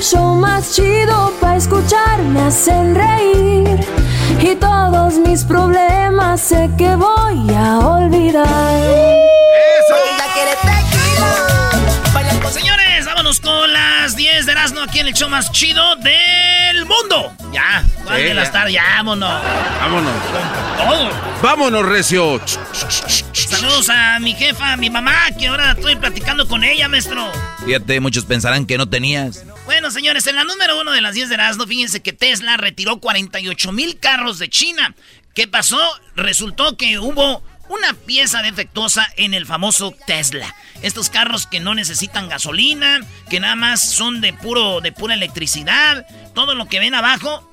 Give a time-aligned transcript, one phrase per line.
[0.00, 2.22] El show más chido para escuchar.
[2.22, 3.78] Me hacen reír
[4.40, 8.46] y todos mis problemas sé que voy a olvidar.
[12.50, 17.32] Señores, vámonos con las 10 de Erasmo aquí en el show más chido del mundo.
[17.52, 18.72] Ya, ¿cuál Sí, de las tardes?
[18.72, 19.42] Ya, vámonos.
[19.80, 20.12] Vámonos.
[20.78, 21.10] Todo.
[21.42, 22.40] Vámonos, Recio.
[23.32, 27.30] Saludos a mi jefa, a mi mamá, que ahora estoy platicando con ella, maestro.
[27.66, 29.44] Fíjate, muchos pensarán que no tenías.
[29.70, 32.98] Bueno, señores, en la número uno de las 10 de Erasmo, fíjense que Tesla retiró
[32.98, 34.96] 48 mil carros de China.
[35.32, 35.80] ¿Qué pasó?
[36.16, 40.56] Resultó que hubo una pieza defectuosa en el famoso Tesla.
[40.82, 42.98] Estos carros que no necesitan gasolina,
[43.30, 46.04] que nada más son de puro de pura electricidad,
[46.34, 47.48] todo lo que ven abajo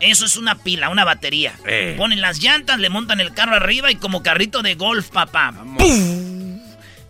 [0.00, 1.52] eso es una pila, una batería.
[1.66, 1.94] Eh.
[1.98, 5.52] Ponen las llantas, le montan el carro arriba y como carrito de golf, papá.
[5.78, 6.19] ¡Pum!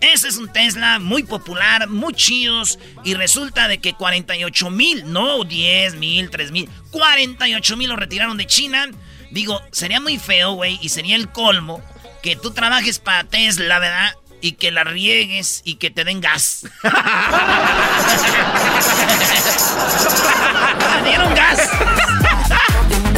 [0.00, 2.78] Ese es un Tesla muy popular, muy chidos.
[3.04, 8.36] Y resulta de que 48 mil, no 10 mil, 3 mil, 48 mil lo retiraron
[8.36, 8.86] de China.
[9.30, 11.82] Digo, sería muy feo, güey, y sería el colmo
[12.22, 14.14] que tú trabajes para Tesla, ¿verdad?
[14.42, 16.66] Y que la riegues y que te den gas.
[21.02, 21.68] Me dieron gas.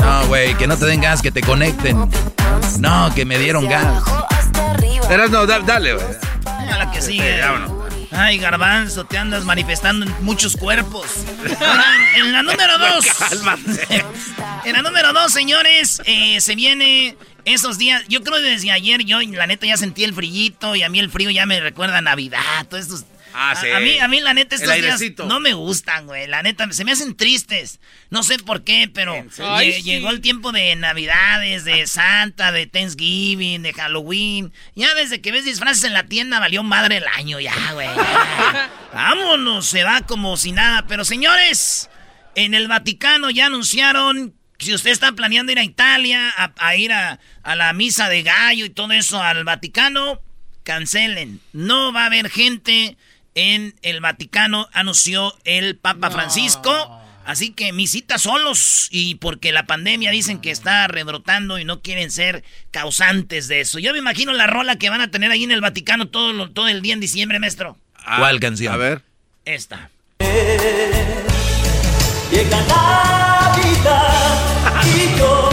[0.00, 2.10] No, güey, que no te den gas, que te conecten.
[2.78, 4.03] No, que me dieron gas.
[5.10, 6.06] Eras, no, da- dale, güey.
[6.47, 7.41] A la que sigue.
[8.11, 11.07] Ay, garbanzo, te andas manifestando en muchos cuerpos.
[11.45, 13.07] Oigan, en la número dos.
[14.65, 18.05] En la número dos, señores, eh, se viene esos días.
[18.09, 21.01] Yo creo que desde ayer yo, la neta, ya sentí el frillito y a mí
[21.01, 22.39] el frío ya me recuerda a Navidad.
[22.69, 23.05] Todos estos.
[23.34, 23.70] Ah, a- sí.
[23.70, 26.26] A, mí, a mí, la neta, estos días no me gustan, güey.
[26.26, 27.81] La neta, se me hacen tristes.
[28.10, 29.82] No sé por qué, pero Ay, sí.
[29.82, 34.53] llegó el tiempo de Navidades, de Santa, de Thanksgiving, de Halloween.
[34.75, 37.87] Ya desde que ves disfraces en la tienda valió madre el año, ya, güey.
[37.88, 38.70] ya.
[38.93, 40.87] Vámonos, se va como si nada.
[40.87, 41.88] Pero señores,
[42.34, 44.34] en el Vaticano ya anunciaron.
[44.59, 48.22] Si usted está planeando ir a Italia, a, a ir a, a la misa de
[48.22, 50.20] gallo y todo eso al Vaticano,
[50.62, 51.41] cancelen.
[51.53, 52.97] No va a haber gente
[53.34, 56.98] en el Vaticano, anunció el Papa Francisco.
[57.25, 62.10] Así que misita solos y porque la pandemia dicen que está rebrotando y no quieren
[62.10, 63.78] ser causantes de eso.
[63.78, 66.50] Yo me imagino la rola que van a tener ahí en el Vaticano todo, lo-
[66.50, 67.76] todo el día en diciembre, maestro.
[68.19, 68.75] ¿Cuál canción?
[68.75, 69.03] A ver.
[69.44, 69.91] Esta.
[72.32, 74.41] Llega Navidad
[74.97, 75.50] y yo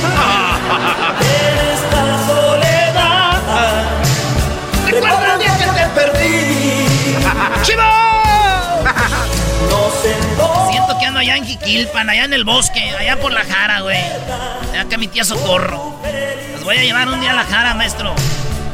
[7.62, 7.82] ¡Chivo!
[9.68, 10.70] No sé dónde.
[10.72, 13.98] Siento que ando allá en Jiquilpan, allá en el bosque, allá por la Jara, güey.
[14.88, 16.00] Que mi tía Socorro.
[16.54, 18.14] Los voy a llevar un día a la Jara, maestro.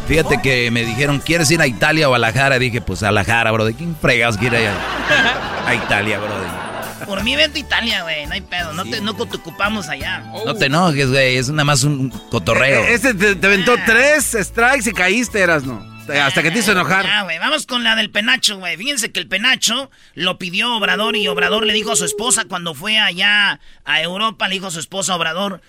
[0.08, 2.58] Fíjate que me dijeron, ¿quieres ir a Italia o a la Jara?
[2.58, 3.64] Dije, pues a la Jara, bro.
[3.64, 7.06] ¿De quién fregas quiere ir a, a Italia, bro?
[7.06, 8.72] Por mí vente a Italia, güey, no hay pedo.
[8.72, 10.20] No te, no te ocupamos allá.
[10.44, 11.36] No te enojes, güey.
[11.36, 12.84] Es nada más un cotorreo.
[12.84, 15.84] E- Este te, te aventó tres strikes y caíste, eras, no.
[16.08, 17.06] Hasta que te hizo enojar.
[17.06, 18.76] Ah, güey, vamos con la del penacho, güey.
[18.76, 22.74] Fíjense que el penacho lo pidió Obrador y Obrador le dijo a su esposa cuando
[22.74, 25.60] fue allá a Europa, le dijo a su esposa Obrador,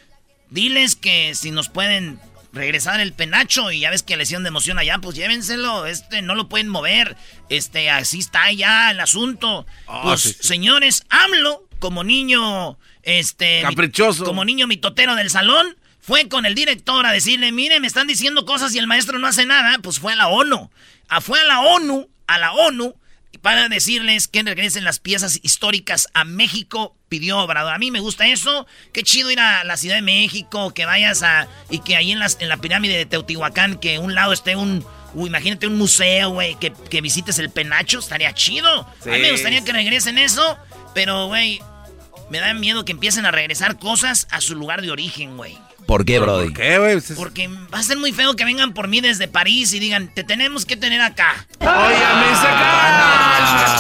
[0.50, 2.20] diles que si nos pueden
[2.54, 6.36] regresar el penacho y ya ves que lesión de emoción allá, pues llévenselo, este no
[6.36, 7.16] lo pueden mover,
[7.50, 9.66] este así está ya el asunto.
[9.88, 10.48] Ah, pues sí, sí.
[10.48, 14.26] señores, AMLO como niño este Caprichoso.
[14.26, 18.46] como niño mitotero del salón, fue con el director a decirle, mire, me están diciendo
[18.46, 20.72] cosas y el maestro no hace nada, pues fue a la ONU.
[21.20, 22.96] Fue a la ONU, a la ONU,
[23.42, 27.74] para decirles que regresen las piezas históricas a México, pidió Obrador.
[27.74, 31.24] A mí me gusta eso, qué chido ir a la Ciudad de México, que vayas
[31.24, 31.50] a...
[31.70, 34.86] y que ahí en, las, en la pirámide de Teotihuacán, que un lado esté un...
[35.14, 38.88] uy, imagínate un museo, güey, que, que visites el penacho, estaría chido.
[39.06, 40.58] A mí me gustaría que regresen eso,
[40.96, 41.60] pero, güey,
[42.30, 45.58] me da miedo que empiecen a regresar cosas a su lugar de origen, güey.
[45.88, 46.50] ¿Por qué, Brody?
[46.50, 47.00] ¿Por qué, güey?
[47.16, 50.26] Porque va a ser muy feo que vengan por mí desde París y digan, te
[50.26, 51.48] tenemos que tener acá.
[51.62, 53.78] Óigame, saca.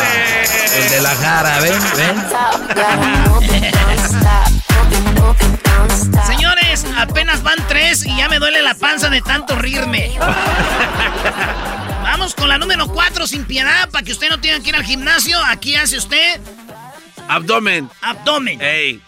[0.77, 2.15] El de la jara, ven, ven.
[6.25, 10.11] Señores, apenas van tres y ya me duele la panza de tanto rirme.
[12.03, 14.83] Vamos con la número cuatro sin piedad para que usted no tenga que ir al
[14.85, 15.37] gimnasio.
[15.45, 16.39] Aquí hace usted
[17.27, 17.89] Abdomen.
[18.01, 18.61] abdomen.
[18.61, 19.01] Ey.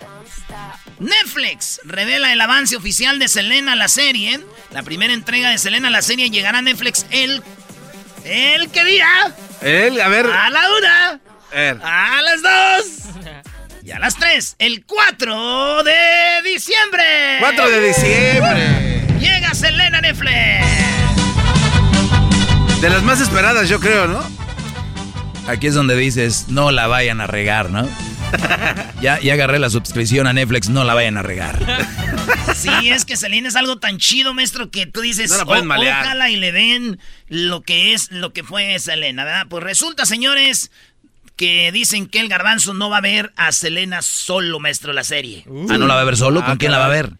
[0.99, 4.39] Netflix revela el avance oficial de Selena la serie.
[4.71, 7.41] La primera entrega de Selena la serie llegará a Netflix el...
[8.25, 9.07] ¿El qué día?
[9.61, 10.25] Él, a ver.
[10.25, 11.09] A la una.
[11.51, 11.79] A ver.
[11.81, 12.85] A las dos.
[13.81, 14.55] Y a las tres.
[14.59, 15.93] El 4 de
[16.43, 17.37] diciembre.
[17.39, 19.07] 4 de diciembre.
[19.19, 20.65] Llega Selena Netflix.
[22.81, 24.21] De las más esperadas, yo creo, ¿no?
[25.47, 27.89] Aquí es donde dices, no la vayan a regar, ¿no?
[29.01, 31.57] Ya, ya agarré la suscripción a Netflix, no la vayan a regar.
[32.55, 35.63] Sí, es que Selena es algo tan chido, maestro, que tú dices, No la pueden
[35.63, 36.03] "O- malear".
[36.03, 39.45] ojalá y le den lo que es, lo que fue Selena, ¿verdad?
[39.49, 40.69] Pues resulta, señores,
[41.37, 45.45] que dicen que el garbanzo no va a ver a Selena solo, maestro, la serie.
[45.69, 46.41] Ah, ¿no la va a ver solo?
[46.41, 47.11] ¿Con Ah, quién la va a ver?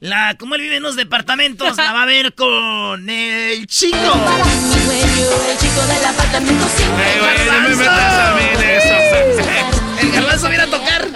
[0.00, 3.96] La, como él vive en los departamentos, la va a ver con el chico.
[3.96, 6.66] El chico del apartamento
[6.98, 7.52] Ey, güey, no
[10.00, 11.08] El garbanzo viene a tocar.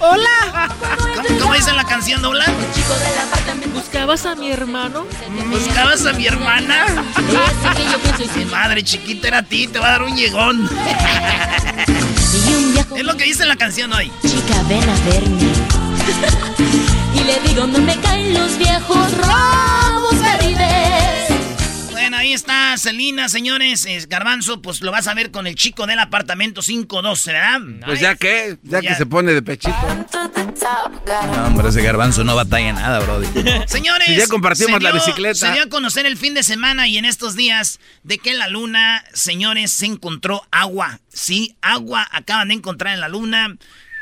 [0.00, 0.68] Hola.
[1.16, 2.44] ¿Cómo, cómo dice la canción, Dobla?
[3.72, 5.06] ¿Buscabas a mi hermano?
[5.50, 6.84] ¿Buscabas a mi hermana?
[6.86, 10.02] Ese que yo pienso y Mi madre chiquita era a ti, te va a dar
[10.02, 10.68] un llegón.
[12.96, 14.10] Es lo que dice la canción hoy.
[14.22, 15.52] Chica, ven a verme.
[17.14, 20.03] y le digo, no me caen los viejos robos.
[22.14, 23.86] Bueno, ahí está Celina, señores.
[23.86, 27.60] Es Garbanzo, pues lo vas a ver con el chico del apartamento 512, ¿verdad?
[27.84, 28.90] Pues ya que, ya Ya.
[28.90, 29.76] que se pone de pechito.
[31.34, 33.26] No, hombre, ese garbanzo no batalla nada, Brody.
[33.66, 35.34] Señores, Si ya compartimos la bicicleta.
[35.34, 38.38] Se dio a conocer el fin de semana y en estos días de que en
[38.38, 41.00] la luna, señores, se encontró agua.
[41.12, 43.56] Sí, agua acaban de encontrar en la luna.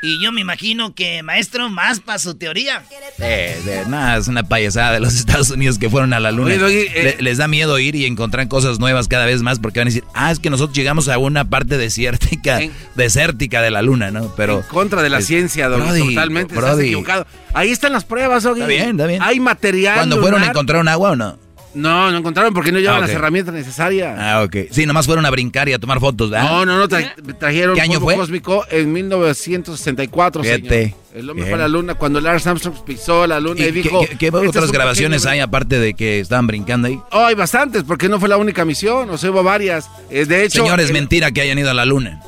[0.05, 2.83] Y yo me imagino que, maestro, más para su teoría.
[3.19, 6.53] Eh, de- nada, es una payasada de los Estados Unidos que fueron a la luna.
[6.65, 7.15] Oye, eh.
[7.17, 9.91] Le- les da miedo ir y encontrar cosas nuevas cada vez más porque van a
[9.91, 14.11] decir, ah, es que nosotros llegamos a una parte desértica, En- desértica de la luna,
[14.11, 14.33] ¿no?
[14.35, 16.53] Pero en contra de la es- ciencia, Doggy, Brody, totalmente.
[16.53, 16.85] Estás Brody.
[16.87, 17.25] equivocado.
[17.53, 18.59] Ahí están las pruebas, Doggy.
[18.61, 19.21] Está bien, está bien.
[19.21, 19.95] Hay material.
[19.95, 21.39] ¿Cuándo fueron encontraron agua o no?
[21.75, 24.15] No, no encontraron porque no llevan Ah, las herramientas necesarias.
[24.19, 24.55] Ah, ok.
[24.71, 26.47] Sí, nomás fueron a brincar y a tomar fotos, ¿verdad?
[26.49, 28.15] No, no, no, tra- trajeron ¿Qué año fue?
[28.15, 30.61] cósmico en 1964, Fíjate.
[30.69, 30.97] señor.
[31.15, 34.01] El hombre fue a la luna cuando Lars Armstrong pisó la luna y, ¿Y dijo...
[34.01, 36.99] qué- qué "Este es otras grabaciones pequeño- hay aparte de que estaban brincando ahí?
[37.11, 39.89] Oh, hay bastantes, porque no fue la única misión, o sea, hubo varias.
[40.09, 40.63] Eh, de hecho...
[40.63, 42.21] Señores, el- mentira que hayan ido a la luna.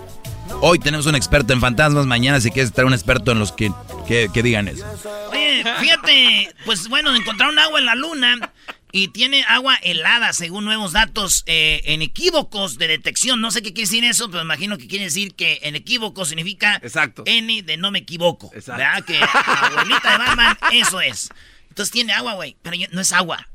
[0.61, 3.71] Hoy tenemos un experto en fantasmas, mañana si quieres estar un experto en los que,
[4.07, 4.85] que, que digan eso.
[5.31, 8.51] Oye, fíjate, pues bueno, encontraron agua en la luna
[8.97, 13.41] y tiene agua helada, según nuevos datos eh, en equívocos de detección.
[13.41, 16.79] No sé qué quiere decir eso, pero imagino que quiere decir que en equívoco significa
[16.81, 17.23] Exacto.
[17.25, 18.49] N de no me equivoco.
[18.55, 18.81] Exacto.
[18.81, 19.03] ¿Verdad?
[19.03, 21.27] Que abuelita de Batman, eso es.
[21.67, 23.49] Entonces tiene agua, güey, pero yo- no es agua.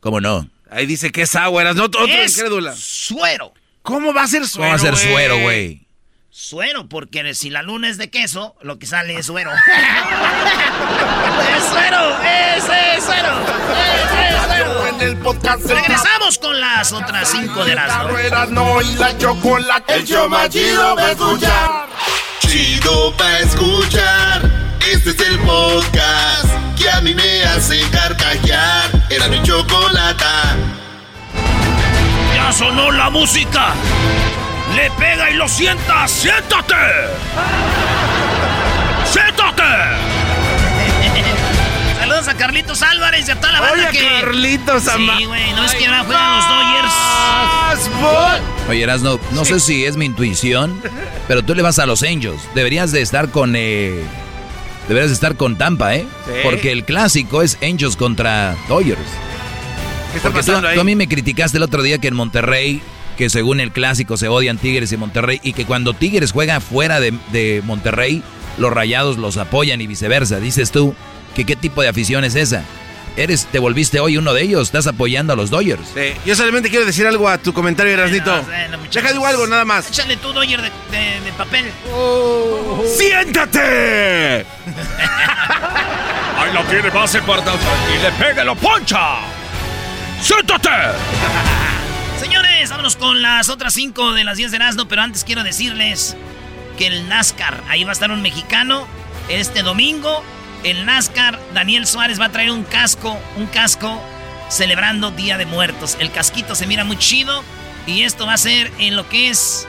[0.00, 0.50] ¿Cómo no?
[0.68, 2.74] Ahí dice que es agua, eras no es incrédula.
[2.74, 3.54] suero.
[3.82, 5.86] ¿Cómo va a ser ¿Cómo suero, va a ser suero, güey?
[6.34, 9.50] Suero, porque si la luna es de queso, lo que sale es suero.
[11.54, 12.16] ¡Es suero!
[12.22, 13.28] ¡Ese es suero!
[14.06, 14.86] ¡Ese es suero!
[14.86, 19.94] En el podcast Regresamos con las otras cinco de las Ruedas no y la chocolate.
[19.94, 21.88] El show más chido va a escuchar.
[22.40, 24.50] Chido pa' escuchar.
[24.90, 26.46] Este es el podcast
[26.78, 28.90] que a mí me hace carcajear.
[29.10, 30.24] Era mi chocolate.
[32.34, 33.74] Ya sonó la música.
[34.74, 36.06] Le pega y lo sienta.
[36.08, 36.74] ¡Siéntate!
[39.10, 39.62] ¡Siéntate!
[42.00, 44.20] Saludos a Carlitos Álvarez y a toda la banda Oye, que...
[44.22, 46.92] Carlitos Ama- Sí, güey, no es que ahora juegan los Dodgers.
[48.68, 50.80] Oye, Erasno, no sé si es mi intuición,
[51.28, 52.40] pero tú le vas a los Angels.
[52.54, 53.54] Deberías de estar con...
[53.56, 54.02] Eh,
[54.88, 56.06] deberías de estar con Tampa, ¿eh?
[56.26, 56.32] Sí.
[56.42, 58.98] Porque el clásico es Angels contra Dodgers.
[60.12, 60.74] ¿Qué está Porque tú, pasando ahí?
[60.74, 62.82] tú a mí me criticaste el otro día que en Monterrey,
[63.16, 67.00] que según el clásico se odian Tigres y Monterrey, y que cuando Tigres juega fuera
[67.00, 68.22] de, de Monterrey,
[68.58, 70.38] los rayados los apoyan y viceversa.
[70.40, 70.94] Dices tú,
[71.34, 72.62] que qué tipo de afición es esa.
[73.14, 75.82] Eres, te volviste hoy uno de elos, estás apoyando a los Dodgers.
[75.94, 78.34] Sí, yo solamente quiero decir algo a tu comentario, Erasnito.
[78.34, 79.02] No, bueno, muchachos.
[79.02, 79.88] Deja digo algo nada más.
[79.90, 81.66] Échale tú, Dodger, de, de- de papel.
[82.96, 84.46] ¡Siéntate!
[86.38, 89.18] Ahí lo tiene, base para y le pega, lo poncha.
[90.22, 90.68] ¡Siéntate!
[92.32, 96.16] Señores, vámonos con las otras 5 de las 10 de Erasmo, pero antes quiero decirles
[96.78, 98.86] que el NASCAR, ahí va a estar un mexicano
[99.28, 100.24] este domingo.
[100.64, 104.02] El NASCAR, Daniel Suárez va a traer un casco, un casco
[104.48, 105.98] celebrando Día de Muertos.
[106.00, 107.44] El casquito se mira muy chido
[107.86, 109.68] y esto va a ser en lo que es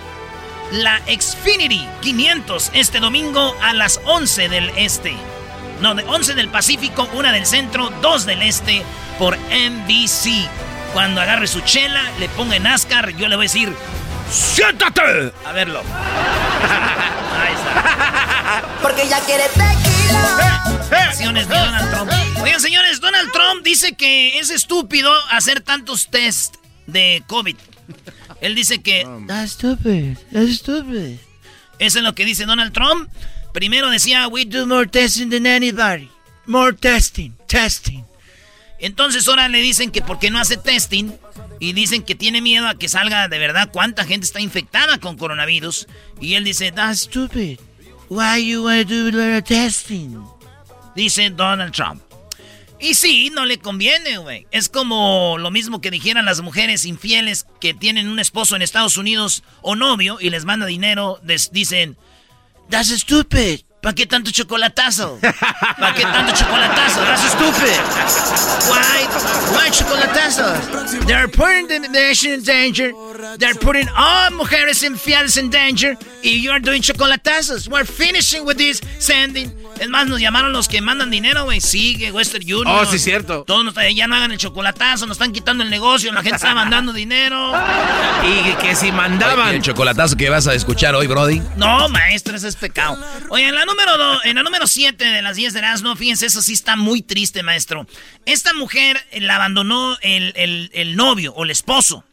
[0.72, 5.13] la Xfinity 500 este domingo a las 11 del este.
[5.82, 8.84] No, de 11 del Pacífico, una del centro, dos del este
[9.20, 10.48] por NBC.
[10.94, 13.74] Cuando agarre su chela, le ponga en NASCAR, yo le voy a decir,
[14.32, 15.34] ¡Siéntate!
[15.46, 15.80] a verlo.
[17.40, 18.64] Ahí está.
[18.82, 20.64] Porque ya quiere tequila.
[20.92, 22.12] Acciones de Donald Trump.
[22.44, 27.56] Oigan, señores, Donald Trump dice que es estúpido hacer tantos test de COVID.
[28.42, 29.08] Él dice que...
[29.28, 31.18] That's stupid, that's stupid.
[31.80, 33.10] Eso es lo que dice Donald Trump.
[33.54, 36.10] Primero decía, we do more testing than anybody.
[36.46, 38.04] More testing, testing.
[38.84, 41.12] Entonces ahora le dicen que porque no hace testing
[41.60, 45.16] y dicen que tiene miedo a que salga de verdad cuánta gente está infectada con
[45.18, 45.88] coronavirus.
[46.20, 47.60] Y él dice, that's stupid.
[48.10, 50.22] Why you wanna do the testing?
[50.96, 52.02] Dice Donald Trump.
[52.78, 54.46] Y sí, no le conviene, güey.
[54.52, 58.98] Es como lo mismo que dijeran las mujeres infieles que tienen un esposo en Estados
[58.98, 61.18] Unidos o novio y les manda dinero.
[61.24, 61.96] des- dicen,
[62.70, 63.62] that's stupid.
[63.84, 65.20] ¿Para qué tanto chocolatazo?
[65.22, 67.02] ¿Para qué tanto chocolatazo?
[67.02, 67.80] That's stupid.
[68.70, 69.06] Why?
[69.54, 71.06] Why chocolatazos?
[71.06, 72.94] They're putting the nation in danger.
[73.38, 75.98] They're putting all mujeres infieles in danger.
[76.22, 77.68] Y you're doing chocolatazos.
[77.68, 79.52] We're finishing with this sending.
[79.80, 81.60] Es más, nos llamaron los que mandan dinero, güey.
[81.60, 82.68] Sigue, Western Union.
[82.68, 83.44] Oh, sí, cierto.
[83.46, 86.56] Todos nos- ya no hagan el chocolatazo, nos están quitando el negocio, la gente está
[86.56, 87.52] mandando dinero.
[88.24, 89.54] Y que si Oye, mandaban.
[89.56, 91.42] el chocolatazo que vas a escuchar hoy, Brody.
[91.58, 92.98] No, maestro, eso es pecado.
[93.30, 96.42] Oye, en la número en la número 7 de las 10 de Erasmo, fíjense, eso
[96.42, 97.88] sí está muy triste, maestro.
[98.25, 102.03] Esta mujer eh, la abandonó el, el- el novio o el esposo.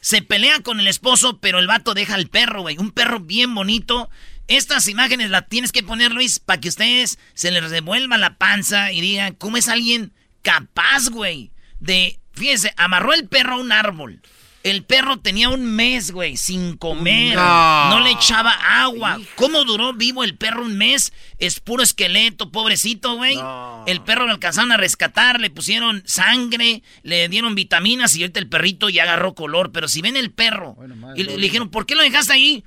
[0.00, 2.78] Se pelea con el esposo, pero el vato deja al perro, güey.
[2.78, 4.08] Un perro bien bonito.
[4.48, 8.92] Estas imágenes las tienes que poner, Luis, para que ustedes se les revuelva la panza
[8.92, 10.12] y digan, ¿cómo es alguien
[10.42, 11.50] capaz, güey?
[11.80, 14.20] De, fíjense, amarró el perro a un árbol.
[14.62, 17.34] El perro tenía un mes, güey, sin comer.
[17.34, 17.90] No.
[17.90, 18.52] No le echaba
[18.82, 19.18] agua.
[19.36, 21.14] ¿Cómo duró vivo el perro un mes?
[21.38, 23.38] Es puro esqueleto, pobrecito, güey.
[23.86, 28.48] El perro lo alcanzaron a rescatar, le pusieron sangre, le dieron vitaminas y ahorita el
[28.48, 29.72] perrito ya agarró color.
[29.72, 30.76] Pero si ven el perro
[31.16, 32.62] y le, le dijeron, ¿por qué lo dejaste ahí?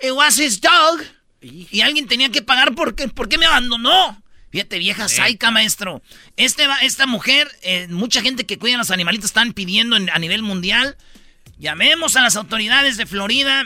[0.00, 1.02] It was his dog.
[1.40, 4.21] Y alguien tenía que pagar porque, ¿por qué me abandonó?
[4.52, 6.02] Fíjate, vieja saica, maestro.
[6.36, 10.10] Este, va- esta mujer, eh, mucha gente que cuida a los animalitos están pidiendo en-
[10.10, 10.96] a nivel mundial.
[11.58, 13.64] Llamemos a las autoridades de Florida.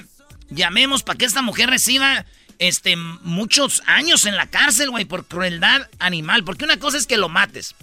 [0.48, 2.24] Llamemos para que esta mujer reciba
[2.58, 6.42] este, muchos años en la cárcel, güey, por crueldad animal.
[6.44, 7.74] Porque una cosa es que lo mates,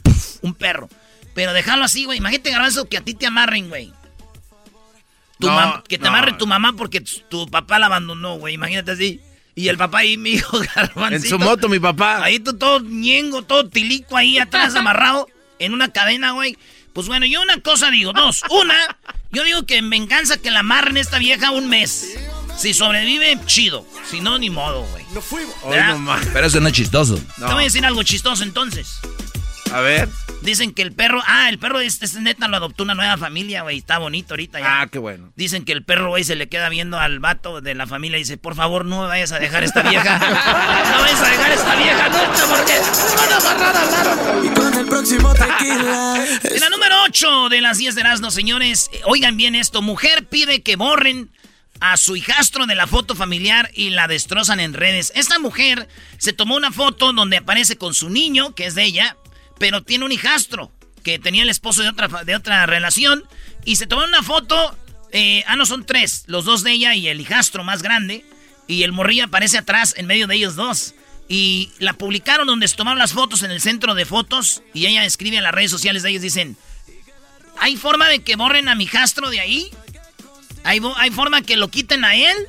[0.41, 0.89] un perro.
[1.35, 2.17] Pero dejarlo así, güey.
[2.19, 3.91] Imagínate, Garbanzo, que a ti te amarren, güey.
[5.39, 6.09] No, que te no.
[6.09, 8.53] amarre tu mamá porque tu papá la abandonó, güey.
[8.53, 9.19] Imagínate así.
[9.55, 11.15] Y el papá ahí, mi hijo, Garbancito.
[11.15, 12.23] En su moto, mi papá.
[12.23, 15.27] Ahí tú todo ñengo, todo tilico ahí atrás amarrado
[15.59, 16.57] en una cadena, güey.
[16.93, 18.41] Pues bueno, yo una cosa digo, dos.
[18.49, 18.97] Una,
[19.31, 22.17] yo digo que en venganza que la amarren esta vieja un mes.
[22.55, 23.85] Si sobrevive, chido.
[24.09, 25.03] Si no, ni modo, güey.
[25.11, 26.23] No más.
[26.31, 27.19] Pero eso no es chistoso.
[27.37, 27.47] No.
[27.47, 28.99] Te voy a decir algo chistoso entonces.
[29.71, 30.07] A ver.
[30.43, 31.21] Dicen que el perro.
[31.25, 33.77] Ah, el perro este, este neta lo adoptó una nueva familia, güey.
[33.77, 34.81] Está bonito ahorita ya.
[34.81, 35.31] Ah, qué bueno.
[35.35, 38.21] Dicen que el perro, güey, se le queda viendo al vato de la familia y
[38.21, 40.19] dice, por favor, no me vayas a dejar esta vieja.
[40.91, 42.73] no vayas a dejar esta vieja nunca porque
[43.15, 44.45] van a amarrar al.
[44.45, 46.25] Y con el próximo tequila.
[46.43, 49.81] En la número 8 de las 10 de Erasmo, señores, eh, oigan bien esto.
[49.81, 51.31] Mujer pide que borren
[51.79, 55.11] a su hijastro de la foto familiar y la destrozan en redes.
[55.15, 59.17] Esta mujer se tomó una foto donde aparece con su niño, que es de ella,
[59.59, 60.71] pero tiene un hijastro
[61.03, 63.23] que tenía el esposo de otra, de otra relación.
[63.65, 64.77] Y se tomó una foto,
[65.11, 68.25] eh, ah, no, son tres, los dos de ella y el hijastro más grande.
[68.67, 70.95] Y el morrillo aparece atrás en medio de ellos dos.
[71.27, 74.63] Y la publicaron donde se tomaron las fotos en el centro de fotos.
[74.73, 76.57] Y ella escribe en las redes sociales de ellos, dicen,
[77.59, 79.69] ¿hay forma de que borren a mi jastro de ahí?
[80.63, 82.47] ¿Hay, ¿Hay forma que lo quiten a él?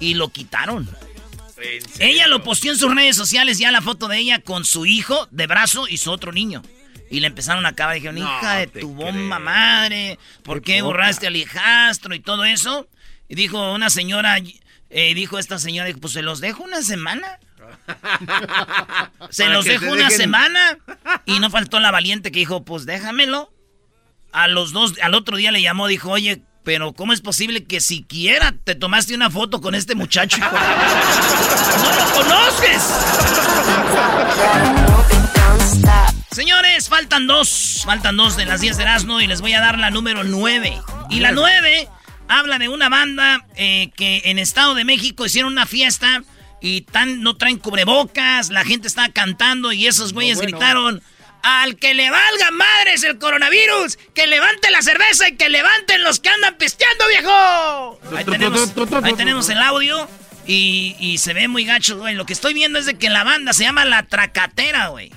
[0.00, 0.88] Y lo quitaron.
[1.98, 5.28] Ella lo posteó en sus redes sociales ya la foto de ella con su hijo
[5.30, 6.62] de brazo y su otro niño.
[7.10, 7.94] Y le empezaron a acabar.
[7.94, 12.86] Dijeron, hija de tu bomba madre, ¿por qué, borraste al hijastro y todo eso?
[13.28, 14.38] Y dijo una señora,
[14.90, 17.38] eh, dijo esta señora, pues se los dejo una semana.
[19.30, 20.78] se los dejo una semana.
[21.24, 23.52] Y no faltó la valiente que dijo, pues déjamelo.
[24.30, 27.80] A los dos, al otro día le llamó, dijo, oye, pero ¿cómo es posible que
[27.80, 30.36] siquiera te tomaste una foto con este muchacho?
[30.36, 30.46] ¡No
[31.94, 32.82] lo conoces!
[36.30, 37.84] Señores, faltan dos.
[37.86, 40.78] Faltan dos de las 10 de Erasmo y les voy a dar la número 9.
[41.08, 41.88] Y la 9
[42.28, 46.22] habla de una banda eh, que en Estado de México hicieron una fiesta
[46.60, 51.02] y tan, no traen cubrebocas, la gente está cantando y esos güeyes gritaron...
[51.48, 56.20] Al que le valga madres el coronavirus, que levante la cerveza y que levanten los
[56.20, 57.98] que andan pisteando, viejo.
[58.14, 60.06] Ahí tenemos, el audio
[60.46, 62.14] y, y, se ve muy gacho, güey.
[62.14, 65.10] Lo que estoy viendo es de que la banda se llama La Tracatera, güey.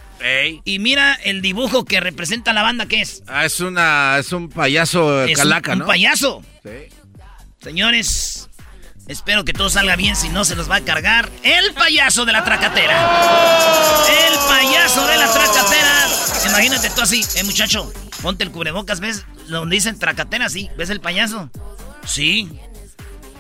[0.64, 3.24] Y mira el dibujo que representa la banda, ¿qué es?
[3.28, 5.84] Ah, es una, es un payaso calaca, ¿no?
[5.84, 6.44] Un payaso.
[6.64, 6.96] Sí.
[7.62, 8.50] Señores,
[9.08, 12.34] espero que todo salga bien, si no se los va a cargar el payaso de
[12.34, 12.94] la tracatera.
[14.28, 16.08] El payaso de la tracatera.
[16.50, 17.92] Imagínate tú así, eh, muchacho,
[18.22, 19.26] ponte el cubrebocas, ¿ves?
[19.48, 20.70] Donde dicen tracatera, sí.
[20.78, 21.50] ¿Ves el payaso?
[22.06, 22.60] Sí.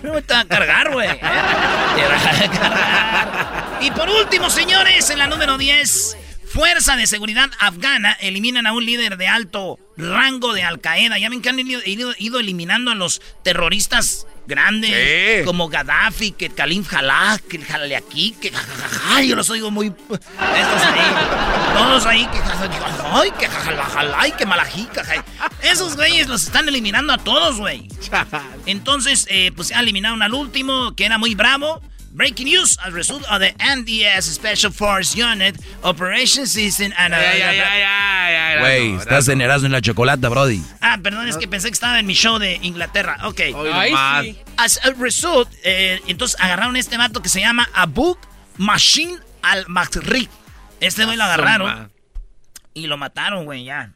[0.03, 1.08] No te va a cargar, güey.
[1.08, 3.77] Te va a cargar.
[3.82, 6.18] Y por último, señores, en la número 10,
[6.53, 11.17] Fuerza de seguridad afgana eliminan a un líder de alto rango de Al Qaeda.
[11.17, 17.39] Ya ven que han ido, eliminando a los terroristas grandes como Gaddafi, que Kalim Jalá,
[17.48, 18.51] que el Jaleaki, que
[19.12, 21.13] ay, yo los oigo muy estos ahí,
[21.74, 22.39] todos ahí que
[23.13, 23.31] ay,
[24.31, 24.89] que que malají,
[25.63, 27.88] esos güeyes los están eliminando a todos, güey.
[28.65, 31.81] Entonces, eh, pues eliminaron al último que era muy bravo
[32.13, 37.13] Breaking news as a result of the NDS Special Force Unit Operation Season and...
[38.60, 40.62] Güey, estás en Erasmo en la chocolata, Brody.
[40.82, 43.17] Ah, perdón, es que pensé que estaba en mi show de Inglaterra.
[43.24, 43.39] Ok.
[43.74, 48.17] Ay, As a result, eh, entonces agarraron este mato que se llama Abu
[48.58, 50.28] Machine al-Makri.
[50.82, 51.91] Este güey lo agarraron
[52.74, 53.93] y lo mataron, güey, ya.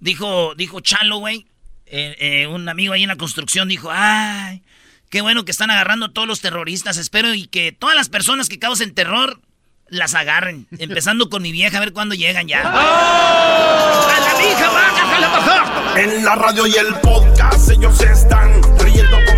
[0.00, 1.46] Dijo, dijo Chalo, güey.
[1.86, 4.62] Eh, eh, un amigo ahí en la construcción dijo, ay...
[5.10, 6.96] Qué bueno que están agarrando a todos los terroristas.
[6.96, 9.40] Espero y que todas las personas que causen terror
[9.88, 10.66] las agarren.
[10.78, 12.62] Empezando con mi vieja, a ver cuándo llegan ya.
[12.64, 14.08] ¡Oh!
[14.08, 14.70] ¡A la vieja,
[15.96, 18.60] En la radio y el podcast ellos están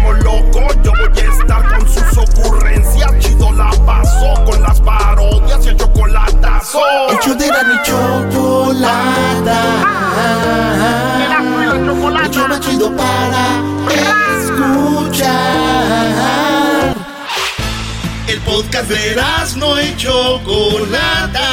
[0.01, 0.73] como locos.
[0.83, 3.11] Yo voy a estar con sus ocurrencias.
[3.19, 6.81] Chido la paso con las parodias y el chocolatazo.
[7.11, 9.63] Hecho de la ni chocolata.
[11.75, 12.39] El chocolate.
[12.45, 13.63] El chido para
[14.43, 16.95] escuchar.
[18.27, 19.17] El podcast de
[19.57, 21.49] no y Chocolata.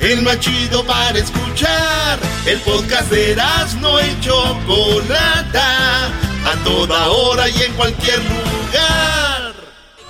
[0.00, 2.18] El más chido para escuchar.
[2.46, 3.36] El podcast de
[3.80, 6.29] no y Chocolata.
[6.46, 9.54] A toda hora y en cualquier lugar.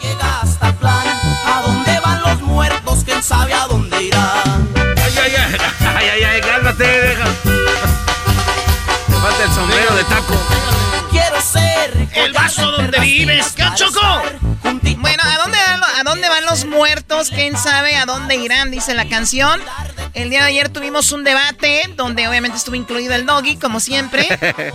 [0.02, 1.06] Llega hasta plan.
[1.46, 3.04] ¿A dónde van los muertos?
[3.04, 4.68] ¿Quién sabe a dónde irán?
[4.76, 7.24] Ay, ay, ay, ay, ay, ay, cálmate, deja.
[9.06, 10.34] Te falta el sombrero de taco
[12.14, 13.52] el vaso donde vives.
[13.56, 14.22] ¿Qué choco?
[14.98, 15.58] Bueno, ¿a dónde,
[16.00, 17.28] ¿a dónde van los muertos?
[17.28, 18.70] ¿Quién sabe a dónde irán?
[18.70, 19.60] Dice la canción.
[20.14, 24.26] El día de ayer tuvimos un debate donde obviamente estuvo incluido el doggy, como siempre,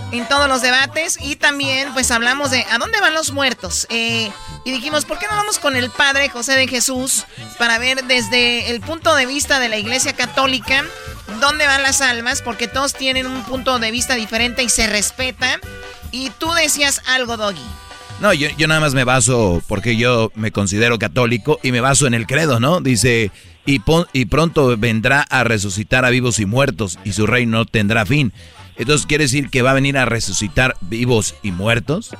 [0.12, 1.18] en todos los debates.
[1.20, 3.88] Y también, pues hablamos de a dónde van los muertos.
[3.90, 4.30] Eh,
[4.64, 7.24] y dijimos, ¿por qué no vamos con el Padre José de Jesús
[7.58, 10.84] para ver desde el punto de vista de la Iglesia Católica
[11.40, 12.40] dónde van las almas?
[12.40, 15.60] Porque todos tienen un punto de vista diferente y se respetan.
[16.12, 17.66] Y tú decías algo, Doggy.
[18.20, 22.06] No, yo, yo nada más me baso, porque yo me considero católico, y me baso
[22.06, 22.80] en el credo, ¿no?
[22.80, 23.30] Dice,
[23.66, 23.80] y,
[24.12, 28.32] y pronto vendrá a resucitar a vivos y muertos, y su reino no tendrá fin.
[28.76, 32.10] Entonces, ¿quiere decir que va a venir a resucitar vivos y muertos?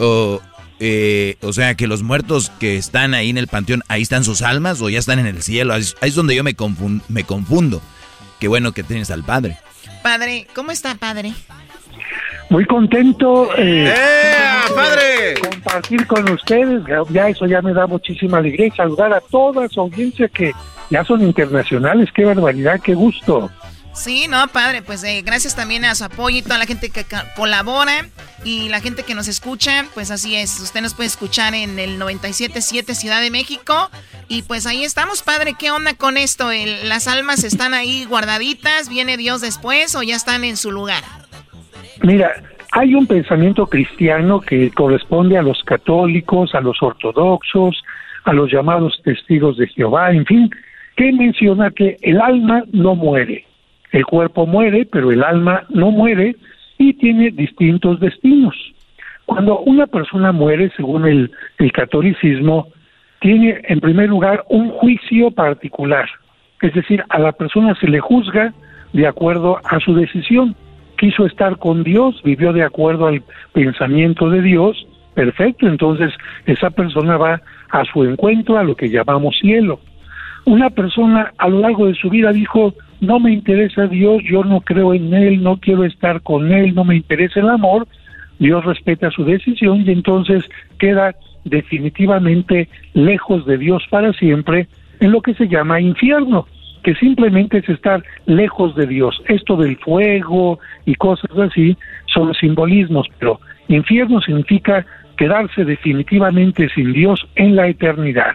[0.00, 0.40] O,
[0.80, 4.42] eh, o sea, que los muertos que están ahí en el panteón, ahí están sus
[4.42, 5.74] almas o ya están en el cielo.
[5.74, 6.56] Ahí es donde yo me,
[7.08, 7.82] me confundo.
[8.38, 9.58] Qué bueno que tienes al padre.
[10.02, 11.32] Padre, ¿cómo está, padre?
[12.52, 15.34] Muy contento eh, ¡Eh, padre!
[15.40, 19.80] compartir con ustedes, ya eso ya me da muchísima alegría y saludar a toda su
[19.80, 20.52] audiencia que
[20.90, 23.50] ya son internacionales, qué barbaridad, qué gusto.
[23.94, 27.06] Sí, no, padre, pues eh, gracias también a su apoyo y toda la gente que
[27.36, 28.06] colabora
[28.44, 31.98] y la gente que nos escucha, pues así es, usted nos puede escuchar en el
[31.98, 33.90] 97.7 Ciudad de México
[34.28, 36.50] y pues ahí estamos, padre, ¿qué onda con esto?
[36.84, 38.90] ¿Las almas están ahí guardaditas?
[38.90, 41.02] ¿Viene Dios después o ya están en su lugar?
[42.02, 42.32] Mira,
[42.72, 47.82] hay un pensamiento cristiano que corresponde a los católicos, a los ortodoxos,
[48.24, 50.50] a los llamados testigos de Jehová, en fin,
[50.96, 53.44] que menciona que el alma no muere.
[53.90, 56.36] El cuerpo muere, pero el alma no muere
[56.78, 58.54] y tiene distintos destinos.
[59.26, 61.30] Cuando una persona muere, según el,
[61.72, 62.68] catolicismo,
[63.20, 66.08] tiene en primer lugar un juicio particular,
[66.60, 68.52] es decir, a la persona se le juzga
[68.92, 70.56] de acuerdo a su decisión
[71.02, 76.12] quiso estar con Dios, vivió de acuerdo al pensamiento de Dios, perfecto, entonces
[76.46, 79.80] esa persona va a su encuentro, a lo que llamamos cielo.
[80.44, 84.60] Una persona a lo largo de su vida dijo, no me interesa Dios, yo no
[84.60, 87.88] creo en Él, no quiero estar con Él, no me interesa el amor,
[88.38, 90.44] Dios respeta su decisión y entonces
[90.78, 94.68] queda definitivamente lejos de Dios para siempre
[95.00, 96.46] en lo que se llama infierno
[96.82, 99.22] que simplemente es estar lejos de Dios.
[99.28, 104.84] Esto del fuego y cosas así son simbolismos, pero infierno significa
[105.16, 108.34] quedarse definitivamente sin Dios en la eternidad.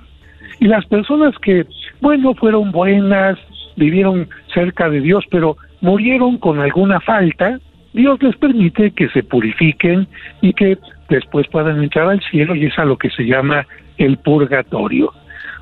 [0.60, 1.66] Y las personas que,
[2.02, 3.38] bueno, fueron buenas,
[3.76, 7.60] vivieron cerca de Dios, pero murieron con alguna falta,
[7.94, 10.08] Dios les permite que se purifiquen
[10.42, 10.78] y que
[11.10, 13.66] después puedan entrar al cielo y es a lo que se llama
[13.98, 15.12] el purgatorio.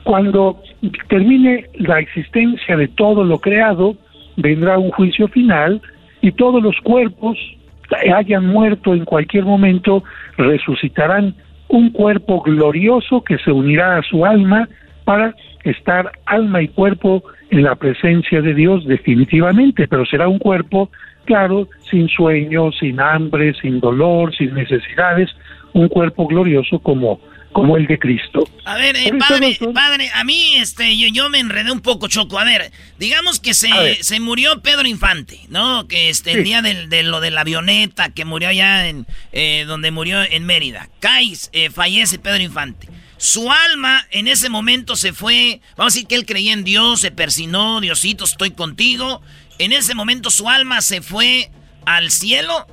[0.05, 0.61] Cuando
[1.09, 3.95] termine la existencia de todo lo creado,
[4.37, 5.81] vendrá un juicio final
[6.21, 7.39] y todos los cuerpos
[8.13, 10.03] hayan muerto en cualquier momento
[10.37, 11.33] resucitarán.
[11.69, 14.69] Un cuerpo glorioso que se unirá a su alma
[15.05, 20.91] para estar alma y cuerpo en la presencia de Dios definitivamente, pero será un cuerpo,
[21.25, 25.35] claro, sin sueño, sin hambre, sin dolor, sin necesidades,
[25.73, 27.19] un cuerpo glorioso como
[27.55, 28.49] como el de Cristo.
[28.65, 32.37] A ver, eh, padre, padre, a mí este, yo, yo me enredé un poco, Choco.
[32.37, 33.69] A ver, digamos que se,
[34.03, 35.87] se murió Pedro Infante, ¿no?
[35.87, 39.91] Que este, el día de lo de la avioneta, que murió allá en, eh, donde
[39.91, 40.89] murió en Mérida.
[40.99, 42.89] Cais, eh, fallece Pedro Infante.
[43.15, 46.99] Su alma en ese momento se fue, vamos a decir que él creía en Dios,
[46.99, 49.21] se persinó, Diosito, estoy contigo.
[49.59, 51.51] En ese momento su alma se fue
[51.85, 52.67] al cielo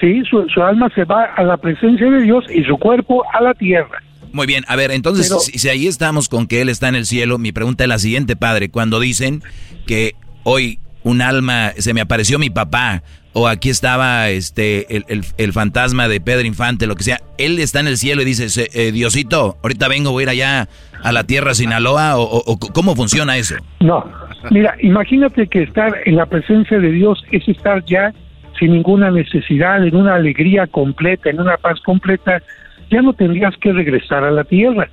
[0.00, 3.52] Sí, su, alma se va a la presencia de Dios y su cuerpo a la
[3.54, 4.02] tierra.
[4.32, 7.36] Muy bien, a ver, entonces, si, ahí estamos con que Él está en el cielo,
[7.36, 8.70] mi pregunta es la siguiente, padre.
[8.70, 9.42] Cuando dicen
[9.86, 14.86] que hoy un alma, se me apareció mi papá, o aquí estaba este
[15.36, 18.68] el, fantasma de Pedro Infante, lo que sea, Él está en el cielo y dice,
[18.72, 20.68] eh, Diosito, ahorita vengo, voy a ir allá
[21.02, 23.56] a la tierra Sinaloa, o, o ¿cómo funciona eso?
[23.80, 24.04] No,
[24.50, 28.12] mira, imagínate que estar en la presencia de Dios es estar ya
[28.60, 32.40] sin ninguna necesidad, en una alegría completa, en una paz completa,
[32.90, 34.88] ya no tendrías que regresar a la tierra.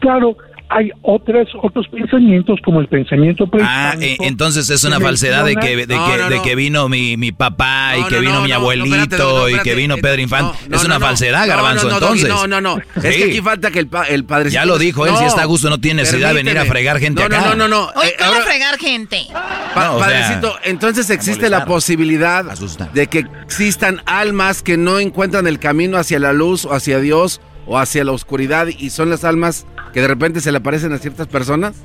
[0.00, 0.36] Claro,
[0.74, 5.76] hay otras, otros pensamientos como el pensamiento Ah, eh, entonces es una falsedad de que,
[5.76, 9.74] de, que, de que vino mi, mi papá y que vino mi abuelito y que
[9.74, 10.58] vino Pedro Infante.
[10.70, 12.28] es una falsedad, Garbanzo, entonces.
[12.28, 12.78] No, no, no.
[12.96, 14.50] Es que aquí falta que el, el padre...
[14.50, 16.98] Ya lo dijo él, si está a gusto no tiene necesidad de venir a fregar
[16.98, 17.40] gente acá.
[17.40, 17.90] No, no, no.
[17.94, 19.26] Hoy eh, a fregar gente.
[19.74, 22.44] padrecito, entonces existe la posibilidad
[22.92, 27.40] de que existan almas que no encuentran el camino hacia la luz o hacia Dios
[27.66, 30.98] o hacia la oscuridad y son las almas que de repente se le aparecen a
[30.98, 31.84] ciertas personas?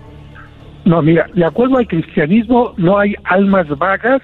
[0.85, 4.21] No, mira, de acuerdo al cristianismo no hay almas vagas,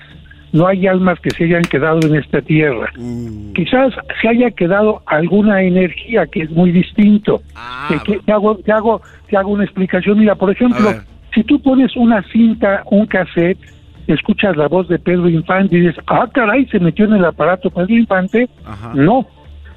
[0.54, 2.90] no hay almas que se hayan quedado en esta tierra.
[2.96, 3.54] Mm.
[3.54, 7.42] Quizás se haya quedado alguna energía que es muy distinto.
[7.56, 10.20] Ah, te, hago, te, hago, te hago una explicación.
[10.20, 10.94] Mira, por ejemplo,
[11.34, 13.60] si tú pones una cinta, un cassette,
[14.08, 17.70] escuchas la voz de Pedro Infante y dices, ah, caray, se metió en el aparato
[17.70, 18.48] Pedro Infante.
[18.94, 19.28] No,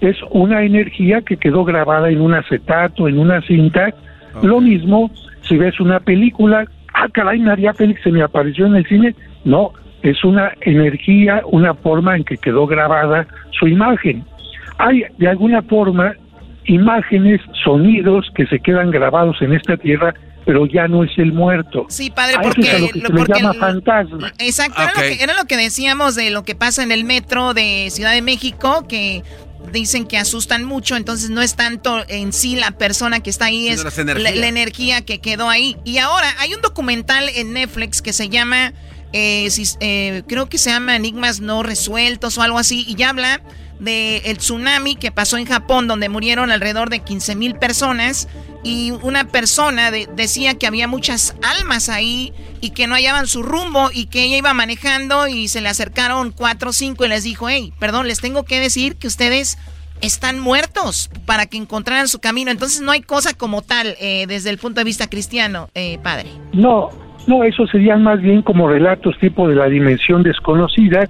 [0.01, 3.93] es una energía que quedó grabada en un acetato, en una cinta.
[4.43, 5.11] Lo mismo
[5.49, 9.15] si ves una película, ah, caray, María Félix se me apareció en el cine.
[9.45, 13.27] No, es una energía, una forma en que quedó grabada
[13.59, 14.25] su imagen.
[14.79, 16.15] Hay de alguna forma
[16.65, 20.15] imágenes, sonidos que se quedan grabados en esta tierra
[20.47, 21.87] pero ya no es el muerto.
[21.89, 22.61] Sí, padre, porque,
[22.95, 24.33] lo que se llama fantasma.
[24.39, 27.53] Exacto, era, lo que, era, lo que, decíamos de lo que pasa en el metro
[27.53, 29.25] de Ciudad de México, que
[29.73, 33.69] dicen que asustan mucho, entonces no es tanto en sí la persona que está ahí,
[33.69, 35.77] es la, energía que quedó ahí.
[35.85, 38.73] Y ahora hay un documental en Netflix que se llama,
[39.13, 39.49] eh,
[39.81, 43.41] eh, creo que se llama Enigmas no resueltos o algo así, y ya habla
[43.79, 48.29] del tsunami que pasó en Japón, donde murieron alrededor de 15 mil personas.
[48.62, 53.91] Y una persona decía que había muchas almas ahí y que no hallaban su rumbo
[53.93, 57.49] y que ella iba manejando y se le acercaron cuatro o cinco y les dijo,
[57.49, 59.57] hey, perdón, les tengo que decir que ustedes
[60.01, 62.51] están muertos para que encontraran su camino.
[62.51, 66.31] Entonces no hay cosa como tal eh, desde el punto de vista cristiano, eh, padre.
[66.53, 66.91] No,
[67.27, 71.09] no, eso serían más bien como relatos tipo de la dimensión desconocida.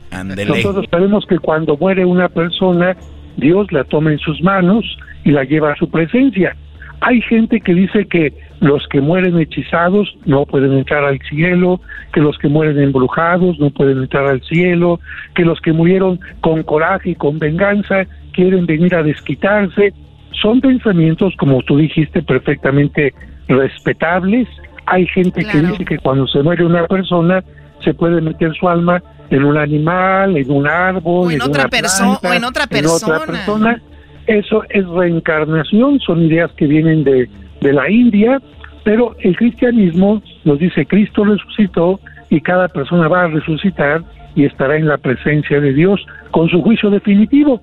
[0.48, 2.96] Nosotros sabemos que cuando muere una persona,
[3.37, 4.85] Dios la toma en sus manos
[5.24, 6.57] y la lleva a su presencia.
[7.00, 11.81] Hay gente que dice que los que mueren hechizados no pueden entrar al cielo,
[12.14, 15.00] que los que mueren embrujados no pueden entrar al cielo,
[15.35, 19.92] que los que murieron con coraje y con venganza quieren venir a desquitarse.
[20.40, 23.12] Son pensamientos, como tú dijiste, perfectamente
[23.48, 24.48] respetables,
[24.87, 27.42] hay gente que dice que cuando se muere una persona
[27.85, 32.33] se puede meter su alma en un animal, en un árbol, en, otra persona, o
[32.33, 33.83] en otra persona.
[34.27, 37.29] Eso es reencarnación, son ideas que vienen de,
[37.61, 38.40] de la India,
[38.85, 44.03] pero el cristianismo nos dice Cristo resucitó y cada persona va a resucitar
[44.35, 47.61] y estará en la presencia de Dios con su juicio definitivo.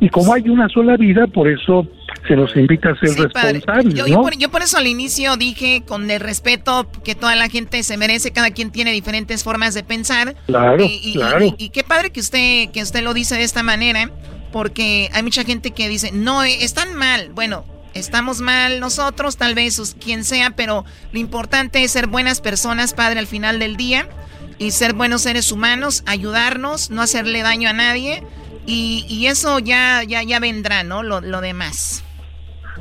[0.00, 1.86] Y como hay una sola vida, por eso
[2.26, 3.94] se nos invita a ser responsables.
[3.94, 8.32] Yo, por, eso al inicio dije, con el respeto que toda la gente se merece,
[8.32, 10.36] cada quien tiene diferentes formas de pensar.
[10.46, 11.54] Claro, y, claro.
[11.58, 14.10] Y, qué padre que usted, que usted lo dice de esta manera,
[14.52, 17.30] porque hay mucha gente que dice, no, eh, están mal.
[17.32, 22.94] Bueno, estamos mal nosotros, tal vez quien sea, pero lo importante es ser buenas personas,
[22.94, 24.08] padre, al final del día,
[24.58, 28.22] y ser buenos seres humanos, ayudarnos, no hacerle daño a nadie.
[28.66, 31.02] Y, eso ya, ya, ya vendrá, ¿no?
[31.02, 32.04] Lo, lo demás.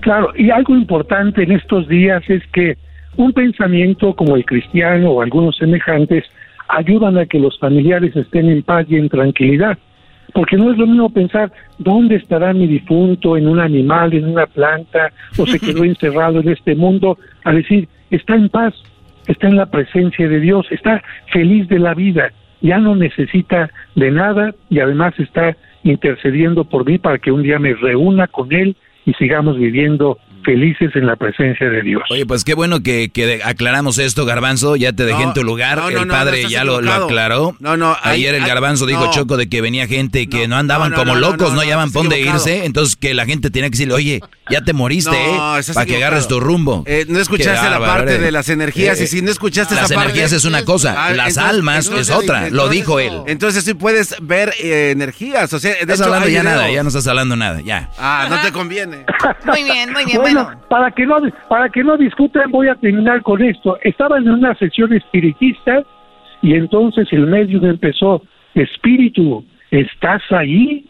[0.02, 2.78] Claro, y algo importante en estos días es que
[3.18, 6.26] un pensamiento como el cristiano o algunos semejantes
[6.70, 9.78] ayudan a que los familiares estén en paz y en tranquilidad.
[10.34, 14.46] Porque no es lo mismo pensar dónde estará mi difunto, en un animal, en una
[14.46, 18.74] planta, o se quedó encerrado en este mundo, a decir, está en paz,
[19.28, 24.12] está en la presencia de Dios, está feliz de la vida, ya no necesita de
[24.12, 28.76] nada y además está intercediendo por mí para que un día me reúna con Él
[29.06, 32.04] y sigamos viviendo felices en la presencia de Dios.
[32.10, 34.76] Oye, pues qué bueno que, que aclaramos esto, Garbanzo.
[34.76, 35.82] Ya te dejé en tu lugar.
[35.92, 37.56] el padre ya lo, aclaró.
[37.60, 37.96] No, no.
[38.04, 41.64] Ayer el Garbanzo dijo Choco de que venía gente que no, andaban como locos, no,
[41.64, 42.66] llaman pon de irse.
[42.66, 45.38] Entonces que la gente tenía que decirle, oye, ya te moriste, ¿eh?
[45.74, 46.84] Para que agarres tu rumbo.
[46.86, 49.00] Eh, no escuchaste la parte de las energías.
[49.00, 49.96] y si no escuchaste esa parte.
[49.96, 52.50] Las energías es una cosa, ah, las almas es otra.
[52.50, 53.22] lo dijo él.
[53.28, 55.54] Entonces sí puedes ver eh, energías.
[55.54, 57.90] O sea, de estás hablando ya nada, ya no estás hablando nada, ya.
[57.98, 59.06] Ah, no te conviene.
[59.46, 60.22] muy bien, muy bien.
[60.34, 61.18] Bueno, para que no
[61.50, 63.78] para que no discutan voy a terminar con esto.
[63.82, 65.84] Estaba en una sesión espiritista
[66.42, 68.24] y entonces el medium empezó,
[68.56, 70.86] espíritu, ¿estás ahí?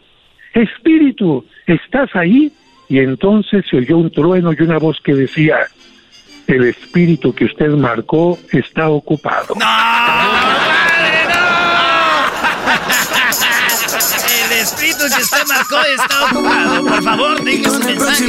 [0.54, 2.52] Espíritu, ¿estás ahí?
[2.88, 5.56] Y entonces se oyó un trueno y una voz que decía,
[6.46, 9.54] el espíritu que usted marcó está ocupado.
[9.58, 9.66] ¡No!
[12.64, 13.11] El
[14.62, 16.84] espíritu que usted marcó está ocupado.
[16.84, 18.26] Por favor, deje su mensaje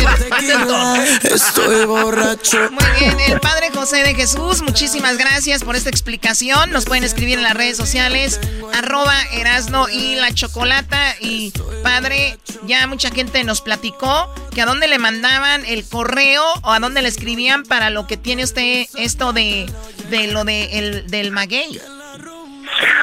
[1.24, 2.69] Estoy borracho.
[2.72, 6.72] Muy bien, el Padre José de Jesús, muchísimas gracias por esta explicación.
[6.72, 8.39] Nos pueden escribir en las redes sociales,
[8.74, 11.15] arroba Erasno y la Chocolata.
[11.19, 11.52] Y
[11.84, 16.80] Padre, ya mucha gente nos platicó que a dónde le mandaban el correo o a
[16.80, 19.72] dónde le escribían para lo que tiene usted esto de,
[20.10, 21.80] de lo de el, del maguey.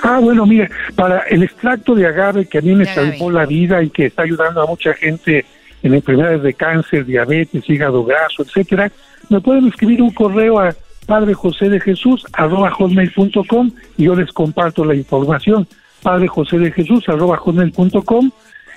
[0.03, 3.83] Ah, bueno, mire, para el extracto de agave que a mí me salvó la vida
[3.83, 5.45] y que está ayudando a mucha gente
[5.83, 8.91] en enfermedades de cáncer, diabetes, hígado graso, etcétera,
[9.29, 10.75] me pueden escribir un correo a
[11.07, 15.67] Padre José de Jesús arroba hotmail.com y yo les comparto la información.
[16.03, 18.31] Padre José de Jesús arroba hotmail.com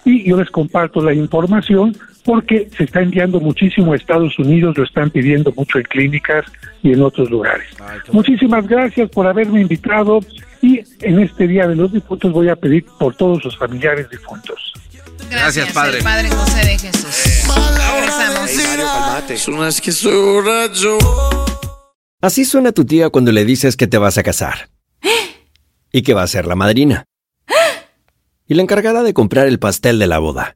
[0.06, 4.84] y yo les comparto la información porque se está enviando muchísimo a Estados Unidos, lo
[4.84, 6.46] están pidiendo mucho en clínicas
[6.82, 7.68] y en otros lugares.
[8.12, 10.20] Muchísimas gracias por haberme invitado
[10.62, 14.74] y en este Día de los Difuntos voy a pedir por todos los familiares difuntos.
[15.30, 16.02] Gracias, Padre.
[16.04, 17.44] padre José de Jesús.
[22.22, 24.70] Así suena tu tía cuando le dices que te vas a casar.
[25.96, 27.06] Y que va a ser la madrina.
[28.48, 30.56] Y la encargada de comprar el pastel de la boda.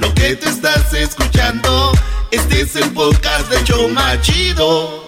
[0.00, 1.92] Lo que te estás escuchando,
[2.30, 5.04] este es el podcast de Choma Chido.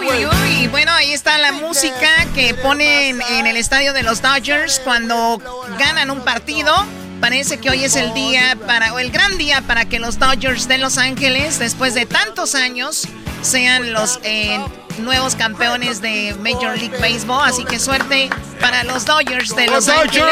[0.00, 4.80] Uy, uy, bueno, ahí está la música que ponen en el estadio de los Dodgers
[4.84, 5.40] cuando
[5.78, 6.74] ganan un partido.
[7.20, 10.68] Parece que hoy es el día para, o el gran día para que los Dodgers
[10.68, 13.08] de Los Ángeles, después de tantos años,
[13.42, 14.60] sean los eh,
[14.98, 17.48] nuevos campeones de Major League Baseball.
[17.48, 18.30] Así que suerte
[18.60, 20.28] para los Dodgers de Los, Ángeles.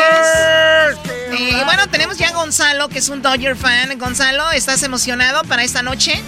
[1.39, 3.99] Eh, bueno, tenemos ya a Gonzalo, que es un Dodger fan.
[3.99, 6.23] Gonzalo, ¿estás emocionado para esta noche?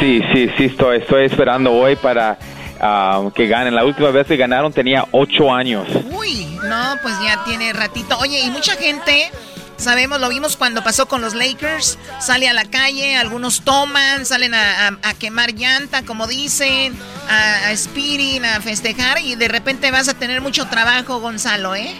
[0.00, 2.38] Sí, sí, sí, estoy, estoy esperando hoy para
[2.80, 3.74] ah, que ganen.
[3.74, 5.88] La última vez que ganaron tenía ocho años.
[6.10, 8.18] Uy, no, pues ya tiene ratito.
[8.18, 9.30] Oye, y mucha gente
[9.78, 11.98] Sabemos, lo vimos cuando pasó con los Lakers.
[12.20, 18.60] Sale a la calle, algunos toman, salen a, quemar llanta, como dicen, a, a a
[18.60, 21.96] festejar y de repente vas a tener mucho trabajo, Gonzalo, ¿eh?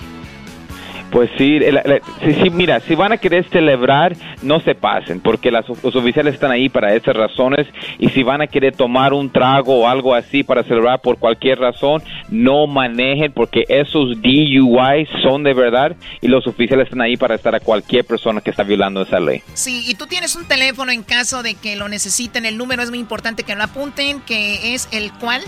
[1.10, 1.58] Pues sí,
[2.22, 6.50] sí, sí, mira, si van a querer celebrar, no se pasen, porque los oficiales están
[6.50, 7.66] ahí para esas razones,
[7.98, 11.60] y si van a querer tomar un trago o algo así para celebrar por cualquier
[11.60, 17.34] razón, no manejen, porque esos DUI son de verdad, y los oficiales están ahí para
[17.36, 19.42] estar a cualquier persona que está violando esa ley.
[19.54, 22.90] Sí, y tú tienes un teléfono en caso de que lo necesiten, el número es
[22.90, 25.40] muy importante que lo apunten, que es el cual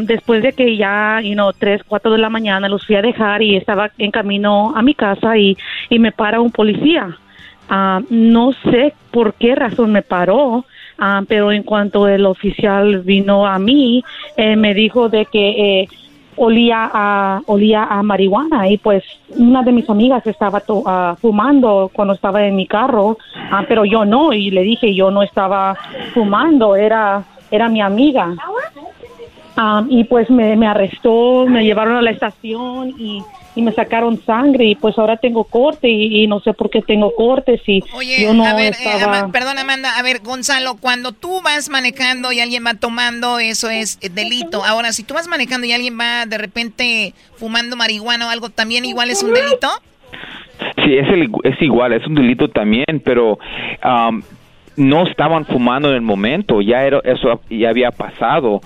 [0.03, 3.55] después de que ya, you know, 3, 4 de la mañana los a dejar y
[3.55, 5.57] estaba en camino a mi casa y,
[5.89, 7.17] y me para un policía.
[7.69, 10.65] Ah, no sé por qué razón me paró,
[10.99, 14.03] ah, pero en cuanto el oficial vino a mí,
[14.35, 15.87] eh, me dijo de que eh,
[16.35, 19.03] olía a olía a marihuana y pues
[19.37, 23.17] una de mis amigas estaba ah, fumando cuando estaba en mi carro,
[23.69, 25.77] pero yo no y le dije yo no estaba
[26.13, 28.33] fumando, era era mi amiga
[29.89, 33.21] y pues me, me, arrestó, me llevaron a la estación y,
[33.55, 37.13] y, me sacaron sangre y pues ahora tengo corte y, no sé por qué tengo
[37.15, 37.83] corte si
[38.19, 42.39] yo no a ver, eh, perdón Amanda, a ver Gonzalo, cuando tú vas manejando y
[42.39, 44.63] alguien va tomando, eso es delito.
[44.63, 48.85] Ahora, si tú vas manejando y alguien va de repente fumando marihuana o algo, ¿también
[48.85, 49.67] igual es un delito?
[50.83, 51.07] Sí, es,
[51.43, 53.37] es igual, es un delito también, pero
[54.77, 58.61] no estaban fumando en el momento, ya era, eso ya había pasado.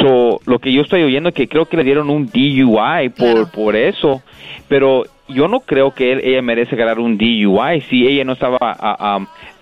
[0.00, 3.50] So, lo que yo estoy oyendo es que creo que le dieron un DUI por,
[3.50, 4.22] por eso,
[4.68, 8.58] pero yo no creo que ella merece ganar un DUI si ella no estaba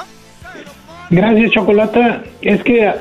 [1.09, 2.21] Gracias, Chocolata.
[2.41, 2.93] Es que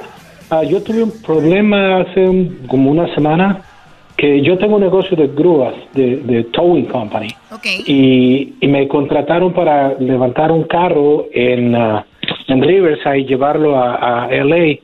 [0.51, 3.63] ah, yo tuve un problema hace como una semana
[4.17, 7.29] que yo tengo un negocio de grúas, de, towing company.
[7.87, 12.01] Y, me contrataron para levantar un carro en, uh,
[12.49, 14.79] en Riverside y llevarlo a, a LA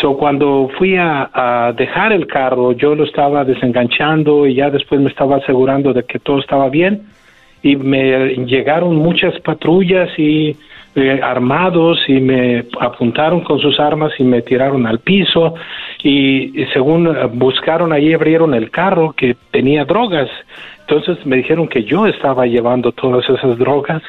[0.00, 5.08] So, cuando fui a, dejar el carro, yo lo estaba desenganchando y ya después me
[5.08, 7.02] estaba asegurando de que todo estaba bien.
[7.62, 10.54] Y me llegaron muchas patrullas y
[10.94, 15.54] eh, armados y me apuntaron con sus armas y me tiraron al piso.
[16.02, 20.28] Y, según buscaron ahí abrieron el carro que tenía drogas.
[20.80, 24.02] Entonces me dijeron que yo estaba llevando todas esas drogas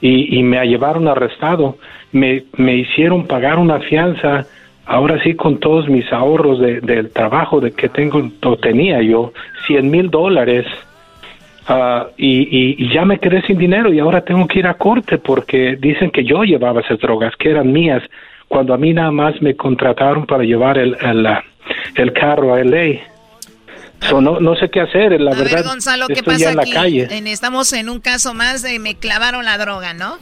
[0.00, 1.78] y, y me llevaron arrestado.
[2.12, 4.46] Me, me hicieron pagar una fianza
[4.86, 9.32] ahora sí con todos mis ahorros de, del trabajo de que tengo o tenía yo
[9.66, 10.66] 100 mil dólares
[11.68, 15.18] ah, y, y, ya me quedé sin dinero y ahora tengo que ir a corte
[15.18, 18.02] porque dicen que yo llevaba esas drogas que eran mías
[18.48, 21.26] cuando a mí nada más me contrataron para llevar el, el,
[21.94, 23.00] el carro a LA.
[24.08, 25.64] So, no, no sé qué hacer, la verdad.
[25.64, 27.08] Gonzalo, ¿qué pasa en la calle.
[27.32, 30.18] estamos en un caso más de me clavaron la droga, ¿no?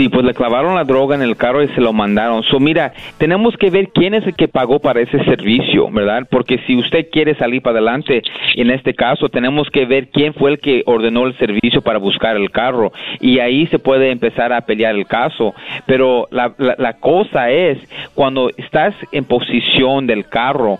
[0.00, 2.42] Sí, pues le clavaron la droga en el carro y se lo mandaron.
[2.44, 6.26] So, mira, tenemos que ver quién es el que pagó para ese servicio, ¿verdad?
[6.30, 8.22] Porque si usted quiere salir para adelante,
[8.54, 12.34] en este caso, tenemos que ver quién fue el que ordenó el servicio para buscar
[12.36, 12.92] el carro.
[13.20, 15.54] Y ahí se puede empezar a pelear el caso.
[15.84, 17.76] Pero la, la, cosa es,
[18.14, 20.78] cuando estás en posición del carro,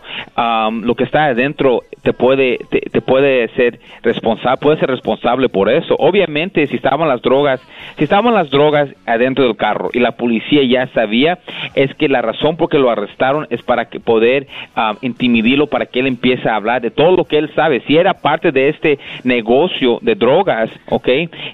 [0.82, 5.94] lo que está adentro te puede, te, puede ser responsable, puede ser responsable por eso.
[5.98, 7.60] Obviamente, si estaban las drogas,
[7.98, 11.38] si estaban las drogas adentro del carro y la policía ya sabía,
[11.74, 14.46] es que la razón por que lo arrestaron es para que poder
[14.76, 17.82] um, intimidarlo, para que él empiece a hablar de todo lo que él sabe.
[17.86, 21.08] Si era parte de este negocio de drogas, ok,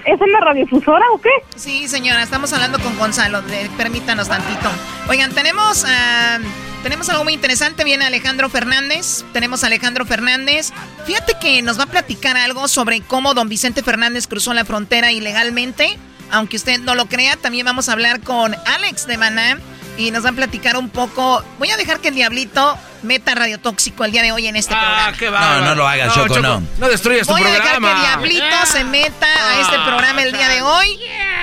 [0.05, 1.31] ¿es en la radiofusora o qué?
[1.57, 3.41] Sí, señora, estamos hablando con Gonzalo.
[3.79, 4.69] permítanos tantito.
[5.09, 5.85] Oigan, tenemos...
[5.85, 9.25] Uh, tenemos algo muy interesante, viene Alejandro Fernández.
[9.33, 10.71] Tenemos a Alejandro Fernández.
[11.07, 15.11] Fíjate que nos va a platicar algo sobre cómo don Vicente Fernández cruzó la frontera
[15.11, 15.99] ilegalmente.
[16.31, 19.59] Aunque usted no lo crea, también vamos a hablar con Alex de Maná
[19.97, 21.45] y nos va a platicar un poco.
[21.59, 25.13] Voy a dejar que el diablito meta radiotóxico el día de hoy en este ah,
[25.17, 25.61] programa.
[25.61, 26.63] no, no lo hagas, Choco, no.
[26.79, 27.59] No destruyas tu programa.
[27.59, 30.99] Voy a dejar que Diablito se meta a este programa el día de hoy.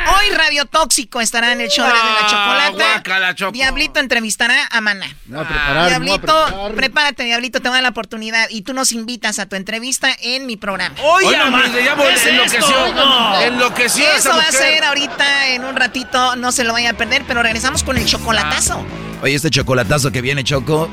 [0.08, 2.74] Hoy Radio Tóxico estará en el show de la chocolate.
[2.74, 3.52] guácala, Choco.
[3.52, 5.08] Diablito entrevistará a Maná.
[5.28, 9.38] Preparar, a Diablito, prepárate, Diablito, te voy a dar la oportunidad y tú nos invitas
[9.40, 10.96] a tu entrevista en mi programa.
[11.04, 12.94] Oye, ya ¿qué es enloqueció.
[12.94, 13.42] No.
[13.42, 16.94] Enloqueció Eso esa va a ser ahorita en un ratito, no se lo vaya a
[16.94, 18.06] perder, pero regresamos con el
[18.42, 18.86] chocolatazo.
[19.22, 20.90] Oye, este chocolatazo que viene, Choco,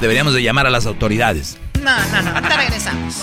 [0.00, 1.58] deberíamos de llamar a las autoridades.
[1.80, 3.16] No, no, no, ahorita regresamos.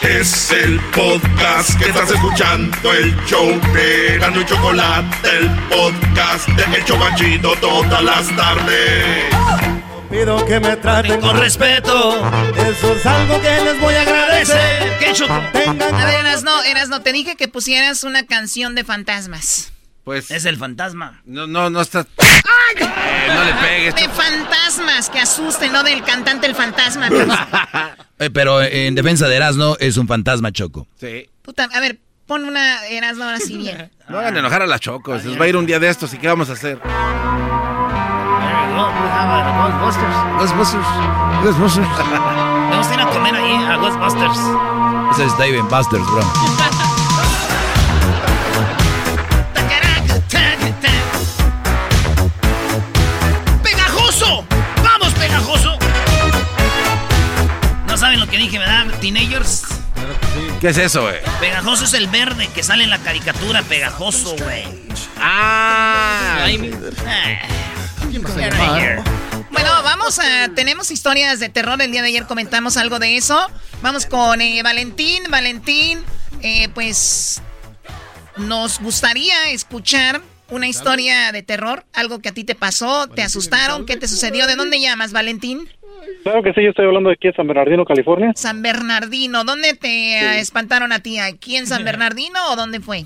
[0.00, 6.76] Es el podcast que estás escuchando, el show de Gano y Chocolate, el podcast de
[6.76, 9.26] El Chocachito todas las tardes.
[10.10, 12.20] Pido que me traten Con respeto.
[12.56, 14.98] Eso es algo que les voy a agradecer.
[14.98, 15.40] ¿Qué choco?
[15.52, 19.70] Tengan A ver, Erasno, Erasno, te dije que pusieras una canción de fantasmas.
[20.04, 21.20] Pues, Es el fantasma.
[21.24, 22.00] no, no, no está...
[22.00, 22.06] Eh,
[23.34, 23.94] no le pegues.
[23.96, 27.08] De fantasmas, que asusten, no del cantante el fantasma.
[28.22, 30.86] Eh, pero en defensa de Erasmo es un fantasma, Choco.
[31.00, 31.26] Sí.
[31.40, 33.90] Puta, a ver, pon una Erasno ahora sí bien.
[34.10, 35.18] No hagan enojar a la Choco.
[35.18, 36.78] Se nos va a ir un día de estos y ¿qué vamos a hacer?
[36.84, 38.10] A
[39.70, 40.16] Ghostbusters.
[40.38, 40.86] Ghostbusters.
[41.44, 41.88] Ghostbusters.
[42.70, 44.38] Vamos a ir a comer ahí a Ghostbusters.
[45.12, 46.22] Ese es David Busters, bro.
[58.10, 58.86] Saben lo que dije, ¿verdad?
[59.00, 59.62] Teenagers.
[60.60, 61.14] ¿Qué es eso, güey?
[61.38, 63.62] Pegajoso es el verde que sale en la caricatura.
[63.62, 64.64] Pegajoso, güey.
[65.16, 66.44] Ah.
[69.52, 70.48] Bueno, vamos a.
[70.56, 71.80] Tenemos historias de terror.
[71.80, 73.48] El día de ayer comentamos algo de eso.
[73.80, 75.22] Vamos con eh, Valentín.
[75.30, 76.02] Valentín,
[76.42, 77.40] eh, pues.
[78.36, 81.84] Nos gustaría escuchar una historia de terror.
[81.92, 84.48] Algo que a ti te pasó, te asustaron, ¿qué te sucedió?
[84.48, 85.70] ¿De dónde llamas, Valentín?
[86.22, 88.32] Claro que sí, yo estoy hablando de aquí de San Bernardino, California.
[88.34, 89.44] San Bernardino.
[89.44, 91.18] ¿Dónde te espantaron a ti?
[91.18, 93.04] ¿Aquí en San Bernardino o dónde fue?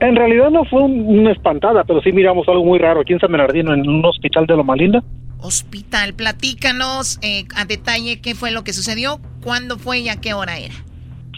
[0.00, 3.20] En realidad no fue un- una espantada, pero sí miramos algo muy raro aquí en
[3.20, 5.02] San Bernardino, en un hospital de Loma Linda.
[5.40, 6.14] Hospital.
[6.14, 10.58] Platícanos eh, a detalle qué fue lo que sucedió, cuándo fue y a qué hora
[10.58, 10.74] era.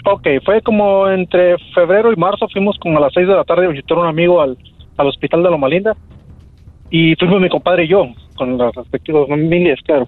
[0.06, 3.64] Ok, fue como entre febrero y marzo, fuimos como a las 6 de la tarde
[3.66, 4.58] a visitar a un amigo al,
[4.98, 5.96] al hospital de Loma Linda.
[6.90, 8.04] Y fuimos mi compadre y yo,
[8.36, 10.06] con las respectivas familias, claro.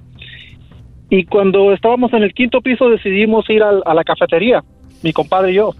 [1.08, 4.62] Y cuando estábamos en el quinto piso decidimos ir al- a la cafetería,
[5.02, 5.70] mi compadre y yo.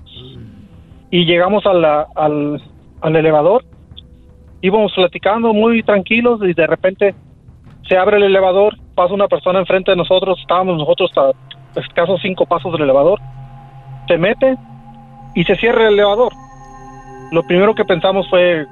[1.11, 2.61] Y llegamos a la- al,
[3.01, 3.65] al elevador,
[4.61, 7.15] íbamos platicando muy tranquilos y de repente
[7.89, 11.31] se abre el elevador, pasa una persona enfrente de nosotros, estábamos nosotros a
[11.79, 13.21] escasos cinco pasos del elevador,
[14.09, 14.57] se mete
[15.35, 16.33] y se cierra el elevador.
[17.33, 18.65] Lo primero que pensamos fue,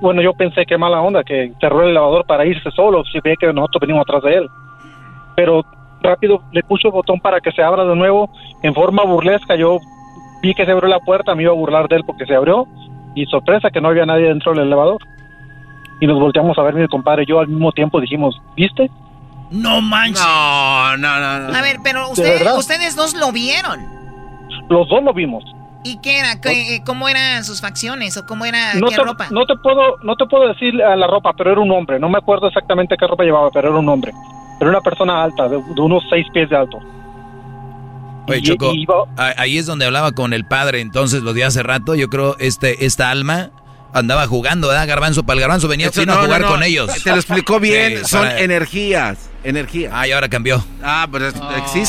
[0.00, 3.36] bueno, yo pensé que mala onda, que cerró el elevador para irse solo, si ve
[3.38, 4.48] que nosotros venimos atrás de él.
[5.36, 5.62] Pero
[6.04, 8.30] rápido le puso el botón para que se abra de nuevo
[8.62, 9.56] en forma burlesca.
[9.56, 9.80] Yo
[10.42, 12.66] vi que se abrió la puerta, me iba a burlar de él porque se abrió
[13.16, 14.98] y sorpresa que no había nadie dentro del elevador.
[16.00, 18.90] Y nos volteamos a ver mi compadre y yo al mismo tiempo dijimos, ¿viste?
[19.50, 20.20] No manches.
[20.24, 21.38] No, no, no.
[21.50, 21.56] no.
[21.58, 23.80] A ver, pero ¿De ustedes, dos lo vieron.
[24.68, 25.44] Los dos lo vimos.
[25.84, 26.40] ¿Y qué era?
[26.40, 29.26] ¿Qué- eh, ¿Cómo eran sus facciones o cómo era no qué te, ropa?
[29.30, 32.08] no te puedo no te puedo decir eh, la ropa pero era un hombre no
[32.08, 34.10] me acuerdo exactamente qué ropa llevaba pero era un hombre
[34.64, 36.78] era una persona alta de, de unos seis pies de alto
[38.26, 39.04] Oye, Y- Choco, y iba-
[39.36, 41.94] ahí es donde hablaba con el padre entonces los días hace rato.
[41.94, 43.50] Yo creo este esta alma
[43.94, 44.86] andaba jugando, ¿verdad?
[44.86, 46.52] Garbanzo para el garbanzo venía, Eso vino no, a jugar no, no.
[46.54, 46.90] con ellos.
[47.02, 47.98] Te lo explicó bien.
[48.02, 49.18] Sí, Son para- energías.
[49.44, 49.92] Energías.
[49.94, 50.64] Ah, y ahora cambió.
[50.82, 51.30] Ah, pero.
[51.70, 51.82] Sí,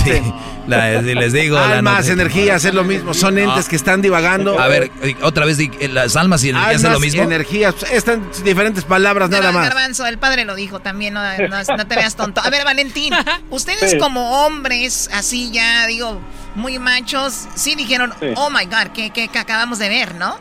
[0.67, 1.57] la- les digo.
[1.57, 3.13] Almas, energías, es lo mismo.
[3.13, 3.69] Son entes Ah.
[3.69, 4.59] que están divagando.
[4.59, 4.91] A ver,
[5.21, 7.23] otra vez, eh, las almas y energías es lo Almas, mismo.
[7.23, 7.73] energías.
[7.91, 9.69] Están diferentes palabras nada más.
[9.69, 12.41] Garbanzo, el padre lo dijo también, no, no- no te veas tonto.
[12.43, 13.13] A ver, Valentín,
[13.49, 13.97] ustedes Sí.
[13.99, 16.19] como hombres, así ya, digo,
[16.55, 18.27] muy machos, sí dijeron, Sí.
[18.35, 20.37] oh my God, que, que, que acabamos de ver, ¿no?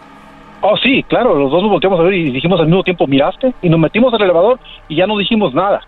[0.67, 3.53] Oh sí claro los dos nos volteamos a ver y dijimos al mismo tiempo miraste
[3.63, 4.59] y nos metimos al elevador
[4.89, 5.81] y ya no dijimos nada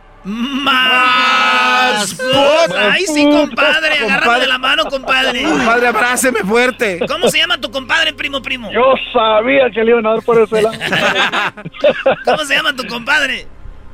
[0.76, 2.14] ¡Más!
[2.14, 2.76] put!
[2.76, 3.94] ¡Ay, sí, compadre!
[3.94, 4.40] Agárrame Compadre.
[4.40, 5.42] de la mano, compadre.
[5.64, 6.98] Padre, abráceme fuerte.
[7.08, 8.70] ¿Cómo se llama tu compadre, primo, primo?
[8.72, 10.76] yo sabía que le iban a dar por ese lado
[12.24, 13.46] ¿Cómo se llama tu compadre?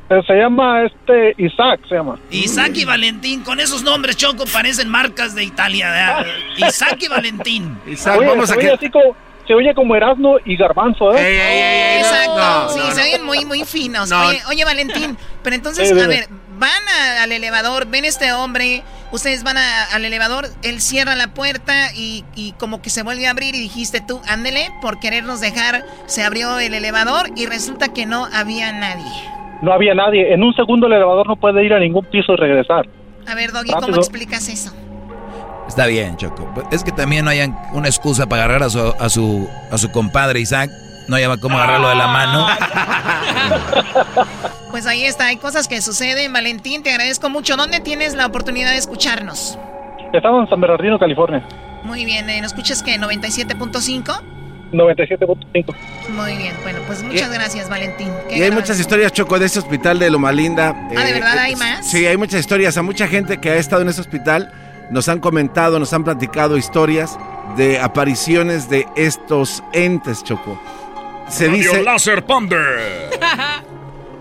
[0.09, 3.43] Eh, se llama este Isaac se llama Isaac y Valentín.
[3.45, 5.91] Con esos nombres, Choco, parecen marcas de Italia.
[5.91, 6.27] ¿verdad?
[6.57, 7.79] Isaac y Valentín.
[7.87, 8.71] Isaac, Oye, vamos a que.
[8.71, 9.15] así como
[9.47, 11.19] se oye como Erasmo y Garbanzo ¿eh?
[11.21, 13.17] ey, ey, ey, no, Exacto, no, sí, no, se no.
[13.19, 14.11] ven muy, muy finos.
[14.11, 14.27] No.
[14.29, 16.29] Oye, oye, Valentín, pero entonces, a ver,
[16.59, 21.35] van a- al elevador, ven este hombre, ustedes van a- al elevador, él cierra la
[21.35, 25.41] puerta y, y como que se vuelve a abrir y dijiste tú, ándele, por querernos
[25.41, 29.11] dejar, se abrió el elevador y resulta que no había nadie.
[29.63, 32.37] no había nadie en un segundo el elevador no puede ir a ningún piso y
[32.37, 32.87] regresar
[33.29, 34.73] A ver, Doggy, ¿cómo explicas eso?
[35.73, 36.47] Está bien, Choco.
[36.71, 39.91] Es que también no hayan una excusa para agarrar a su, a su, a su
[39.91, 40.71] compadre Isaac
[41.09, 42.47] No lleva cómo agarrarlo de la mano.
[44.71, 46.33] Pues ahí está, hay cosas que suceden.
[46.33, 47.57] Valentín, te agradezco mucho.
[47.57, 49.59] ¿Dónde tienes la oportunidad de escucharnos?
[50.15, 51.47] Estamos en San Bernardino, California.
[51.85, 52.41] Muy bien, ¿eh?
[52.41, 52.99] ¿nos escuchas qué?
[52.99, 54.21] ¿97.5?
[54.73, 55.75] 97.5.
[56.11, 58.09] Muy bien, bueno, pues muchas gracias, Valentín.
[58.31, 60.75] Y hay muchas historias, Choco, de ese hospital de Loma Linda.
[60.97, 61.87] Ah, ¿de eh, verdad hay más?
[61.87, 62.79] Sí, hay muchas historias.
[62.79, 64.53] A mucha gente que ha estado en ese hospital
[64.93, 67.19] nos han comentado, nos han platicado historias
[67.57, 70.61] de apariciones de estos entes, Choco.
[71.29, 71.83] Se dice.
[71.83, 73.11] Láser Pander.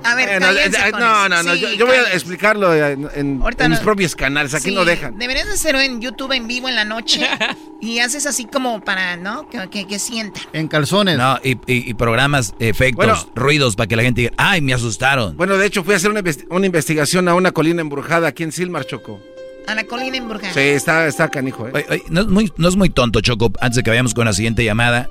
[0.04, 4.84] A ver, no, no, no, yo, voy a explicarlo en, mis propios canales, aquí no
[4.84, 5.18] dejan.
[5.18, 7.22] Deberías hacerlo en YouTube en vivo en la noche
[7.82, 9.48] y haces así como para, ¿no?
[9.48, 10.42] Que, que, sienta.
[10.54, 11.18] En calzones.
[11.18, 15.38] No, y, programas, efectos, ruidos para que la gente diga, ay, me asustaron.
[15.38, 18.86] Bueno, de hecho fui a hacer una, investigación a una colina embrujada aquí en Silmar,
[18.86, 19.22] Choco.
[19.68, 20.54] A la colina embrujada.
[20.54, 22.04] Sí, está, está canijo, ¿eh?
[22.10, 24.64] no, es muy, no es muy tonto, Choco, antes de que vayamos con la siguiente
[24.64, 25.10] llamada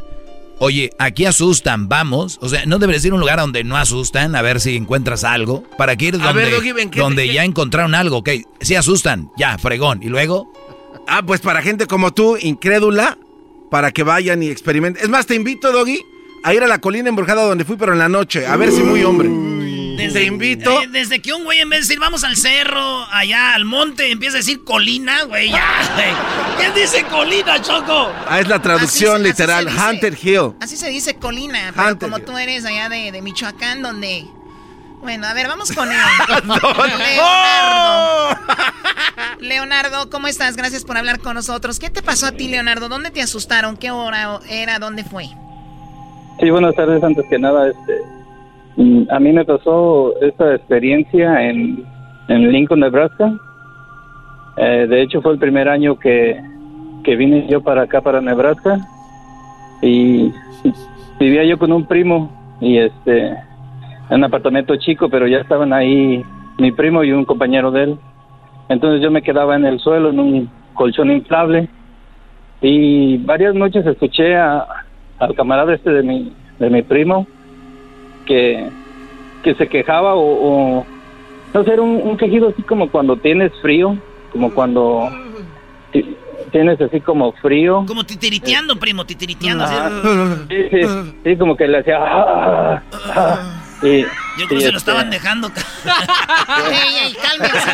[0.63, 2.39] Oye, aquí asustan, vamos.
[2.43, 5.25] O sea, no deberías ir a un lugar donde no asustan, a ver si encuentras
[5.25, 5.65] algo.
[5.79, 8.29] Para que ir donde, donde ya encontraron algo, ok.
[8.61, 10.03] Sí asustan, ya, fregón.
[10.03, 10.53] ¿Y luego?
[11.09, 13.17] Ah, pues para gente como tú, incrédula,
[13.71, 15.03] para que vayan y experimenten.
[15.03, 15.99] Es más, te invito, Doggy,
[16.45, 18.83] a ir a la colina embrujada donde fui, pero en la noche, a ver si
[18.83, 19.31] muy hombre.
[20.05, 20.83] Desde, invito.
[20.83, 24.11] Eh, desde que un güey en vez de decir vamos al cerro, allá al monte,
[24.11, 25.65] empieza a decir colina, güey, ya,
[26.59, 28.13] ¿Quién dice colina, Choco?
[28.27, 30.55] Ah, es la traducción literal, Hunter Hill.
[30.61, 34.27] Así se dice colina, pero como tú eres allá de, Michoacán, donde...
[35.01, 35.97] Bueno, a ver, vamos con él.
[36.29, 36.75] Leonardo.
[39.41, 40.57] Leonardo, ¿cómo estás?
[40.57, 41.79] Gracias por hablar con nosotros.
[41.79, 42.91] ¿Qué te pasó a ti, Leonardo?
[42.91, 43.79] ¿Dónde te asustaron?
[43.79, 44.79] ¿Qué hora era?
[44.79, 45.31] ¿Dónde fue?
[46.39, 47.03] Sí, buenas tardes.
[47.03, 48.03] Antes que nada, este,
[49.11, 51.85] a mí me pasó esta experiencia en,
[52.29, 53.33] Lincoln, Nebraska.
[54.57, 56.41] Eh, de hecho, fue el primer año que,
[57.05, 58.79] vine yo para acá, para Nebraska.
[59.83, 60.33] Y
[61.21, 63.29] vivía yo con un primo y este
[64.11, 66.25] en un apartamento chico, pero ya estaban ahí
[66.59, 67.99] mi primo y un compañero de él.
[68.69, 71.69] Entonces yo me quedaba en el suelo, en un colchón inflable.
[72.63, 74.67] Y varias noches escuché a,
[75.19, 77.27] al camarada este de mi, de mi primo
[78.31, 80.87] que, se quejaba o,
[81.53, 83.97] no sé, era un, quejido así como cuando tienes frío,
[84.33, 85.11] como cuando
[86.53, 87.85] tienes así como frío.
[87.87, 89.67] Como titiriteando, primo, titiriteando.
[91.25, 91.99] Sí, como que le hacía...
[92.01, 92.83] Ah,
[93.17, 95.49] ah, Yo creo que se lo este estaban dejando.
[96.71, 97.71] ey, ey, cálmense.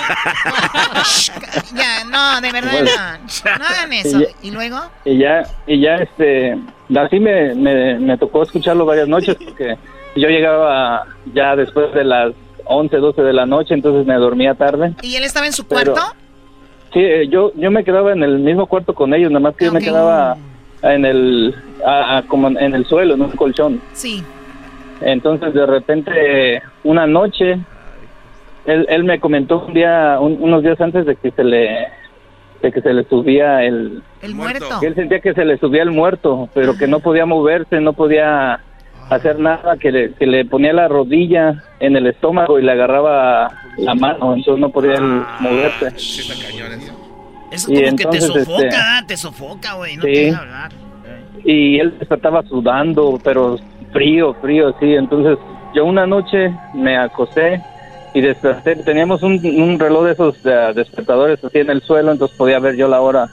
[1.74, 3.58] ya, no, de verdad, no.
[3.58, 4.20] No hagan eso.
[4.42, 4.78] Y, luego?
[5.04, 6.56] Y ya, y ya, este,
[6.96, 9.76] así me, me, me tocó escucharlo varias noches porque
[10.16, 12.32] yo llegaba ya después de las
[12.64, 14.94] 11, 12 de la noche, entonces me dormía tarde.
[15.02, 16.00] ¿Y él estaba en su cuarto?
[16.92, 19.66] Sí, eh, yo, yo me quedaba en el mismo cuarto con ellos, nada más que
[19.66, 20.36] yo me quedaba
[20.82, 21.54] en el,
[22.28, 23.80] como en el suelo, en un colchón.
[23.92, 24.22] Sí.
[25.00, 27.58] Entonces de repente, una noche,
[28.64, 31.88] él, él me comentó un día, unos días antes de que se le
[32.62, 34.80] de que se le subía el, el muerto.
[34.80, 38.60] Él sentía que se le subía el muerto, pero que no podía moverse, no podía
[39.10, 43.50] hacer nada, que le, que le ponía la rodilla en el estómago y le agarraba
[43.76, 45.88] la mano, entonces no podía ah, moverse.
[47.50, 50.72] Eso como que te sofoca, este, te sofoca, güey, no te hablar.
[51.44, 53.56] Y él despertaba sudando, pero
[53.92, 54.94] frío, frío, sí.
[54.94, 55.38] Entonces
[55.74, 57.62] yo una noche me acosté
[58.14, 58.76] y desperté.
[58.76, 60.42] Teníamos un, un reloj de esos
[60.74, 63.28] despertadores así en el suelo, entonces podía ver yo la hora.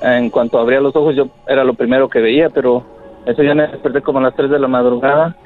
[0.00, 3.66] En cuanto abría los ojos, yo era lo primero que veía, pero eso ya me
[3.66, 5.36] desperté como a las 3 de la madrugada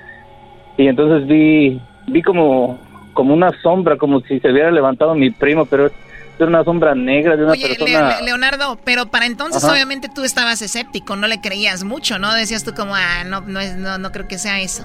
[0.77, 2.79] y entonces vi vi como
[3.13, 5.91] como una sombra, como si se hubiera levantado mi primo, pero
[6.39, 8.21] era una sombra negra de una persona.
[8.23, 12.33] Leonardo, pero para entonces obviamente tú estabas escéptico, no le creías mucho, ¿no?
[12.35, 14.85] Decías tú como, ah, no, no, es, no, no creo que sea eso.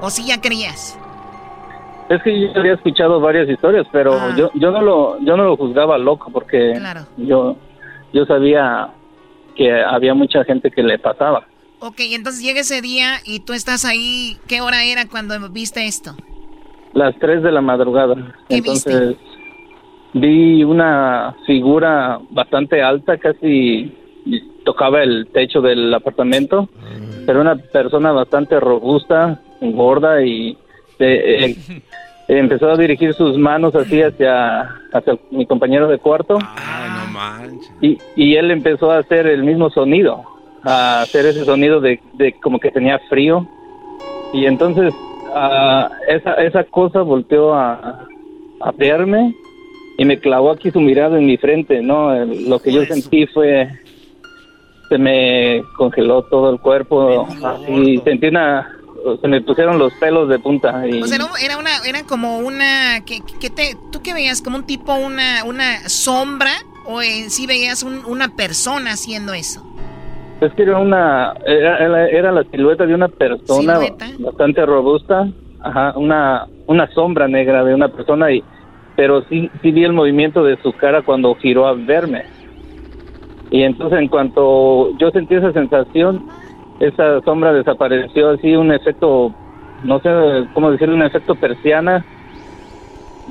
[0.00, 0.98] ¿O sí ya creías?
[2.08, 4.34] Es que yo había escuchado varias historias, pero ah.
[4.36, 6.80] yo, yo no lo yo no lo juzgaba loco porque
[7.16, 7.56] yo
[8.12, 8.88] yo sabía
[9.56, 11.46] que había mucha gente que le pasaba.
[11.80, 14.36] Ok, entonces llega ese día y tú estás ahí.
[14.48, 16.16] ¿Qué hora era cuando viste esto?
[16.92, 18.34] Las 3 de la madrugada.
[18.48, 19.16] entonces
[20.12, 23.94] vi una figura bastante alta, casi
[24.64, 26.68] tocaba el techo del apartamento.
[27.26, 30.58] Era una persona bastante robusta, gorda y
[30.98, 31.56] eh,
[32.26, 34.62] empezó a dirigir sus manos así hacia,
[34.92, 36.38] hacia mi compañero de cuarto.
[36.38, 37.70] no manches.
[37.80, 42.00] Y, y él empezó a hacer el mismo sonido a hacer ese sonido de,
[42.42, 43.46] como que tenía frío.
[44.32, 44.92] Y entonces
[46.08, 48.06] esa, esa cosa volteó a,
[48.60, 49.34] a verme
[49.98, 52.14] y me clavó aquí su mirada en mi frente, ¿no?
[52.24, 53.68] Lo que yo sentí fue,
[54.88, 57.26] se me congeló todo el cuerpo,
[57.68, 58.78] y sentí una,
[59.20, 60.86] se me pusieron los pelos de punta.
[60.86, 61.02] Y...
[61.02, 64.40] O sea, era, una, era como una, que, te, ¿tú qué veías?
[64.40, 66.52] ¿Como un tipo, una, una sombra?
[66.86, 69.66] ¿O en sí veías una persona haciendo eso?
[70.40, 73.80] Es que era una, era, la silueta de una persona
[74.20, 75.28] bastante robusta,
[75.60, 78.44] ajá, una, una sombra negra de una persona y,
[78.94, 82.24] pero sí, sí vi el movimiento de su cara cuando giró a verme.
[83.50, 86.26] Y entonces en cuanto yo sentí esa sensación,
[86.78, 89.34] esa sombra desapareció así, un efecto,
[89.82, 90.10] no sé
[90.54, 92.04] cómo decirlo, un efecto persiana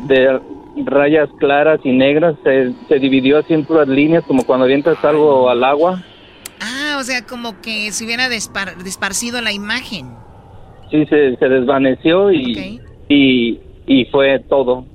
[0.08, 0.42] de
[0.86, 5.50] rayas claras y negras, se, se dividió así en puras líneas, como cuando avientas algo
[5.50, 6.02] al agua.
[6.60, 10.10] Ah, o sea, como que se hubiera desparcido la imagen.
[10.92, 14.86] Sí, se, se desvaneció y, y, y fue todo.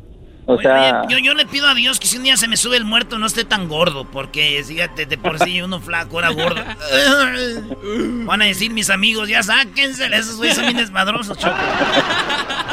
[0.45, 2.77] O sea, yo, yo le pido a Dios que si un día se me sube
[2.77, 6.61] el muerto no esté tan gordo, porque fíjate, de por sí uno flaco era gordo.
[8.27, 11.55] Van a decir mis amigos, ya sáquense, esos güeyes son bien desmadrosos, Choco.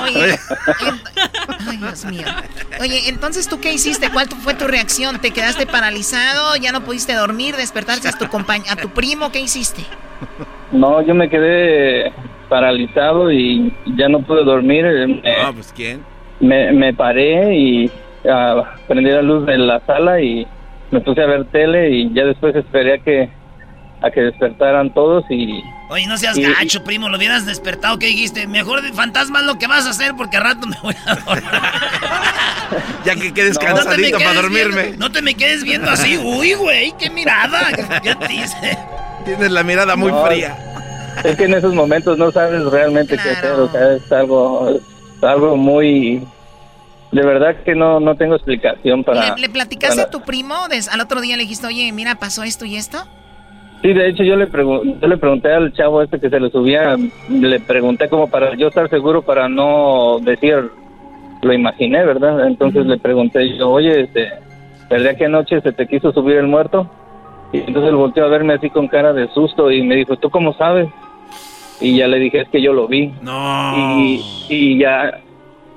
[0.04, 0.39] Oye,
[1.68, 2.26] ay Dios mío.
[2.80, 4.10] Oye, entonces tú qué hiciste?
[4.12, 5.20] ¿Cuál fue tu reacción?
[5.20, 6.56] ¿Te quedaste paralizado?
[6.58, 7.56] ¿Ya no pudiste dormir?
[7.56, 9.32] ¿Despertaste a tu a tu primo?
[9.32, 9.84] ¿Qué hiciste?
[10.72, 12.12] No, yo me quedé
[12.47, 14.86] paralizado y ya no pude dormir.
[15.41, 16.04] Ah, pues ¿quién?
[16.39, 17.91] me, me paré y
[18.30, 20.47] ah, prendí la luz de la sala y
[20.91, 23.30] me puse a ver tele y ya después esperé a que
[24.02, 28.45] a que despertaran todos y Oye, no seas gacho, primo, lo hubieras despertado, ¿qué dijiste?
[28.47, 31.16] Mejor de fantasma es lo que vas a hacer porque a rato me voy a
[31.16, 31.43] dormir.
[33.06, 34.95] ya que quedes cansadito para dormirme.
[34.97, 37.72] no te me quedes viendo así, uy, güey, qué mirada.
[38.04, 38.78] Ya te dice.
[39.26, 40.56] Tienes la mirada muy fría.
[41.24, 44.80] Es que en esos momentos no sabes realmente qué hacer, o sea, es algo
[45.22, 46.24] algo muy
[47.12, 49.36] de verdad que no, no tengo explicación para...
[49.36, 50.56] ¿Le, platicaste a tu primo?
[50.91, 53.08] al otro día le dijiste, oye, mira, pasó esto y esto.
[53.82, 56.98] Sí, de hecho yo le, yo le pregunté al chavo este que se le subía,
[57.30, 60.70] le pregunté como para yo estar seguro para no decir,
[61.42, 62.48] lo imaginé, ¿verdad?
[62.48, 64.30] Entonces le pregunté yo, oye, este,
[64.90, 66.90] ¿verdad que anoche se te quiso subir el muerto?
[67.54, 70.30] Y entonces él volteó a verme así con cara de susto y me dijo, ¿tú
[70.30, 70.90] cómo sabes?
[71.82, 73.14] y ya le dije es que yo lo vi.
[73.22, 73.74] No.
[73.98, 75.20] Y, y ya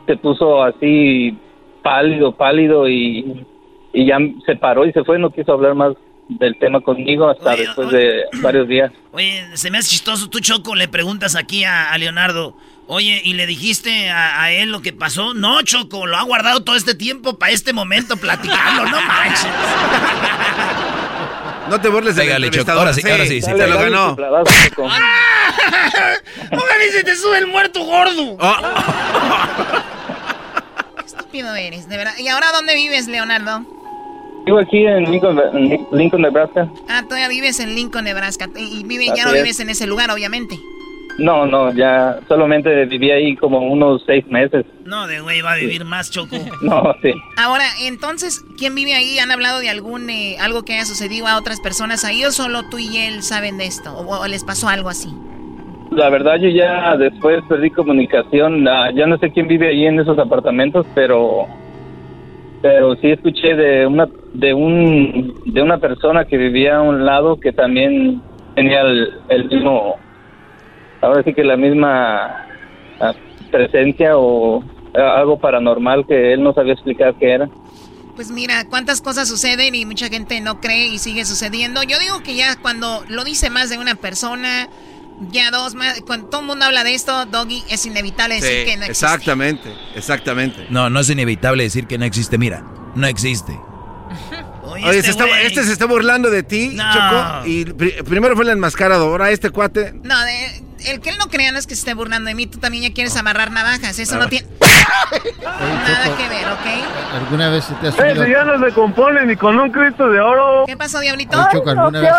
[0.06, 1.36] se puso así
[1.82, 3.44] pálido, pálido y,
[3.92, 5.94] y ya se paró y se fue, no quiso hablar más
[6.38, 8.92] del tema conmigo hasta después de varios días.
[9.12, 12.56] Oye, se me hace chistoso, tú Choco, le preguntas aquí a, Leonardo,
[12.86, 15.34] oye, ¿y le dijiste a, él lo que pasó?
[15.34, 19.50] No, Choco, lo ha guardado todo este tiempo para este momento platicarlo, no manches.
[21.68, 24.12] No te burles de Pégale, Choco, ahora sí, ahora sí, sí, te lo ganó.
[26.52, 28.36] Ojalá se te sube el muerto gordo.
[28.40, 29.84] Ah.
[30.98, 32.12] Qué estúpido eres, de verdad.
[32.18, 33.81] ¿Y ahora dónde vives, Leonardo?
[34.44, 36.68] Vivo aquí en Lincoln, Nebraska.
[36.88, 38.48] Ah, todavía vives en Lincoln, Nebraska.
[38.56, 40.58] Y vive, ya no vives en ese lugar, obviamente.
[41.18, 44.64] No, no, ya solamente viví ahí como unos seis meses.
[44.84, 46.36] No, de güey, va a vivir más, Choco.
[46.62, 47.12] no, sí.
[47.36, 49.18] Ahora, entonces, ¿quién vive ahí?
[49.18, 52.68] ¿Han hablado de algún eh, algo que haya sucedido a otras personas ahí o solo
[52.70, 53.96] tú y él saben de esto?
[53.96, 55.08] ¿O, les pasó algo así?
[55.90, 58.64] La verdad, yo ya después perdí comunicación.
[58.64, 61.46] ya no sé quién vive ahí en esos apartamentos, pero
[62.62, 67.38] pero sí escuché de una de un de una persona que vivía a un lado
[67.38, 68.22] que también
[68.54, 69.96] tenía el mismo
[71.02, 72.46] ahora sí que la misma
[73.00, 73.14] ah,
[73.50, 77.50] presencia o ah, algo paranormal que él no sabía explicar qué era.
[78.14, 81.82] Pues mira, cuántas cosas suceden y mucha gente no cree y sigue sucediendo.
[81.82, 84.68] Yo digo que ya cuando lo dice más de una persona,
[85.30, 88.76] ya dos más, cuando todo el mundo habla de esto, Doggy, es inevitable decir que
[88.76, 89.06] no existe.
[89.06, 90.66] Exactamente, exactamente.
[90.70, 92.38] No, no es inevitable decir que no existe.
[92.38, 92.64] Mira,
[92.94, 93.52] no existe.
[94.64, 95.10] Oye, este,
[95.46, 97.46] este, se está burlando de ti, Choco.
[97.46, 99.92] Y primero fue el enmascarado, ahora este cuate.
[100.02, 100.14] No,
[100.86, 102.46] el que él no crea no es que se esté burlando de mí.
[102.46, 103.98] Tú también ya quieres amarrar navajas.
[103.98, 104.46] Eso no tiene
[105.42, 107.14] nada que ver, ¿ok?
[107.14, 108.26] ¿Alguna vez se te ha subido?
[108.26, 110.64] ya no se compone ni con un Cristo de oro.
[110.66, 111.38] ¿Qué pasó, Diablito?
[111.52, 112.12] Choco, ¿alguna, vez,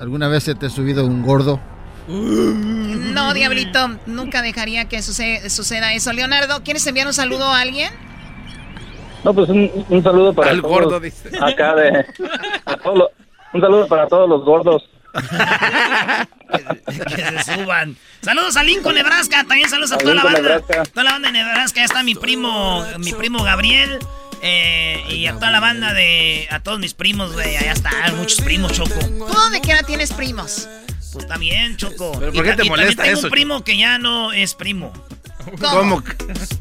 [0.00, 1.60] ¿alguna vez se te ha subido un gordo?
[2.08, 6.12] No, Diablito, nunca dejaría que suceda eso.
[6.12, 7.92] Leonardo, ¿quieres enviar un saludo a alguien?
[9.24, 11.30] No, pues un, saludo para el gordo, dice.
[11.40, 12.06] Acá de.
[13.52, 14.88] un saludo para todos los gordos.
[17.08, 17.96] que, se suban.
[18.22, 19.44] Saludos a Lincoln, Nebraska.
[19.48, 20.60] También saludos a, toda la banda.
[20.60, 21.80] Toda la banda de Nebraska.
[21.80, 23.98] Ya está mi primo, mi primo Gabriel.
[24.42, 26.46] Eh, y a toda la banda de.
[26.50, 27.56] A todos mis primos, güey.
[27.56, 28.94] Allá están, muchos primos, Choco.
[29.00, 30.68] ¿Tú de qué hora tienes primos?
[31.16, 32.12] Pues también, Choco.
[32.18, 33.28] ¿Pero por qué te molesta tengo eso?
[33.28, 34.92] un primo que ya no es primo.
[35.60, 36.04] ¿Cómo?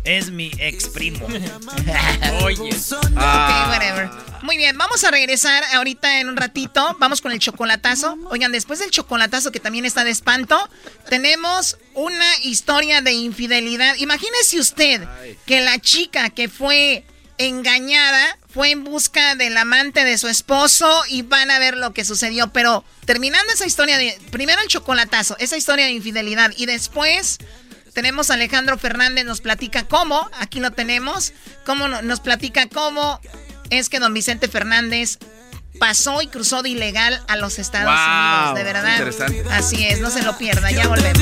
[0.05, 1.25] Es mi ex primo.
[2.41, 2.69] Oye.
[3.17, 3.67] Ah.
[3.69, 4.09] whatever.
[4.43, 6.95] Muy bien, vamos a regresar ahorita en un ratito.
[6.99, 8.17] Vamos con el chocolatazo.
[8.29, 10.69] Oigan, después del chocolatazo que también está de espanto,
[11.09, 13.97] tenemos una historia de infidelidad.
[13.97, 15.05] Imagínese usted
[15.45, 17.03] que la chica que fue
[17.37, 22.05] engañada fue en busca del amante de su esposo y van a ver lo que
[22.05, 22.53] sucedió.
[22.53, 24.17] Pero terminando esa historia de.
[24.31, 26.53] Primero el chocolatazo, esa historia de infidelidad.
[26.55, 27.37] Y después
[27.93, 30.29] tenemos a Alejandro Fernández, nos platica cómo.
[30.39, 31.33] Aquí lo tenemos.
[31.65, 33.19] Cómo nos platica cómo
[33.71, 35.19] es que don Vicente Fernández
[35.77, 38.55] pasó y cruzó de ilegal a los Estados Unidos.
[38.55, 39.51] De verdad.
[39.51, 40.71] Así es, no se lo pierda.
[40.71, 41.21] Ya volvemos.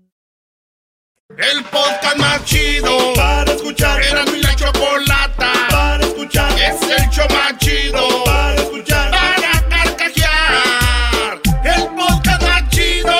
[1.37, 4.01] El podcast más chido para escuchar.
[4.03, 6.51] Era mi la chocolata para escuchar.
[6.59, 9.11] Es el show más chido para escuchar.
[9.11, 11.41] Para carcajear.
[11.63, 13.13] El podcast más chido.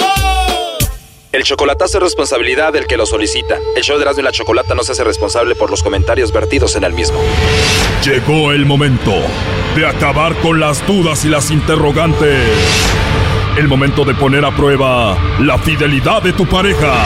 [1.32, 3.58] El chocolatazo es responsabilidad del que lo solicita.
[3.76, 6.76] El show de Erasmo y la Chocolata no se hace responsable por los comentarios vertidos
[6.76, 7.20] en el mismo.
[8.04, 9.14] Llegó el momento
[9.76, 12.46] de acabar con las dudas y las interrogantes.
[13.58, 17.06] El momento de poner a prueba la fidelidad de tu pareja.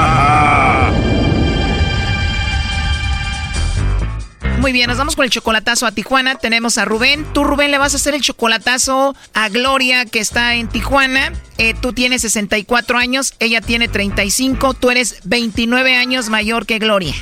[4.61, 6.35] Muy bien, nos vamos con el chocolatazo a Tijuana.
[6.35, 7.25] Tenemos a Rubén.
[7.33, 11.33] Tú, Rubén, le vas a hacer el chocolatazo a Gloria, que está en Tijuana.
[11.57, 14.75] Eh, tú tienes 64 años, ella tiene 35.
[14.75, 17.15] Tú eres 29 años mayor que Gloria.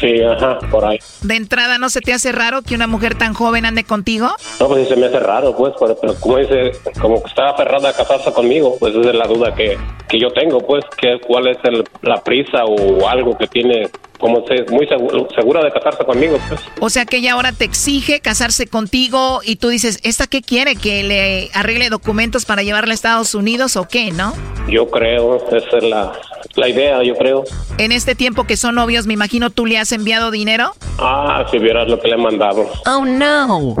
[0.00, 0.98] Sí, ajá, por ahí.
[1.22, 4.28] De entrada, ¿no se te hace raro que una mujer tan joven ande contigo?
[4.58, 7.50] No, pues sí se me hace raro, pues, pero, pero como dice, como que está
[7.50, 9.78] aferrada a casarse conmigo, pues esa es la duda que,
[10.08, 13.88] que yo tengo, pues, que cuál es el, la prisa o algo que tiene
[14.20, 16.38] como muy segura, segura de casarse conmigo.
[16.48, 16.60] Pues.
[16.80, 20.76] O sea que ella ahora te exige casarse contigo y tú dices, ¿esta qué quiere?
[20.76, 24.34] ¿Que le arregle documentos para llevarla a Estados Unidos o qué, no?
[24.68, 26.12] Yo creo, esa es la,
[26.54, 27.44] la idea, yo creo.
[27.78, 30.72] En este tiempo que son novios, me imagino tú le has enviado dinero.
[30.98, 32.70] Ah, si vieras lo que le he mandado.
[32.86, 33.74] Oh, no.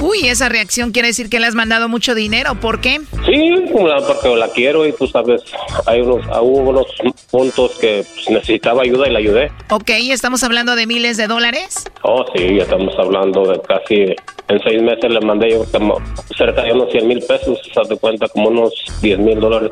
[0.00, 2.54] Uy, esa reacción quiere decir que le has mandado mucho dinero.
[2.54, 3.00] ¿Por qué?
[3.26, 5.42] Sí, porque la quiero y tú sabes,
[5.86, 6.86] hay unos, hubo unos
[7.30, 9.52] puntos que pues, necesitaba ayuda y la ayudé.
[9.70, 11.84] Ok, ¿estamos hablando de miles de dólares?
[12.02, 14.16] Oh, sí, ya estamos hablando de casi,
[14.48, 16.00] en seis meses le mandé yo como
[16.36, 18.72] cerca de unos 100 mil pesos, se de cuenta como unos
[19.02, 19.70] 10 mil dólares.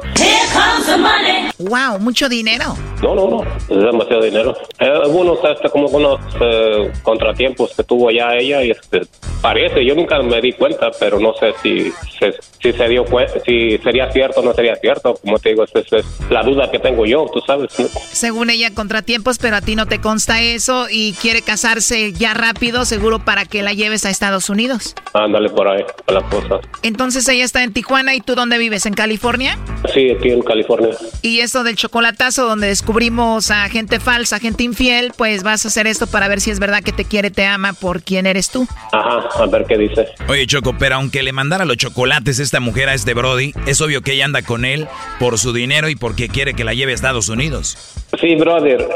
[1.59, 2.77] Wow, mucho dinero.
[3.03, 4.55] No, no, no, es demasiado dinero.
[4.79, 9.03] Eh, unos, este, como unos eh, contratiempos que tuvo ya ella y este,
[9.41, 13.05] parece, yo nunca me di cuenta, pero no sé si se, si se dio
[13.45, 15.15] si sería cierto o no sería cierto.
[15.15, 17.73] Como te digo, esa es la duda que tengo yo, tú sabes.
[18.13, 22.85] Según ella, contratiempos, pero a ti no te consta eso y quiere casarse ya rápido,
[22.85, 24.95] seguro para que la lleves a Estados Unidos.
[25.15, 26.61] Ándale por ahí, a la cosa.
[26.83, 29.59] Entonces ella está en Tijuana y tú dónde vives, en California?
[29.93, 30.91] Sí, aquí en California.
[31.23, 35.87] Y eso del chocolatazo donde descubrimos a gente falsa, gente infiel, pues vas a hacer
[35.87, 38.67] esto para ver si es verdad que te quiere, te ama por quién eres tú.
[38.93, 40.08] Ajá, a ver qué dice.
[40.29, 44.03] Oye, Choco, pero aunque le mandara los chocolates esta mujer a este Brody, es obvio
[44.03, 44.87] que ella anda con él
[45.19, 47.77] por su dinero y porque quiere que la lleve a Estados Unidos.
[48.21, 48.87] Sí, brother.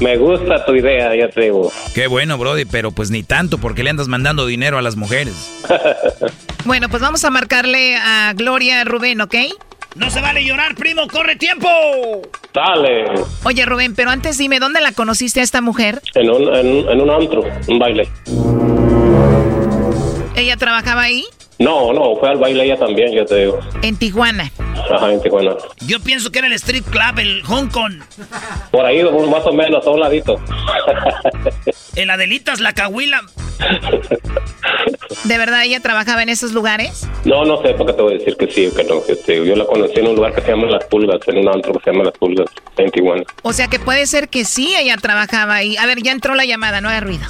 [0.00, 1.72] Me gusta tu idea, ya te digo.
[1.94, 5.34] Qué bueno, Brody, pero pues ni tanto porque le andas mandando dinero a las mujeres.
[6.64, 9.34] bueno, pues vamos a marcarle a Gloria Rubén, ¿ok?
[9.96, 11.68] No se vale llorar, primo, corre tiempo.
[12.54, 13.06] Dale.
[13.42, 16.00] Oye, Rubén, pero antes dime, ¿dónde la conociste a esta mujer?
[16.14, 18.08] En un, en, en un antro, un baile.
[20.38, 21.24] ¿Ella trabajaba ahí?
[21.58, 23.58] No, no, fue al baile ella también, yo te digo.
[23.82, 24.52] En Tijuana.
[24.88, 25.56] Ajá, en Tijuana.
[25.80, 27.94] Yo pienso que era el Street Club, el Hong Kong.
[28.70, 30.40] Por ahí, más o menos, a un ladito.
[31.96, 33.22] El Adelitas, la Cahuila.
[35.24, 37.08] ¿De verdad ella trabajaba en esos lugares?
[37.24, 39.02] No, no sé, porque te voy a decir que sí o que no.
[39.08, 41.72] Este, yo la conocí en un lugar que se llama Las Pulgas, en un antro
[41.72, 43.24] que se llama Las Pulgas, en Tijuana.
[43.42, 45.76] O sea que puede ser que sí ella trabajaba ahí.
[45.76, 47.26] A ver, ya entró la llamada, no hay ruido.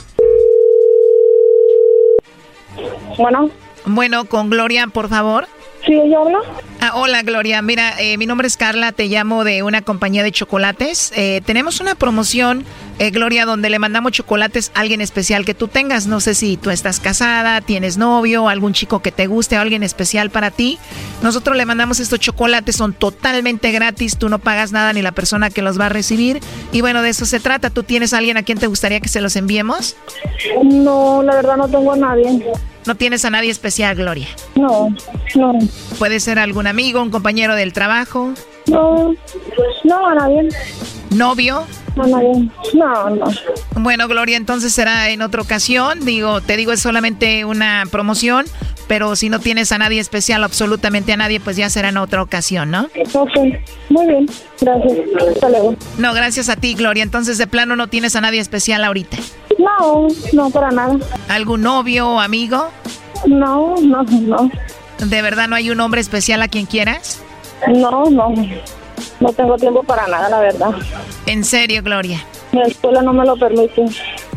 [3.16, 3.50] Bueno.
[3.84, 5.46] Bueno, con Gloria, por favor.
[5.86, 6.38] Sí, ella habla.
[6.80, 10.32] Ah, hola Gloria, mira, eh, mi nombre es Carla, te llamo de una compañía de
[10.32, 11.12] chocolates.
[11.16, 12.64] Eh, tenemos una promoción,
[12.98, 16.06] eh, Gloria, donde le mandamos chocolates a alguien especial que tú tengas.
[16.06, 19.82] No sé si tú estás casada, tienes novio, algún chico que te guste o alguien
[19.82, 20.78] especial para ti.
[21.22, 25.50] Nosotros le mandamos estos chocolates, son totalmente gratis, tú no pagas nada ni la persona
[25.50, 26.40] que los va a recibir.
[26.72, 27.70] Y bueno, de eso se trata.
[27.70, 29.96] ¿Tú tienes alguien a quien te gustaría que se los enviemos?
[30.64, 32.44] No, la verdad no tengo a nadie.
[32.86, 34.26] ¿No tienes a nadie especial, Gloria?
[34.54, 34.88] No,
[35.34, 35.52] no.
[35.98, 38.32] ¿Puede ser algún amigo, un compañero del trabajo?
[38.68, 39.14] No,
[39.84, 40.48] no, a nadie.
[41.10, 41.64] ¿Novio?
[41.96, 42.50] A nadie.
[42.74, 43.26] No, no.
[43.76, 46.04] Bueno, Gloria, entonces será en otra ocasión.
[46.04, 48.46] Digo, te digo, es solamente una promoción,
[48.86, 52.22] pero si no tienes a nadie especial, absolutamente a nadie, pues ya será en otra
[52.22, 52.88] ocasión, ¿no?
[53.14, 53.36] Ok,
[53.88, 54.26] muy bien.
[54.60, 54.98] Gracias.
[55.34, 55.74] Hasta luego.
[55.98, 57.02] No, gracias a ti, Gloria.
[57.02, 59.16] Entonces, de plano, no tienes a nadie especial ahorita.
[59.58, 60.96] No, no, para nada.
[61.28, 62.70] ¿Algún novio o amigo?
[63.26, 64.50] No, no, no.
[64.98, 67.22] ¿De verdad no hay un hombre especial a quien quieras?
[67.66, 68.34] No, no.
[69.20, 70.70] No tengo tiempo para nada, la verdad.
[71.26, 72.24] ¿En serio, Gloria?
[72.52, 73.84] Mi escuela no me lo permite.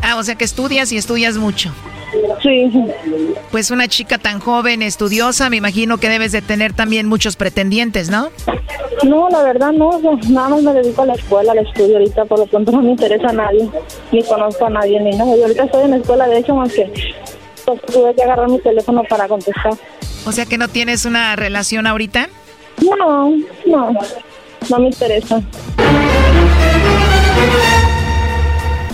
[0.02, 1.72] Ah, o sea que estudias y estudias mucho.
[2.42, 2.70] Sí.
[3.50, 8.10] Pues una chica tan joven, estudiosa, me imagino que debes de tener también muchos pretendientes,
[8.10, 8.28] ¿no?
[9.02, 9.98] No, la verdad no,
[10.28, 12.90] nada más me dedico a la escuela, al estudio ahorita, por lo pronto no me
[12.90, 13.68] interesa a nadie,
[14.10, 15.34] ni conozco a nadie, ni nada.
[15.36, 16.92] Yo ahorita estoy en la escuela, de hecho, más que
[17.64, 19.72] pues, tuve que agarrar mi teléfono para contestar.
[20.26, 22.28] O sea que no tienes una relación ahorita?
[22.84, 23.30] No,
[23.66, 23.92] no,
[24.70, 25.42] no me interesa.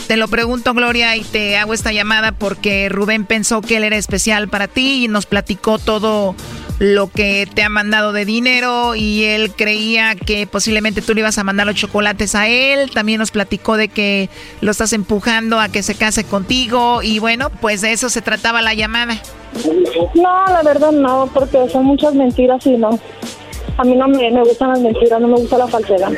[0.06, 3.96] Te lo pregunto, Gloria, y te hago esta llamada porque Rubén pensó que él era
[3.96, 6.34] especial para ti y nos platicó todo
[6.78, 11.36] lo que te ha mandado de dinero y él creía que posiblemente tú le ibas
[11.36, 12.90] a mandar los chocolates a él.
[12.90, 14.30] También nos platicó de que
[14.62, 18.62] lo estás empujando a que se case contigo y bueno, pues de eso se trataba
[18.62, 19.20] la llamada.
[20.14, 22.98] No, la verdad no, porque son muchas mentiras y no.
[23.76, 26.10] A mí no me, me gustan las mentiras, no me gusta la falsedad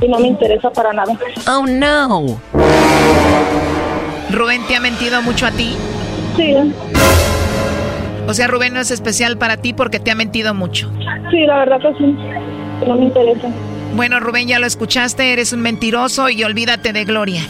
[0.00, 1.16] y no me interesa para nada.
[1.48, 2.40] Oh no.
[4.30, 5.76] Rubén te ha mentido mucho a ti.
[6.36, 6.54] Sí.
[8.26, 10.90] O sea, Rubén no es especial para ti porque te ha mentido mucho.
[11.30, 12.16] Sí, la verdad que sí.
[12.86, 13.48] No me interesa.
[13.94, 17.42] Bueno, Rubén, ya lo escuchaste, eres un mentiroso y olvídate de Gloria.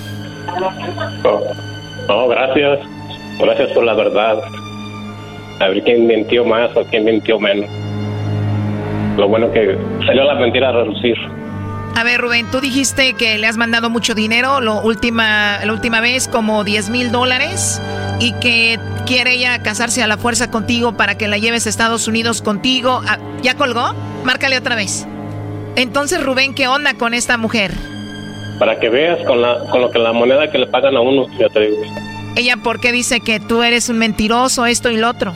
[2.08, 2.80] No, gracias.
[3.38, 4.42] Gracias por la verdad.
[5.60, 7.70] A ver quién mintió más o quién mintió menos.
[9.16, 11.16] Lo bueno que salió la mentira a relucir.
[11.94, 16.00] A ver, Rubén, tú dijiste que le has mandado mucho dinero lo última, la última
[16.00, 17.82] vez, como 10 mil dólares,
[18.18, 22.08] y que quiere ella casarse a la fuerza contigo para que la lleves a Estados
[22.08, 23.02] Unidos contigo.
[23.06, 23.92] Ah, ¿Ya colgó?
[24.24, 25.06] Márcale otra vez.
[25.76, 27.72] Entonces, Rubén, ¿qué onda con esta mujer?
[28.58, 31.26] Para que veas con, la, con lo que la moneda que le pagan a uno,
[31.38, 31.82] ya te digo.
[32.36, 35.34] ¿Ella por qué dice que tú eres un mentiroso, esto y lo otro?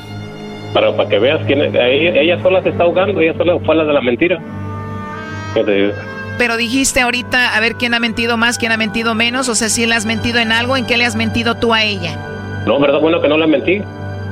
[0.72, 3.74] Para, para que veas quién es- ella, ella sola se está ahogando, ella sola fue
[3.76, 4.38] la de la mentira.
[6.38, 9.48] Pero dijiste ahorita a ver quién ha mentido más, quién ha mentido menos.
[9.48, 11.82] O sea, si le has mentido en algo, ¿en qué le has mentido tú a
[11.82, 12.62] ella?
[12.66, 13.80] No, verdad, bueno que no le mentí.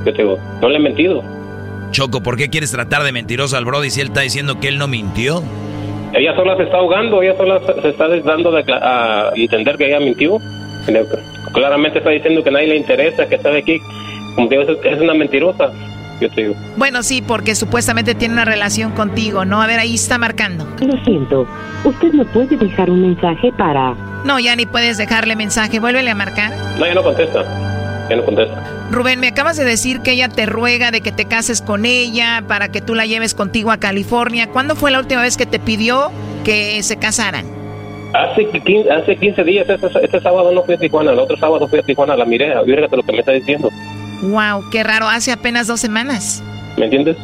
[0.05, 1.23] Yo te digo, no le he mentido.
[1.93, 4.77] Choco, ¿por qué quieres tratar de mentiroso al Brody si él está diciendo que él
[4.79, 5.43] no mintió?
[6.13, 10.01] Ella sola se está ahogando, ella sola se- está dando de a entender que ella
[10.01, 10.39] mintió.
[11.55, 13.81] Claramente está diciendo que a nadie le interesa, que está de aquí.
[14.35, 15.71] Como es, es una mentirosa.
[16.21, 16.55] Yo te digo.
[16.77, 19.61] Bueno, sí, porque supuestamente tiene una relación contigo, ¿no?
[19.63, 20.67] A ver, ahí está marcando.
[20.81, 21.47] Lo siento,
[21.85, 23.95] usted no puede dejar un mensaje para...
[24.25, 25.81] No, ya ni puedes dejarle mensaje.
[25.81, 26.53] Vuélvele a marcar.
[26.79, 27.45] No, ya no contesta.
[28.09, 28.63] Ya no contesta.
[28.91, 32.45] Rubén, me acabas de decir que ella te ruega de que te cases con ella
[32.47, 34.49] para que tú la lleves contigo a California.
[34.49, 36.11] ¿Cuándo fue la última vez que te pidió
[36.45, 37.47] que se casaran?
[38.15, 41.67] Hace 15, hace 15 días, este, este sábado no fui a Tijuana, el otro sábado
[41.67, 43.71] fui a Tijuana, la miré, fíjate lo que me está diciendo.
[44.23, 45.09] Wow, qué raro.
[45.09, 46.43] Hace apenas dos semanas.
[46.77, 47.17] ¿Me entiendes?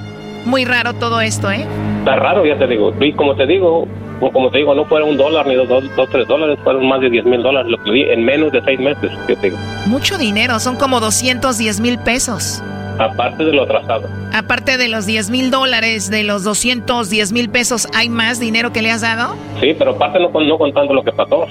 [0.45, 1.66] Muy raro todo esto, ¿eh?
[2.01, 2.95] Está raro, ya te digo.
[3.01, 3.86] Y como te digo,
[4.32, 7.01] como te digo, no fueron un dólar ni dos, dos, dos, tres dólares, fueron más
[7.01, 9.59] de 10 mil dólares lo que di en menos de seis meses, yo te digo.
[9.86, 12.62] Mucho dinero, son como 210 mil pesos.
[12.99, 14.09] Aparte de lo atrasado.
[14.34, 18.82] Aparte de los 10 mil dólares, de los 210 mil pesos, ¿hay más dinero que
[18.82, 19.36] le has dado?
[19.61, 21.47] Sí, pero aparte no, con- no contando lo que pasó.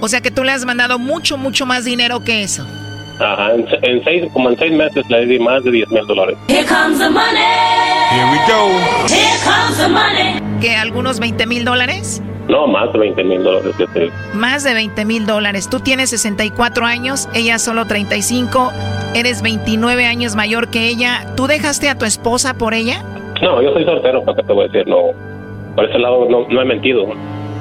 [0.00, 2.66] O sea que tú le has mandado mucho, mucho más dinero que eso.
[3.18, 6.36] Ajá, en, en seis, como en seis meses le di más de 10 mil dólares.
[6.48, 7.40] Here comes the money.
[8.10, 8.68] Here we go.
[9.08, 10.40] Here comes the money.
[10.60, 12.22] ¿Que algunos 20 mil dólares?
[12.48, 15.68] No, más de 20 mil dólares, yo te Más de 20 mil dólares.
[15.68, 18.72] Tú tienes 64 años, ella solo 35,
[19.14, 21.32] eres 29 años mayor que ella.
[21.36, 23.02] ¿Tú dejaste a tu esposa por ella?
[23.42, 24.86] No, yo soy soltero, ¿para qué te voy a decir?
[24.86, 25.08] No,
[25.74, 27.06] por ese lado no, no he mentido.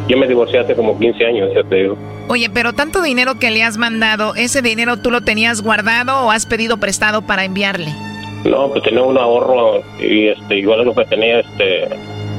[0.07, 1.97] Yo me divorcié hace como 15 años, ya te digo.
[2.27, 6.31] Oye, pero tanto dinero que le has mandado, ¿ese dinero tú lo tenías guardado o
[6.31, 7.93] has pedido prestado para enviarle?
[8.43, 11.87] No, pues tenía un ahorro y este, igual lo que tenía este,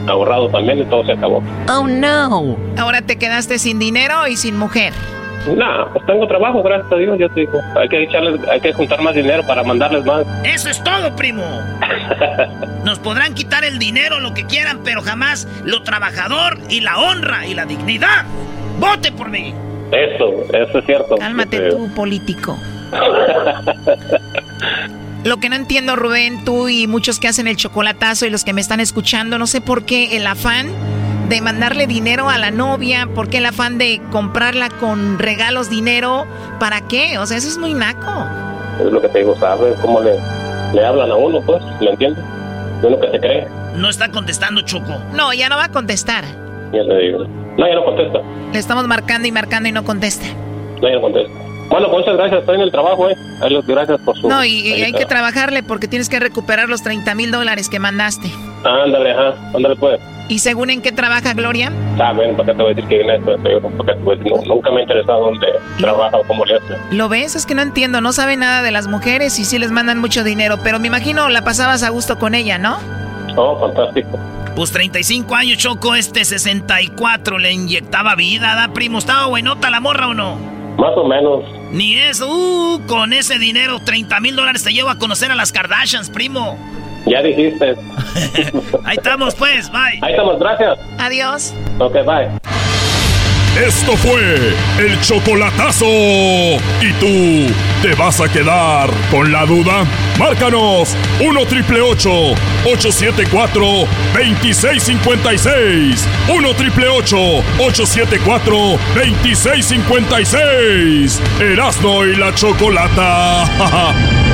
[0.07, 1.43] ahorrado también y todo se acabó.
[1.69, 2.57] Oh, no.
[2.79, 4.93] Ahora te quedaste sin dinero y sin mujer.
[5.55, 7.61] No, pues tengo trabajo, gracias a Dios, yo te digo.
[7.77, 10.27] Hay que echarles, hay que juntar más dinero para mandarles más.
[10.45, 11.45] Eso es todo, primo.
[12.85, 17.47] Nos podrán quitar el dinero, lo que quieran, pero jamás lo trabajador y la honra
[17.47, 18.25] y la dignidad.
[18.81, 19.55] ¡Vote por mí!
[19.93, 21.17] Eso, eso es cierto.
[21.17, 22.59] Cálmate tú, político.
[25.25, 28.53] Lo que no entiendo, Rubén, tú y muchos que hacen el chocolatazo y los que
[28.53, 30.69] me están escuchando, no sé por qué el afán
[31.29, 36.27] de mandarle dinero a la novia, por qué el afán de comprarla con regalos, dinero,
[36.61, 37.19] ¿para qué?
[37.19, 38.27] O sea, eso es muy naco.
[38.81, 40.17] Es lo que te digo, ¿sabes cómo le,
[40.73, 41.63] le hablan a uno, pues?
[41.81, 42.25] ¿Lo entiendes?
[42.83, 43.49] Uno que se cree.
[43.75, 45.01] No está contestando, Choco.
[45.13, 46.25] No, ya no va a contestar.
[46.73, 47.25] Ya te digo.
[47.57, 48.21] No, ya no contesta.
[48.53, 50.27] Le estamos marcando y marcando y no contesta.
[50.81, 51.33] No, ya no contesta.
[51.69, 53.17] Bueno, pues muchas gracias, estoy en el trabajo, ¿eh?
[53.67, 54.29] Gracias por su...
[54.29, 58.31] No, y, hay que trabajarle porque tienes que recuperar los 30 mil dólares que mandaste.
[58.65, 60.01] Ándale, ajá, ándale pues.
[60.29, 61.71] ¿Y según en qué trabaja Gloria?
[62.01, 63.37] Ah, bueno, ¿para qué te voy a decir que en esto?
[64.05, 65.47] Porque nunca me ha interesado dónde
[65.79, 66.77] trabaja o cómo le hace.
[66.91, 67.37] ¿Lo ves?
[67.37, 70.25] Es que no entiendo, no sabe nada de las mujeres y sí les mandan mucho
[70.25, 72.79] dinero, pero me imagino la pasabas a gusto con ella, ¿no?
[73.37, 74.19] Oh, fantástico.
[74.57, 78.99] Pues 35 años, Choco, este 64 le inyectaba vida, ¿da, primo?
[78.99, 80.37] ¿Estaba buenota la morra o no?
[80.79, 81.45] Más o menos.
[81.73, 85.53] Ni eso, uh, con ese dinero, 30 mil dólares te llevo a conocer a las
[85.53, 86.59] Kardashians, primo.
[87.07, 87.71] Ya dijiste.
[88.85, 89.99] Ahí estamos, pues, bye.
[90.03, 90.79] Ahí estamos, gracias.
[90.99, 91.55] Adiós.
[91.79, 92.29] Ok, bye.
[93.65, 95.87] Esto fue el chocolatazo.
[95.87, 97.47] ¿Y tú
[97.81, 99.87] te vas a quedar con la duda?
[100.19, 103.63] Márcanos 1 triple 874
[104.13, 106.07] 2656.
[106.29, 108.57] 1 triple 874
[108.95, 111.23] 2656.
[111.41, 113.45] Erasno y la chocolata.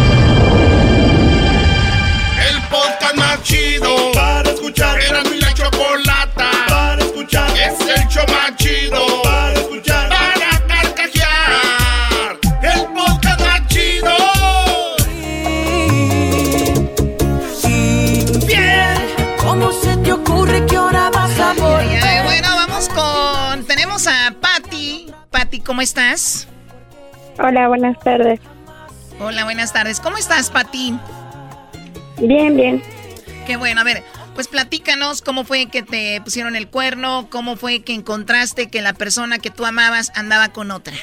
[2.73, 5.01] el podcast más chido para escuchar.
[5.01, 7.51] Erasno y la chocolata para escuchar.
[7.51, 10.09] Es el show más chido para escuchar.
[10.09, 12.39] Para carcajear.
[12.63, 14.15] El podcast más chido.
[18.47, 19.37] Bien.
[19.39, 22.25] ¿Cómo se te ocurre que ahora vas a volver?
[22.25, 23.67] Bueno, vamos con...
[23.67, 25.13] Tenemos a Patty.
[25.31, 26.49] Patty, ¿cómo estás?
[27.39, 28.41] Hola, buenas tardes.
[29.21, 30.01] Hola, buenas tardes.
[30.01, 30.99] ¿Cómo estás, Patty?
[32.21, 32.83] Bien, bien.
[33.47, 34.03] Qué bueno, a ver,
[34.35, 38.93] pues platícanos cómo fue que te pusieron el cuerno, cómo fue que encontraste que la
[38.93, 40.95] persona que tú amabas andaba con otra.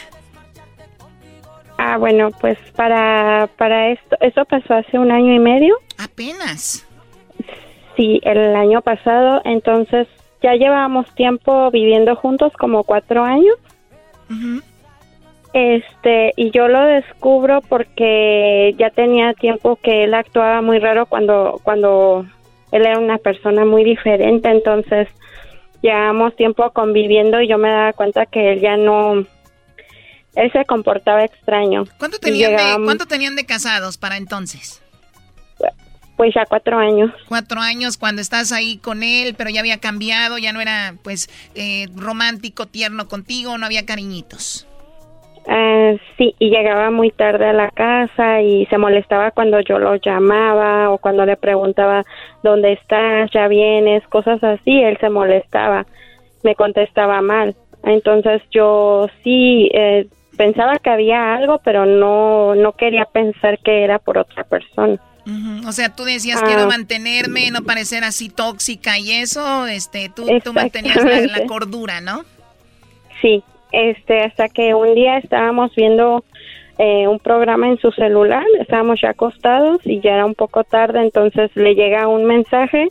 [1.78, 5.76] Ah, bueno, pues para, para esto, eso pasó hace un año y medio.
[5.97, 6.86] Apenas.
[7.95, 10.07] Sí, el año pasado, entonces
[10.41, 13.55] ya llevábamos tiempo viviendo juntos, como cuatro años.
[15.53, 21.59] Este, y yo lo descubro porque ya tenía tiempo que él actuaba muy raro cuando,
[21.63, 22.25] cuando
[22.71, 25.07] él era una persona muy diferente, entonces
[25.81, 29.25] llevamos tiempo conviviendo y yo me daba cuenta que él ya no,
[30.35, 31.85] él se comportaba extraño.
[31.97, 34.81] ¿Cuánto tenían, de, ¿Cuánto tenían de casados para entonces?
[36.15, 37.11] Pues ya cuatro años.
[37.29, 41.29] Cuatro años cuando estás ahí con él, pero ya había cambiado, ya no era pues
[41.55, 44.67] eh, romántico, tierno contigo, no había cariñitos.
[45.51, 49.95] Ah, sí, y llegaba muy tarde a la casa y se molestaba cuando yo lo
[49.95, 52.03] llamaba o cuando le preguntaba
[52.43, 55.87] dónde estás, ya vienes, cosas así, él se molestaba,
[56.43, 57.55] me contestaba mal.
[57.83, 63.97] Entonces yo sí eh, pensaba que había algo, pero no no quería pensar que era
[63.97, 64.99] por otra persona.
[65.67, 66.45] O sea, tú decías Ah.
[66.45, 72.23] quiero mantenerme, no parecer así tóxica y eso, este, tú, tú mantenías la, cordura, ¿no?
[73.21, 76.24] Sí, este, hasta que un día estábamos viendo
[76.78, 81.01] eh, un programa en su celular, estábamos ya acostados y ya era un poco tarde,
[81.01, 82.89] entonces le llega un mensaje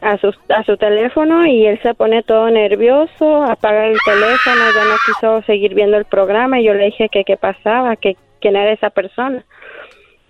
[0.00, 4.84] a su, a su teléfono y él se pone todo nervioso, apaga el teléfono, ya
[4.84, 8.56] no quiso seguir viendo el programa y yo le dije que qué pasaba, que quién
[8.56, 9.44] era esa persona.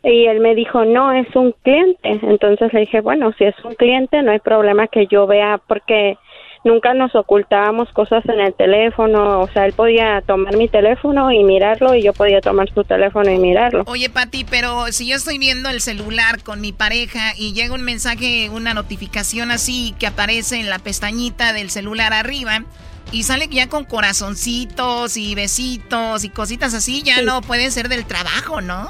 [0.04, 2.18] Y él me dijo, no, es un cliente.
[2.22, 6.16] Entonces le dije, bueno, si es un cliente, no hay problema que yo vea, porque
[6.64, 11.42] nunca nos ocultábamos cosas en el teléfono, o sea, él podía tomar mi teléfono y
[11.44, 13.84] mirarlo y yo podía tomar su teléfono y mirarlo.
[13.86, 17.82] Oye, Pati, pero si yo estoy viendo el celular con mi pareja y llega un
[17.82, 22.64] mensaje, una notificación así que aparece en la pestañita del celular arriba
[23.10, 28.06] y sale ya con corazoncitos y besitos y cositas así, ya no puede ser del
[28.06, 28.88] trabajo, ¿no?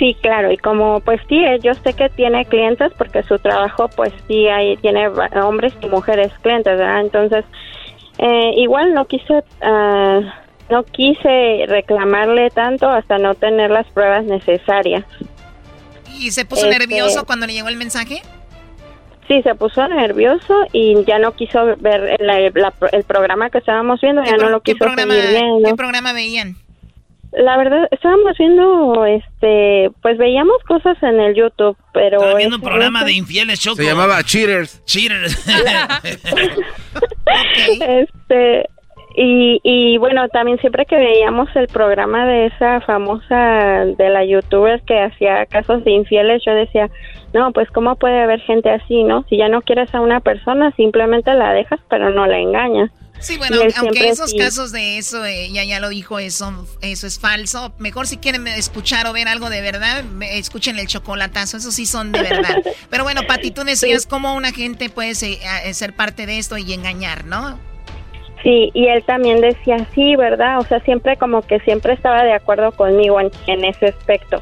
[0.00, 3.86] Sí, claro, y como pues sí, eh, yo sé que tiene clientes porque su trabajo
[3.88, 5.06] pues sí, ahí tiene
[5.42, 7.02] hombres y mujeres clientes, ¿verdad?
[7.02, 7.44] Entonces,
[8.18, 10.20] eh, igual no quise, ah,
[10.70, 15.04] no quise reclamarle tanto hasta no tener las pruebas necesarias.
[16.18, 18.22] ¿Y se puso Este- nervioso cuando le llegó el mensaje?
[19.28, 24.00] Sí, se puso nervioso y ya no quiso ver el, la- el programa que estábamos
[24.00, 25.68] viendo, ya no lo ¿Qué quiso programa, seguir viendo.
[25.68, 26.56] ¿Qué programa veían?
[27.32, 32.18] La verdad, estábamos viendo, este, pues veíamos cosas en el YouTube, pero...
[32.18, 33.76] Estaba viendo un programa de infieles, Choco.
[33.76, 34.84] Se llamaba Cheaters.
[34.84, 35.46] Cheaters.
[37.80, 38.68] Este,
[39.16, 44.82] y, y bueno, también siempre que veíamos el programa de esa famosa, de la youtuber
[44.82, 46.90] que hacía casos de infieles, yo decía,
[47.32, 49.24] no, pues cómo puede haber gente así, ¿no?
[49.28, 52.90] Si ya no quieres a una persona, simplemente la dejas, pero no la engañas.
[53.20, 54.38] Sí, bueno, aunque esos sí.
[54.38, 57.72] casos de eso, eh, ella ya lo dijo, eso, eso es falso.
[57.78, 61.84] Mejor si quieren escuchar o ver algo de verdad, me- escuchen el chocolatazo, esos sí
[61.86, 62.62] son de verdad.
[62.90, 66.56] Pero bueno, Pati, tú decías cómo una gente puede se- eh, ser parte de esto
[66.56, 67.58] y engañar, ¿no?
[68.42, 70.58] Sí, y él también decía, sí, ¿verdad?
[70.60, 74.40] O sea, siempre como que siempre estaba de acuerdo conmigo en, en ese aspecto.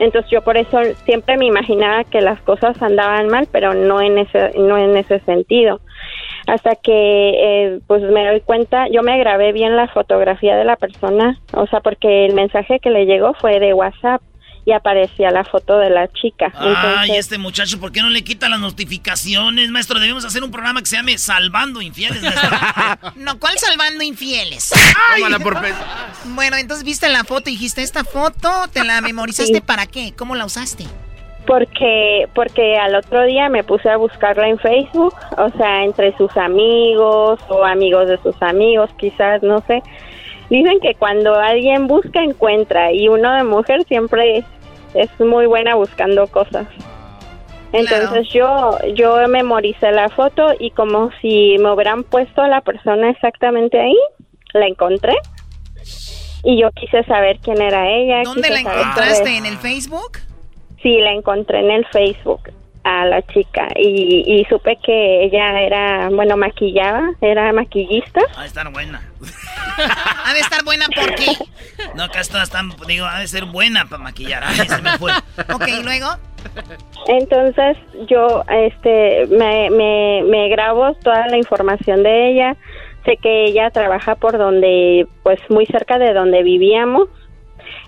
[0.00, 4.18] Entonces yo por eso siempre me imaginaba que las cosas andaban mal, pero no en
[4.18, 5.80] ese, no en ese sentido.
[6.46, 10.76] Hasta que eh, pues me doy cuenta, yo me grabé bien la fotografía de la
[10.76, 14.22] persona, o sea, porque el mensaje que le llegó fue de WhatsApp
[14.64, 16.52] y aparecía la foto de la chica.
[16.56, 20.00] Ay, Entonces, este muchacho, ¿por qué no le quita las notificaciones, maestro?
[20.00, 22.50] Debemos hacer un programa que se llame Salvando Infieles, maestro.
[23.16, 24.72] No, ¿cuál salvando infieles?
[25.42, 25.72] Por pe-
[26.34, 30.12] Bueno, entonces viste la foto y dijiste, esta foto, ¿te la memorizaste para qué?
[30.16, 30.84] ¿Cómo la usaste?
[31.46, 36.36] Porque, porque al otro día me puse a buscarla en Facebook, o sea, entre sus
[36.36, 39.82] amigos o amigos de sus amigos, quizás, no sé.
[40.50, 44.44] Dicen que cuando alguien busca, encuentra, y uno de mujer siempre
[44.94, 46.66] es, muy buena buscando cosas.
[47.72, 53.10] Entonces yo, yo memoricé la foto y como si me hubieran puesto a la persona
[53.10, 53.98] exactamente ahí,
[54.54, 55.14] la encontré.
[56.42, 58.22] Y yo quise saber quién era ella.
[58.24, 59.36] ¿Dónde la encontraste?
[59.36, 60.25] ¿En el Facebook?
[60.86, 62.42] Sí, la encontré en el Facebook
[62.84, 68.20] a la chica y, y supe que ella era, bueno, maquillaba, era maquillista.
[68.36, 69.02] Ha de estar buena.
[70.24, 71.26] Ha de estar buena, ¿por qué?
[71.96, 74.44] No, acá está, está- digo, ha de ser buena para maquillar.
[74.46, 75.10] Ay, se me fue.
[75.52, 76.06] Ok, ¿y luego?
[77.08, 77.76] Entonces
[78.08, 82.56] yo este me, me, me grabo toda la información de ella.
[83.04, 87.08] Sé que ella trabaja por donde, pues muy cerca de donde vivíamos.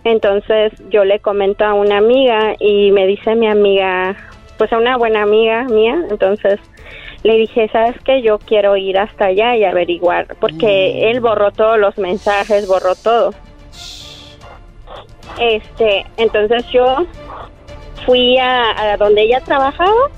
[0.04, 4.16] Entonces yo le comento a una amiga y me dice mi amiga,
[4.56, 6.60] pues a una buena amiga mía, entonces
[7.22, 8.22] le dije, ¿sabes qué?
[8.22, 13.30] Yo quiero ir hasta allá y averiguar, porque él borró todos los mensajes, borró todo.
[15.40, 17.06] Este, entonces yo
[18.06, 20.10] fui a, a donde ella trabajaba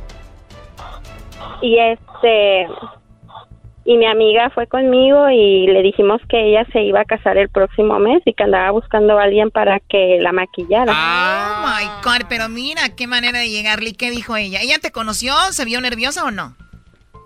[1.60, 2.68] y este
[3.90, 7.48] y mi amiga fue conmigo y le dijimos que ella se iba a casar el
[7.48, 10.92] próximo mes y que andaba buscando a alguien para que la maquillara.
[10.92, 13.90] Oh my God, pero mira qué manera de llegarle.
[13.90, 14.60] ¿Y qué dijo ella?
[14.62, 15.32] ¿Ella te conoció?
[15.50, 16.54] ¿Se vio nerviosa o no?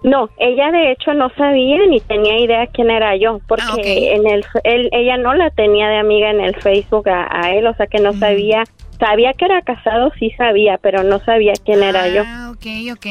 [0.04, 4.26] No, ella de hecho no sabía ni tenía idea quién era yo, porque Ah, en
[4.26, 7.74] el él, ella no la tenía de amiga en el Facebook a, a él, o
[7.74, 8.64] sea que no sabía,
[8.98, 12.22] sabía que era casado, sí sabía, pero no sabía quién era yo.
[12.26, 13.06] Ah, ok, ok.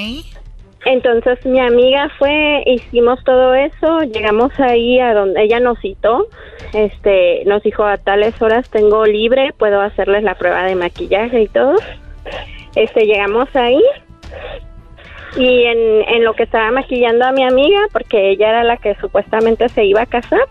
[0.86, 6.28] Entonces mi amiga fue, hicimos todo eso, llegamos ahí a donde ella nos citó,
[6.74, 11.48] este, nos dijo a tales horas tengo libre, puedo hacerles la prueba de maquillaje y
[11.48, 11.76] todo.
[12.76, 13.82] Este, llegamos ahí
[15.38, 18.96] y en, en lo que estaba maquillando a mi amiga, porque ella era la que
[18.96, 20.48] supuestamente se iba a casar,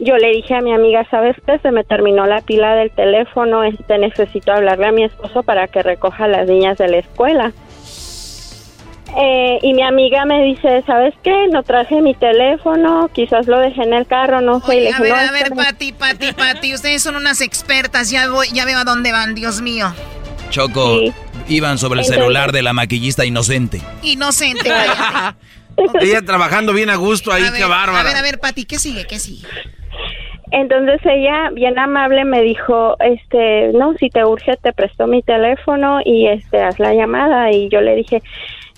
[0.00, 1.58] yo le dije a mi amiga, ¿sabes qué?
[1.58, 5.82] Se me terminó la pila del teléfono, este, necesito hablarle a mi esposo para que
[5.82, 7.52] recoja a las niñas de la escuela.
[9.16, 11.48] Eh, y mi amiga me dice, ¿sabes qué?
[11.50, 14.76] No traje mi teléfono, quizás lo dejé en el carro, no sé.
[14.76, 15.64] y le A ver, "No, a ver, espera".
[15.64, 19.60] Pati, Pati, Pati, ustedes son unas expertas, ya voy, ya veo a dónde van, Dios
[19.62, 19.92] mío.
[20.50, 21.12] Choco, Sí.
[21.48, 23.80] iban sobre el Entonces- celular de la maquillista inocente.
[24.02, 24.70] Inocente.
[26.00, 28.00] Ella trabajando bien a gusto ahí, A qué ver, bárbara.
[28.00, 29.06] A ver, a ver, Pati, ¿qué sigue?
[29.06, 29.46] ¿Qué sigue?
[30.52, 36.00] Entonces ella, bien amable, me dijo, este, no, si te urge, te presto mi teléfono
[36.04, 37.52] y este, haz la llamada.
[37.52, 38.20] Y yo le dije,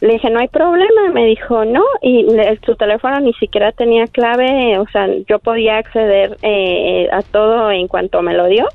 [0.03, 2.27] le dije, no hay problema, me dijo, no, y
[2.67, 7.87] su teléfono ni siquiera tenía clave, o sea, yo podía acceder eh, a todo en
[7.87, 8.67] cuanto me lo dio.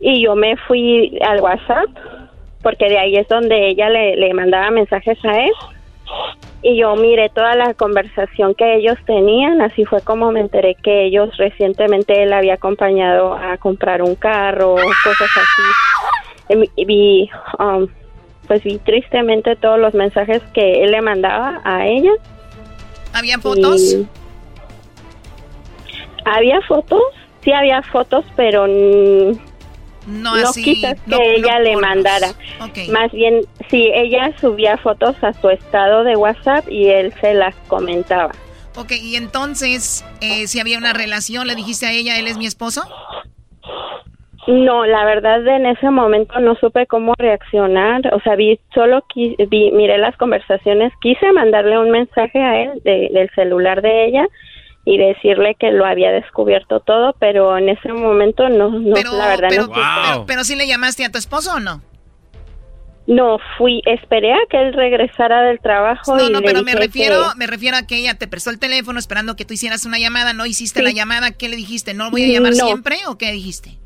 [0.00, 1.90] Y yo me fui al WhatsApp,
[2.62, 5.52] porque de ahí es donde ella le, le mandaba mensajes a él.
[6.62, 11.04] Y yo miré toda la conversación que ellos tenían, así fue como me enteré que
[11.04, 16.70] ellos recientemente él había acompañado a comprar un carro, cosas así.
[16.76, 17.28] Y
[17.58, 17.86] um,
[18.46, 22.12] pues vi tristemente todos los mensajes que él le mandaba a ella.
[23.12, 23.96] ¿Había fotos?
[26.24, 27.02] había fotos,
[27.42, 32.34] sí había fotos, pero no, quizás que ella le mandara.
[32.90, 33.40] Más bien,
[33.70, 38.32] sí, ella subía fotos a su estado de WhatsApp y él se las comentaba.
[38.76, 42.46] Ok, y entonces, eh, si había una relación, ¿le dijiste a ella, él es mi
[42.46, 42.82] esposo?
[44.46, 49.70] No, la verdad en ese momento no supe cómo reaccionar, o sea, vi solo vi,
[49.72, 54.26] miré las conversaciones, quise mandarle un mensaje a él del celular de ella
[54.84, 59.48] y decirle que lo había descubierto todo, pero en ese momento no, no la verdad
[59.48, 59.72] pero, no.
[59.72, 61.80] Pero, pero, sí le llamaste a tu esposo o no?
[63.06, 66.16] No, fui, esperé a que él regresara del trabajo.
[66.16, 69.36] No, no, pero me refiero, me refiero a que ella te prestó el teléfono esperando
[69.36, 71.94] que tú hicieras una llamada, no hiciste la llamada, ¿qué le dijiste?
[71.94, 73.78] ¿No voy a llamar siempre o qué dijiste?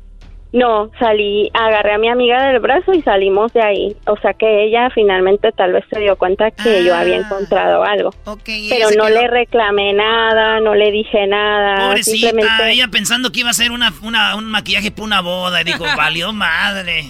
[0.51, 3.95] No, salí, agarré a mi amiga del brazo y salimos de ahí.
[4.07, 7.19] O sea que ella finalmente tal vez se dio cuenta que yo había ah.
[7.19, 8.11] encontrado algo.
[8.45, 11.89] Pero no le reclamé nada, no le dije nada.
[11.89, 13.93] Pobrecita, ella pensando que iba a ser una,
[14.35, 15.61] un maquillaje para una boda.
[15.61, 17.05] Y dijo, valió madre.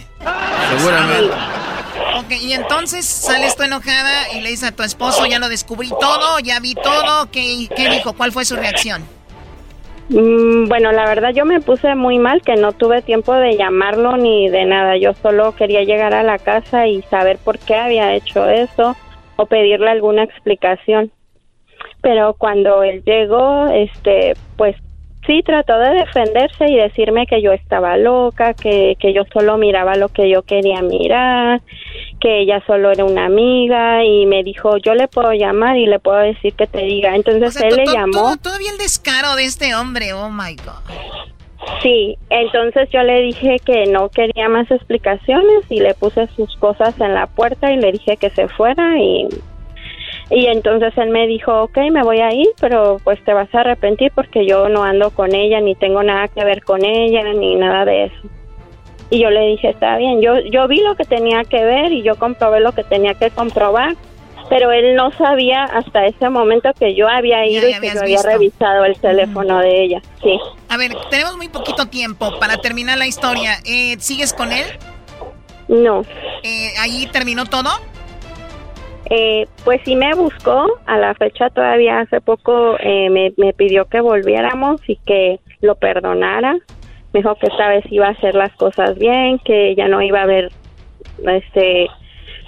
[0.77, 1.33] Seguramente.
[2.17, 5.89] Ok, y entonces sales tú enojada y le dices a tu esposo, ya lo descubrí
[5.89, 7.31] todo, ya vi todo.
[7.31, 8.11] ¿Qué, qué dijo?
[8.13, 9.18] ¿Cuál fue su reacción?
[10.09, 14.17] Mm, bueno, la verdad yo me puse muy mal que no tuve tiempo de llamarlo
[14.17, 14.97] ni de nada.
[14.97, 18.95] Yo solo quería llegar a la casa y saber por qué había hecho eso
[19.35, 21.11] o pedirle alguna explicación.
[22.01, 24.75] Pero cuando él llegó, este, pues
[25.29, 29.93] sí trató de defenderse y decirme que yo estaba loca, que, que yo solo miraba
[29.93, 31.61] lo que yo quería mirar,
[32.19, 35.99] que ella solo era una amiga y me dijo, yo le puedo llamar y le
[35.99, 37.15] puedo decir que te diga.
[37.15, 38.37] Entonces él le llamó.
[38.37, 40.81] Todavía el descaro de este hombre, oh my God.
[41.83, 46.99] Sí, entonces yo le dije que no quería más explicaciones y le puse sus cosas
[46.99, 49.27] en la puerta y le dije que se fuera y
[50.31, 53.61] y entonces él me dijo, ok, me voy a ir, pero pues te vas a
[53.61, 57.55] arrepentir porque yo no ando con ella, ni tengo nada que ver con ella, ni
[57.55, 58.29] nada de eso.
[59.09, 62.03] Y yo le dije, está bien, yo, yo vi lo que tenía que ver y
[62.03, 63.95] yo comprobé lo que tenía que comprobar,
[64.49, 68.21] pero él no sabía hasta ese momento que yo había ido y que yo había
[68.21, 70.01] revisado el teléfono de ella.
[70.21, 70.39] Sí.
[70.69, 73.57] A ver, tenemos muy poquito tiempo para terminar la historia.
[73.65, 74.65] Eh, ¿Sigues con él?
[75.67, 76.03] No.
[76.43, 77.69] Eh, ¿Ahí terminó todo?
[79.09, 84.01] Eh, pues sí me buscó, a la fecha todavía hace poco eh, me, pidió que
[84.01, 86.53] volviéramos y que lo perdonara.
[87.11, 90.19] Me dijo que esta vez iba a hacer las cosas bien, que ya no iba
[90.19, 90.51] a haber,
[91.25, 91.87] este,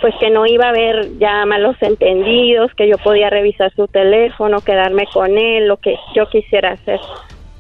[0.02, 4.62] pues que no iba a haber ya malos entendidos, que yo podía revisar su teléfono,
[4.62, 7.00] quedarme con él, lo que yo quisiera hacer.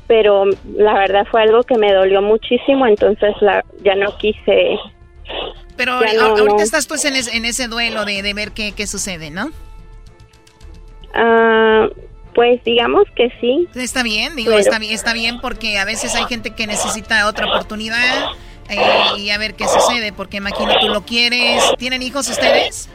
[0.06, 0.45] Pero
[0.76, 4.78] la verdad fue algo que me dolió muchísimo, entonces la, ya no quise
[5.76, 9.52] pero ahorita estás pues en, en ese duelo de, de ver qué, qué, sucede, ¿no?
[11.14, 11.88] Ah,
[12.34, 13.68] pues digamos que sí.
[13.76, 17.48] Está bien, digo, está, bien, está bien porque a veces hay gente que necesita otra
[17.48, 18.31] oportunidad
[18.69, 18.77] eh,
[19.18, 21.64] y a ver qué sucede, porque imagino tú lo quieres.
[21.77, 22.89] ¿Tienen hijos ustedes?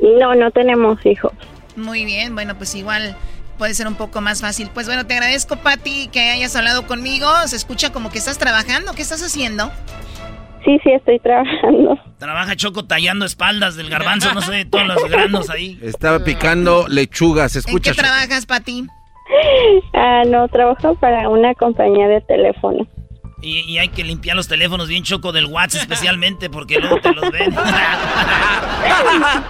[0.00, 1.32] No, no tenemos hijos.
[1.76, 3.16] Muy bien, bueno, pues igual
[3.58, 4.70] puede ser un poco más fácil.
[4.72, 7.28] Pues bueno, te agradezco, Patti, que hayas hablado conmigo.
[7.46, 8.94] Se escucha como que estás trabajando.
[8.94, 9.70] ¿Qué estás haciendo?
[10.64, 11.98] Sí, sí, estoy trabajando.
[12.18, 15.78] Trabaja Choco tallando espaldas del garbanzo, no sé, todos los granos ahí.
[15.82, 17.90] Estaba picando lechugas, escucha.
[17.90, 18.86] ¿En qué trabajas, Pati?
[19.94, 22.86] Ah, no, trabajo para una compañía de teléfono.
[23.42, 27.30] Y, hay que limpiar los teléfonos bien choco del WhatsApp especialmente porque luego te los
[27.30, 27.54] ven.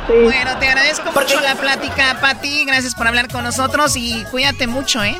[0.08, 2.64] Bueno, te agradezco mucho la plática, Pati.
[2.66, 5.18] Gracias por hablar con nosotros y cuídate mucho, ¿eh?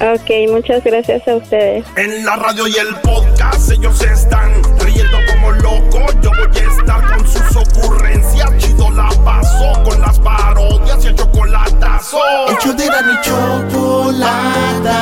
[0.00, 1.84] Ok, muchas gracias a ustedes.
[1.96, 4.62] En la radio y el podcast ellos están
[4.98, 6.14] riendo como locos.
[6.22, 8.50] Yo voy a estar con sus ocurrencias.
[8.58, 12.18] Chido la paso con las parodias y el chocolatazo.
[12.48, 14.98] El de la chocolata.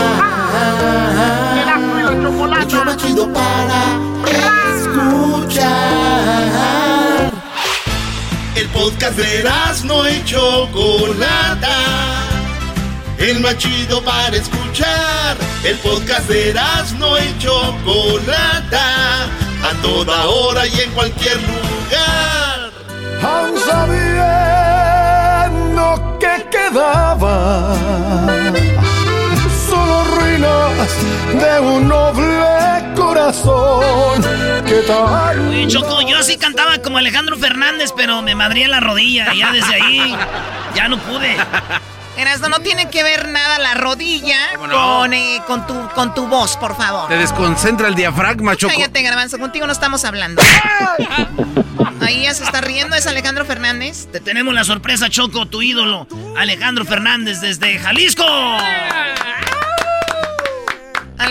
[2.60, 3.94] El show más chido para
[4.76, 5.66] escuchar.
[8.54, 9.44] El podcast de
[9.84, 12.16] no y Chocolata
[13.18, 15.36] el más chido para escuchar.
[15.64, 16.54] El podcast de
[16.98, 19.28] no y Chocolata,
[19.68, 22.70] a toda hora y en cualquier lugar.
[23.66, 24.46] sabía
[26.50, 27.74] quedaba.
[29.68, 30.90] Solo ruinas
[31.32, 34.22] de un noble corazón.
[34.66, 35.48] ¿Qué tal?
[35.48, 39.34] Oye, Choco, yo así cantaba como Alejandro Fernández, pero me madría la rodilla.
[39.34, 40.16] Y ya desde ahí
[40.74, 41.36] ya no pude.
[42.16, 46.56] Erasno, no tiene que ver nada la rodilla con, eh, con, tu, con tu voz,
[46.56, 47.08] por favor.
[47.08, 48.72] Te desconcentra el diafragma, Choco.
[48.74, 50.42] Cállate, Garbanzo, contigo no estamos hablando.
[52.00, 54.08] Ahí ya se está riendo, es Alejandro Fernández.
[54.10, 56.06] Te tenemos la sorpresa, Choco, tu ídolo,
[56.36, 58.24] Alejandro Fernández desde Jalisco.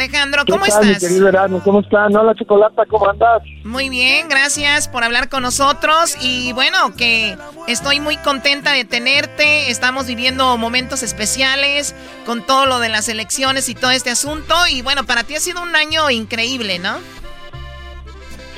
[0.05, 1.01] Alejandro, ¿cómo ¿Qué tal, estás?
[1.01, 1.63] Mi querido Erasmo?
[1.63, 2.15] ¿Cómo están?
[2.15, 3.41] Hola, Chocolata, ¿cómo andas?
[3.63, 7.35] Muy bien, gracias por hablar con nosotros y bueno, que
[7.67, 9.71] estoy muy contenta de tenerte.
[9.71, 11.95] Estamos viviendo momentos especiales
[12.25, 15.39] con todo lo de las elecciones y todo este asunto y bueno, para ti ha
[15.39, 16.97] sido un año increíble, ¿no?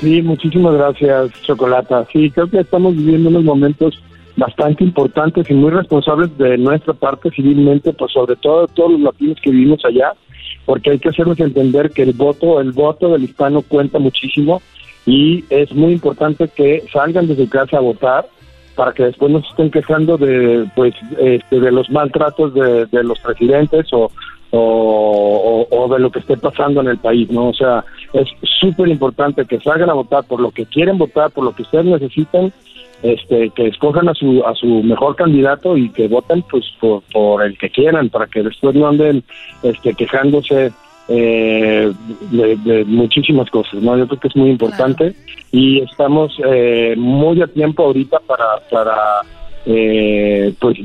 [0.01, 2.05] Sí, muchísimas gracias, Chocolata.
[2.11, 4.03] Sí, creo que estamos viviendo unos momentos
[4.37, 9.37] bastante importantes y muy responsables de nuestra parte civilmente, pues sobre todo todos los latinos
[9.41, 10.13] que vivimos allá,
[10.65, 14.61] porque hay que hacernos entender que el voto, el voto del hispano cuenta muchísimo
[15.05, 18.25] y es muy importante que salgan de su casa a votar
[18.75, 23.19] para que después no se estén quejando de pues este, de los maltratos de, los
[23.19, 24.11] presidentes o,
[24.51, 27.49] o- o de lo que esté pasando en el país, ¿no?
[27.49, 27.83] O sea,
[28.13, 28.27] es
[28.59, 31.85] súper importante que salgan a votar por lo que quieren votar, por lo que ustedes
[31.85, 32.53] necesitan,
[33.03, 37.43] este, que escojan a su a su mejor candidato y que voten pues por, por
[37.43, 39.23] el que quieran, para que después no anden
[39.63, 40.71] este, quejándose
[41.09, 41.93] eh,
[42.31, 43.97] de, de muchísimas cosas, ¿no?
[43.97, 45.15] Yo creo que es muy importante
[45.51, 49.21] y estamos eh, muy a tiempo ahorita para para
[49.65, 50.77] eh, pues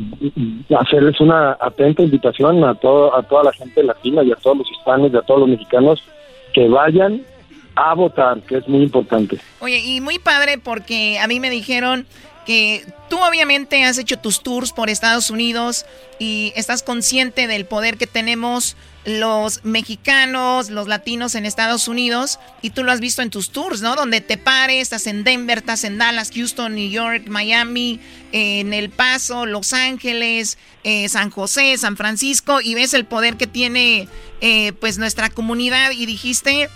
[0.78, 4.70] hacerles una atenta invitación a todo a toda la gente latina y a todos los
[4.70, 6.02] hispanos y a todos los mexicanos
[6.52, 7.22] que vayan
[7.74, 9.38] a votar, que es muy importante.
[9.60, 12.06] Oye, y muy padre porque a mí me dijeron
[12.46, 15.86] que tú obviamente has hecho tus tours por Estados Unidos
[16.18, 22.70] y estás consciente del poder que tenemos los mexicanos, los latinos en Estados Unidos y
[22.70, 23.96] tú lo has visto en tus tours, ¿no?
[23.96, 28.00] Donde te pares, estás en Denver, estás en Dallas, Houston, New York, Miami,
[28.30, 33.48] en El Paso, Los Ángeles, eh, San José, San Francisco y ves el poder que
[33.48, 34.08] tiene
[34.40, 36.68] eh, pues nuestra comunidad y dijiste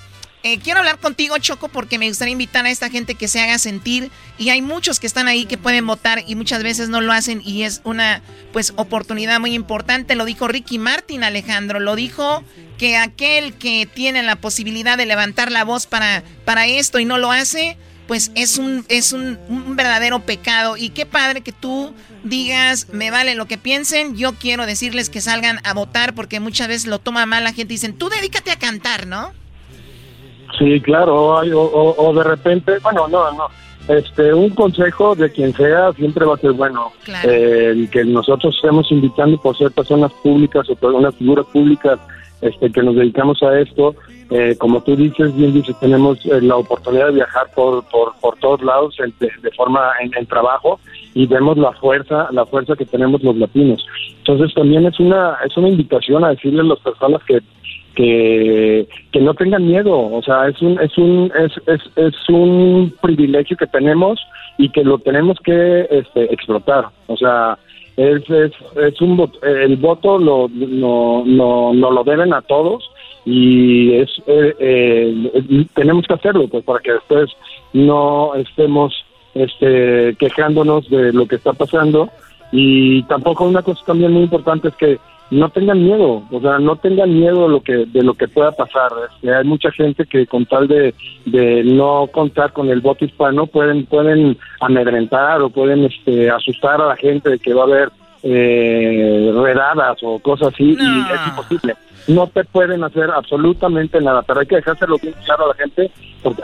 [0.42, 3.58] eh, quiero hablar contigo, Choco, porque me gustaría invitar a esta gente que se haga
[3.58, 4.10] sentir.
[4.38, 7.42] Y hay muchos que están ahí que pueden votar y muchas veces no lo hacen
[7.44, 8.22] y es una
[8.52, 10.14] pues oportunidad muy importante.
[10.14, 11.80] Lo dijo Ricky Martin, Alejandro.
[11.80, 12.44] Lo dijo
[12.78, 17.18] que aquel que tiene la posibilidad de levantar la voz para, para esto y no
[17.18, 17.76] lo hace,
[18.06, 20.76] pues es un, es un, un verdadero pecado.
[20.76, 21.92] Y qué padre que tú
[22.22, 26.68] digas, me vale lo que piensen, yo quiero decirles que salgan a votar porque muchas
[26.68, 29.32] veces lo toma mal la gente y dicen, tú dedícate a cantar, ¿no?
[30.58, 33.46] Sí, claro, o, o- o de repente, bueno, no, no,
[33.88, 36.92] este, un consejo de quien sea siempre va a ser bueno.
[37.30, 41.98] Eh, el que nosotros estemos invitando por ser personas públicas o por unas figuras públicas
[42.40, 43.94] este, que nos dedicamos a esto,
[44.30, 48.36] eh, como tú dices, bien dices, tenemos eh, la oportunidad de viajar por, por, por
[48.38, 50.80] todos lados en- de, de forma en, en trabajo
[51.14, 53.86] y vemos la fuerza, la fuerza que tenemos los latinos.
[54.18, 57.38] Entonces también es una, es una invitación a decirle a las personas que
[57.96, 63.56] que, que no tengan miedo, o sea, es un es un es, es, un privilegio
[63.56, 64.20] que tenemos
[64.58, 67.58] y que lo tenemos que este, explotar, o sea,
[67.96, 72.88] es, es, es un el voto lo no, no, no lo deben a todos
[73.24, 77.30] y es eh, eh, tenemos que hacerlo pues para que después
[77.72, 78.94] no estemos
[79.34, 82.10] este quejándonos de lo que está pasando
[82.52, 84.98] y tampoco una cosa también muy importante es que
[85.30, 88.52] no tengan miedo, o sea, no tengan miedo de lo que de lo que pueda
[88.52, 88.92] pasar.
[89.10, 90.94] Este, hay mucha gente que con tal de,
[91.24, 96.86] de no contar con el voto hispano pueden pueden amedrentar o pueden este, asustar a
[96.86, 97.90] la gente de que va a haber
[98.22, 101.74] eh, redadas o cosas así y es imposible.
[102.08, 105.90] No te pueden hacer absolutamente nada, pero hay que dejárselo bien claro a la gente,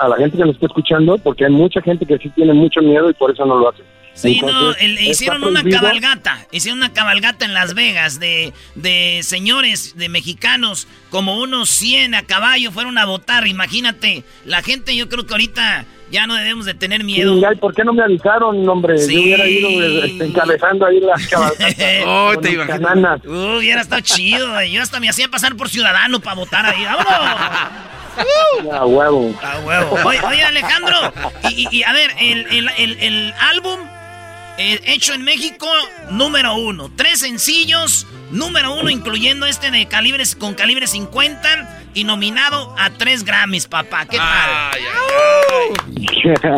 [0.01, 2.81] a la gente que nos está escuchando, porque hay mucha gente que sí tiene mucho
[2.83, 3.83] miedo y por eso no lo hace.
[4.15, 9.97] Sí, no, el- hicieron una cabalgata, hicieron una cabalgata en Las Vegas de, de señores,
[9.97, 15.27] de mexicanos, como unos 100 a caballo fueron a votar, imagínate, la gente yo creo
[15.27, 17.39] que ahorita ya no debemos de tener miedo.
[17.39, 18.99] Sí, ay, ¿por qué no me avisaron, hombre?
[18.99, 19.15] Sí.
[19.15, 21.75] Yo hubiera ido este, encabezando ahí las cabalgatas.
[22.05, 23.21] Oh, mis cananas.
[23.25, 27.83] Uh, hubiera estado chido, yo hasta me hacía pasar por ciudadano para votar ahí, vámonos.
[28.71, 29.35] A huevo.
[29.43, 29.99] A huevo.
[30.05, 31.13] Oye, oye, Alejandro,
[31.49, 33.81] y, y- y a ver, el, el- el- el álbum
[34.59, 35.67] eh, hecho en México,
[36.11, 36.91] número uno.
[36.95, 43.25] Tres sencillos, número uno, incluyendo este de calibres con calibre 50 y nominado a tres
[43.25, 44.07] Grammys, papá.
[44.07, 44.79] ¿Qué tal?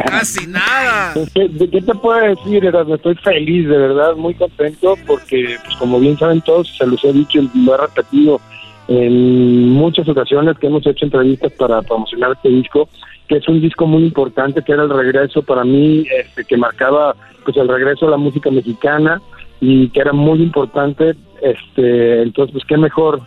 [0.06, 1.14] Casi nada.
[1.34, 2.64] ¿Qué, ¿Qué, te puedo decir?
[2.64, 7.12] Estoy feliz, de verdad, muy contento porque, pues, como bien saben todos, se los he
[7.12, 8.40] dicho y lo he repetido
[8.88, 12.88] en muchas ocasiones que hemos hecho entrevistas para promocionar este disco,
[13.28, 17.16] que es un disco muy importante, que era el regreso para mí, este, que marcaba
[17.44, 19.20] pues el regreso a la música mexicana
[19.60, 23.20] y que era muy importante, este, entonces pues qué mejor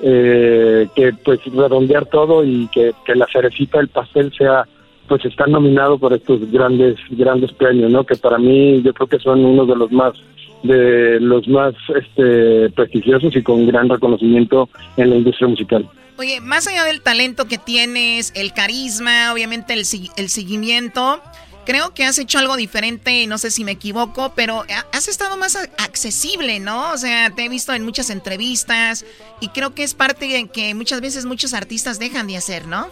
[0.00, 4.64] eh, que pues redondear todo y que, que la cerecita del pastel sea
[5.08, 8.04] pues estar nominado por estos grandes grandes premios, ¿no?
[8.04, 10.14] Que para mí yo creo que son uno de los más
[10.62, 15.88] de los más este, prestigiosos y con gran reconocimiento en la industria musical.
[16.18, 19.82] Oye, más allá del talento que tienes, el carisma, obviamente el,
[20.16, 21.20] el seguimiento,
[21.64, 25.56] creo que has hecho algo diferente, no sé si me equivoco, pero has estado más
[25.56, 26.92] accesible, ¿no?
[26.92, 29.04] O sea, te he visto en muchas entrevistas
[29.40, 32.86] y creo que es parte de que muchas veces muchos artistas dejan de hacer, ¿no?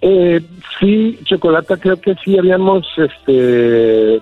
[0.00, 0.42] Eh,
[0.78, 4.20] sí, Chocolata, creo que sí habíamos este,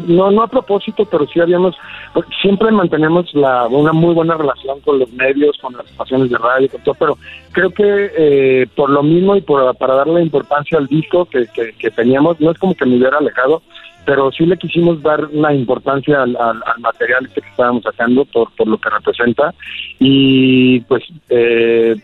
[0.00, 1.76] no, no a propósito, pero sí habíamos,
[2.12, 6.38] pues, siempre mantenemos la, una muy buena relación con los medios, con las estaciones de
[6.38, 7.18] radio, con todo, pero
[7.52, 11.46] creo que eh, por lo mismo y por, para darle importancia al disco que,
[11.78, 13.62] que teníamos, no es como que me hubiera alejado,
[14.04, 16.36] pero sí le quisimos dar la importancia al,
[16.78, 19.54] material que estábamos sacando por, por lo que representa
[19.98, 21.96] y pues eh,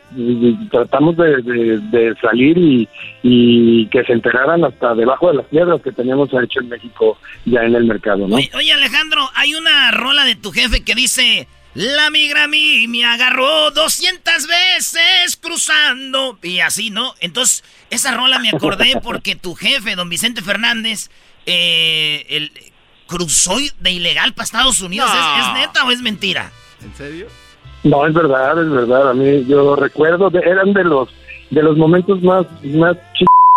[0.70, 2.88] tratamos de, salir y,
[3.22, 7.62] y, que se enteraran hasta debajo de las piedras que teníamos hecho en México ya
[7.62, 8.36] en el mercado, ¿no?
[8.36, 11.48] Oye, Alejandro, hay una rola de tu jefe que dice...
[11.74, 16.36] La migra a mí me agarró 200 veces cruzando.
[16.42, 17.14] Y así, ¿no?
[17.20, 21.08] Entonces, esa rola me acordé porque tu jefe, don Vicente Fernández,
[21.48, 22.52] eh, el,
[23.06, 25.10] cruzó de ilegal para Estados Unidos.
[25.10, 26.52] ¿Es, neta o es mentira?
[26.82, 27.26] ¿En serio?
[27.82, 29.10] No, es verdad, es verdad.
[29.10, 31.08] A mí yo recuerdo, eran de los
[31.50, 32.96] de los momentos más más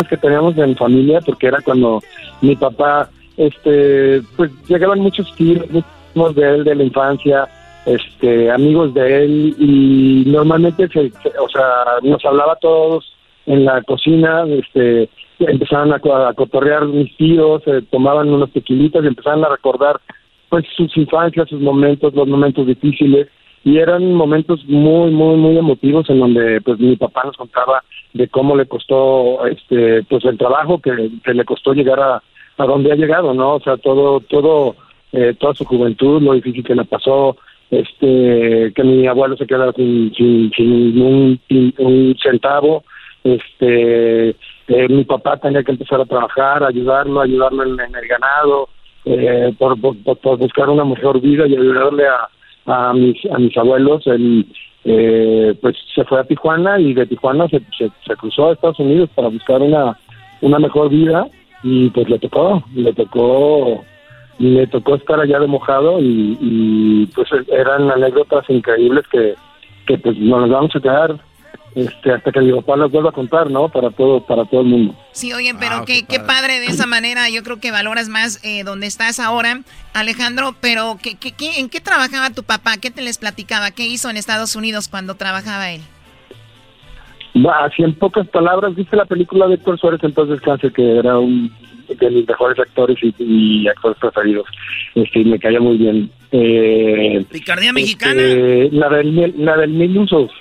[0.09, 2.01] que teníamos en familia, porque era cuando
[2.41, 7.47] mi papá, este, pues llegaban muchos tíos, de él de la infancia,
[7.85, 13.13] este, amigos de él y normalmente, se, o sea, nos hablaba todos
[13.51, 15.09] en la cocina, este,
[15.39, 15.99] empezaban a,
[16.33, 19.99] cotorrear mis tíos, eh, tomaban unos tequilitas y empezaban a recordar
[20.47, 23.27] pues sus infancias, sus momentos, los momentos difíciles.
[23.63, 27.83] Y eran momentos muy muy muy emotivos en donde pues mi papá nos contaba
[28.13, 32.23] de cómo le costó este pues el trabajo que, que le costó llegar a,
[32.57, 34.75] a donde ha llegado no o sea todo todo
[35.11, 37.37] eh, toda su juventud lo difícil que le pasó
[37.69, 41.39] este que mi abuelo se quedara sin sin, sin un,
[41.77, 42.83] un centavo
[43.23, 48.69] este eh, mi papá tenía que empezar a trabajar, ayudarlo, ayudarlo en, el ganado,
[49.05, 49.77] eh, por,
[50.37, 52.05] buscar una mejor vida y ayudarle
[52.65, 54.05] a, mis a mis abuelos.
[54.07, 54.45] Él,
[54.83, 59.09] eh, pues se fue a Tijuana y de Tijuana se, se, cruzó a Estados Unidos
[59.13, 61.27] para buscar una mejor vida
[61.63, 63.83] y pues le tocó, le tocó
[64.39, 69.35] le tocó estar allá de mojado y, y pues eran anécdotas increíbles que,
[69.85, 71.15] que pues nos vamos a quedar
[71.75, 73.69] este, hasta que mi papá las vuelva a contar, ¿no?
[73.69, 74.95] Para todo, para todo el mundo.
[75.11, 76.59] Sí, oye, pero ah, qué, qué, padre.
[76.59, 77.29] de esa manera.
[77.29, 79.61] Yo creo que valoras más eh, donde estás ahora,
[79.93, 80.55] Alejandro.
[80.59, 82.77] Pero ¿qué, qué, qué, en qué trabajaba tu papá?
[82.77, 83.71] ¿Qué te les platicaba?
[83.71, 85.81] ¿Qué hizo en Estados Unidos cuando trabajaba él?
[87.63, 91.49] así en pocas palabras, viste la película de Héctor Suárez, entonces casi que era un
[91.87, 94.47] de mis mejores actores y, actores preferidos.
[94.95, 96.09] Este, me caía muy bien.
[96.31, 98.21] Eh, ¿Picardía este, mexicana?
[98.71, 100.31] la del, la del Mil Usos.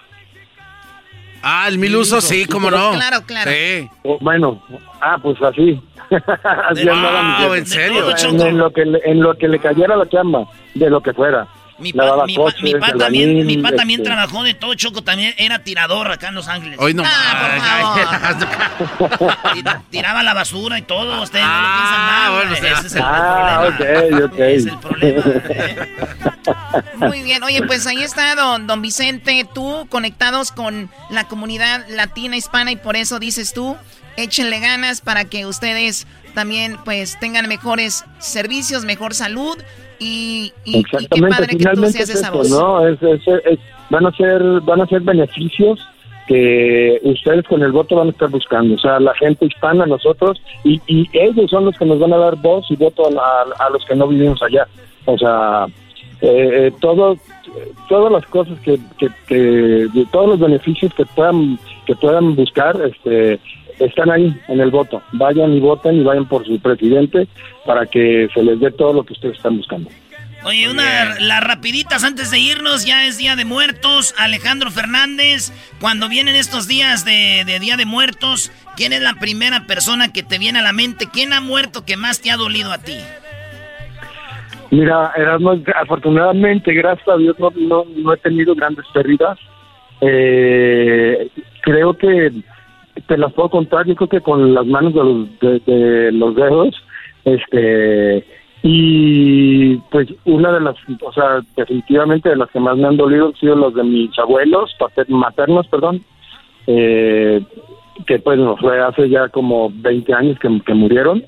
[1.42, 2.92] Ah, el mil usos, sí, cómo no.
[2.92, 3.50] Claro, claro.
[3.50, 3.88] Sí.
[4.02, 4.62] Oh, bueno,
[5.00, 5.80] ah, pues así.
[6.10, 8.04] así andaba ¿en serio?
[8.46, 10.44] En, lo que le, en lo que le cayera la chamba,
[10.74, 11.46] de lo que fuera.
[11.80, 14.10] Mi, pa, mi, mi, pa también, mi pa también este.
[14.10, 16.78] trabajó de todo, Choco, también era tirador acá en Los Ángeles.
[16.78, 17.98] Hoy no ah,
[19.08, 19.80] por favor.
[19.90, 22.32] Tiraba la basura y todo, ustedes ah, no lo piensan mal.
[22.32, 24.26] Bueno, ese es el ah, problema.
[24.26, 24.38] ok, ok.
[24.38, 25.22] Ese es el problema.
[26.96, 32.36] Muy bien, oye, pues ahí está don, don Vicente, tú conectados con la comunidad latina,
[32.36, 33.76] hispana, y por eso dices tú,
[34.16, 39.58] échenle ganas para que ustedes también pues tengan mejores servicios, mejor salud
[40.00, 42.50] y, y, qué padre que tú seas esa voz.
[42.50, 42.86] ¿no?
[42.88, 42.98] Es,
[43.90, 45.78] van a ser van a ser beneficios
[46.26, 50.40] que ustedes con el voto van a estar buscando, o sea, la gente hispana, nosotros,
[50.62, 53.70] y, y ellos son los que nos van a dar voz y voto a, a
[53.70, 54.66] los que no vivimos allá.
[55.06, 55.66] O sea,
[56.20, 57.16] eh, eh todo,
[57.88, 63.40] todas las cosas que, que, que, todos los beneficios que puedan que puedan buscar, este,
[63.80, 65.02] están ahí en el voto.
[65.12, 67.26] Vayan y voten y vayan por su presidente
[67.64, 69.90] para que se les dé todo lo que ustedes están buscando.
[70.42, 74.14] Oye, una, las rapiditas antes de irnos, ya es Día de Muertos.
[74.16, 80.12] Alejandro Fernández, cuando vienen estos días de, Día de Muertos, ¿quién es la primera persona
[80.12, 81.08] que te viene a la mente?
[81.12, 82.96] ¿Quién ha muerto que más te ha dolido a ti?
[84.70, 85.12] Mira,
[85.76, 89.38] afortunadamente, gracias a Dios, no, no, he tenido grandes pérdidas.
[90.00, 91.28] Eh,
[91.60, 92.32] creo que
[93.06, 96.74] te las puedo contar, yo creo que con las manos de los, de los dedos,
[97.24, 98.24] este
[98.62, 103.28] y pues una de las, o sea, definitivamente de las que más me han dolido
[103.28, 104.76] han sido los de mis abuelos,
[105.08, 106.02] maternos, perdón,
[106.66, 107.42] eh,
[108.06, 111.24] que pues no fue hace ya como 20 años que, murieron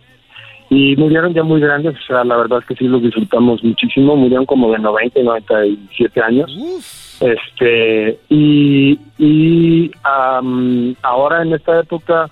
[0.68, 4.14] y murieron ya muy grandes, o sea, la verdad es que sí los disfrutamos muchísimo,
[4.14, 7.11] murieron como de 90 y 97 años.
[7.22, 12.28] Este, y, y ahora en esta época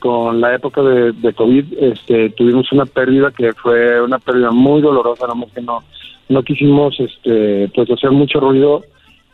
[0.00, 5.28] con la época de, COVID este, tuvimos una pérdida que fue una pérdida muy dolorosa,
[5.28, 5.84] no que no,
[6.28, 8.82] no quisimos este, pues hacer mucho ruido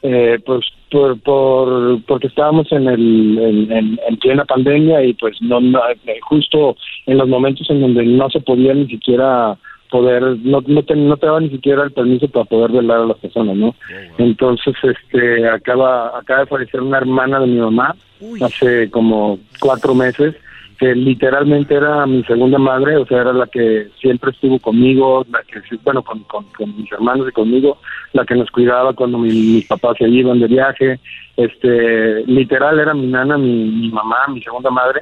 [0.02, 6.20] eh, pues por, por, porque estábamos en el en, plena pandemia y pues no, eh,
[6.22, 6.76] justo
[7.06, 9.56] en los momentos en donde no se podía ni siquiera
[9.90, 13.06] poder no no te, no te daba ni siquiera el permiso para poder velar a
[13.06, 13.74] las personas no oh,
[14.18, 17.94] entonces este acaba acaba de fallecer una hermana de mi mamá
[18.40, 20.34] hace como cuatro meses
[20.78, 25.42] que literalmente era mi segunda madre, o sea, era la que siempre estuvo conmigo, la
[25.42, 27.78] que, bueno, con, con, mis hermanos y conmigo,
[28.12, 31.00] la que nos cuidaba cuando mis papás se iban de viaje,
[31.36, 35.00] este, literal era mi nana, mi, mamá, mi segunda madre,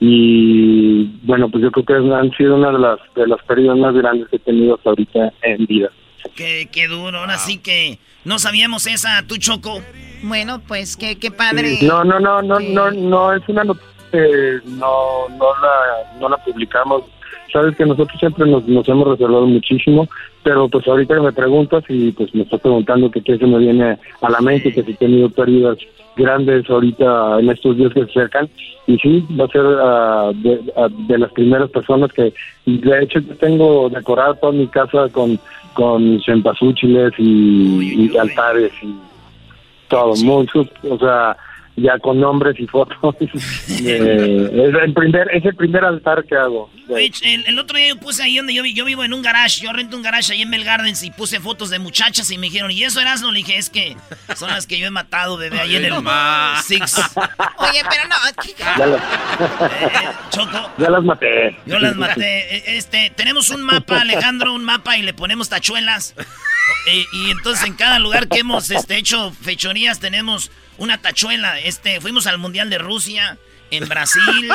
[0.00, 3.94] y bueno, pues yo creo que han sido una de las, de las pérdidas más
[3.94, 5.88] grandes que he tenido hasta ahorita en vida.
[6.34, 9.80] Qué, qué duro, ahora sí que no sabíamos esa, tu Choco.
[10.22, 11.78] Bueno, pues qué, qué padre.
[11.82, 13.96] no, no, no, no, no, no, es una noticia
[14.64, 17.04] no, no, la, no la publicamos.
[17.56, 20.06] Sabes que nosotros siempre nos, nos hemos reservado muchísimo,
[20.42, 23.56] pero pues ahorita que me preguntas y pues me estás preguntando que qué se me
[23.56, 25.78] viene a la mente, que si he tenido pérdidas
[26.18, 28.50] grandes ahorita en estos días que se acercan,
[28.86, 32.34] y sí, va a ser ah, de, las primeras personas que,
[32.66, 35.40] de hecho, yo tengo decorado toda mi casa con,
[35.72, 38.94] con cempasúchiles y, y altares y
[39.88, 41.34] todo, mucho, o sea,
[41.76, 42.96] ya con nombres y fotos.
[43.68, 46.70] Eh, es, el primer, es el primer altar que hago.
[46.88, 49.96] el, otro día yo puse ahí donde yo, yo vivo en un garage, yo rento
[49.96, 52.82] un garage ahí en Bell Gardens y puse fotos de muchachas y me dijeron, ¿y
[52.82, 53.20] eso eras?
[53.22, 53.96] No le dije, es que
[54.34, 55.94] son las que yo he matado bebé ahí en el
[56.62, 56.96] Six.
[57.58, 58.16] Oye, pero no.
[58.78, 60.70] Ya las, eh, Choco.
[60.78, 61.56] Ya las maté.
[61.66, 62.56] Yo las maté.
[62.56, 66.14] E, este, tenemos un mapa, Alejandro, un mapa y le ponemos tachuelas.
[66.86, 71.58] E, y entonces en cada lugar que hemos este, hecho fechorías tenemos una tachuela.
[71.60, 73.38] Este, fuimos al Mundial de Rusia,
[73.70, 74.50] en Brasil,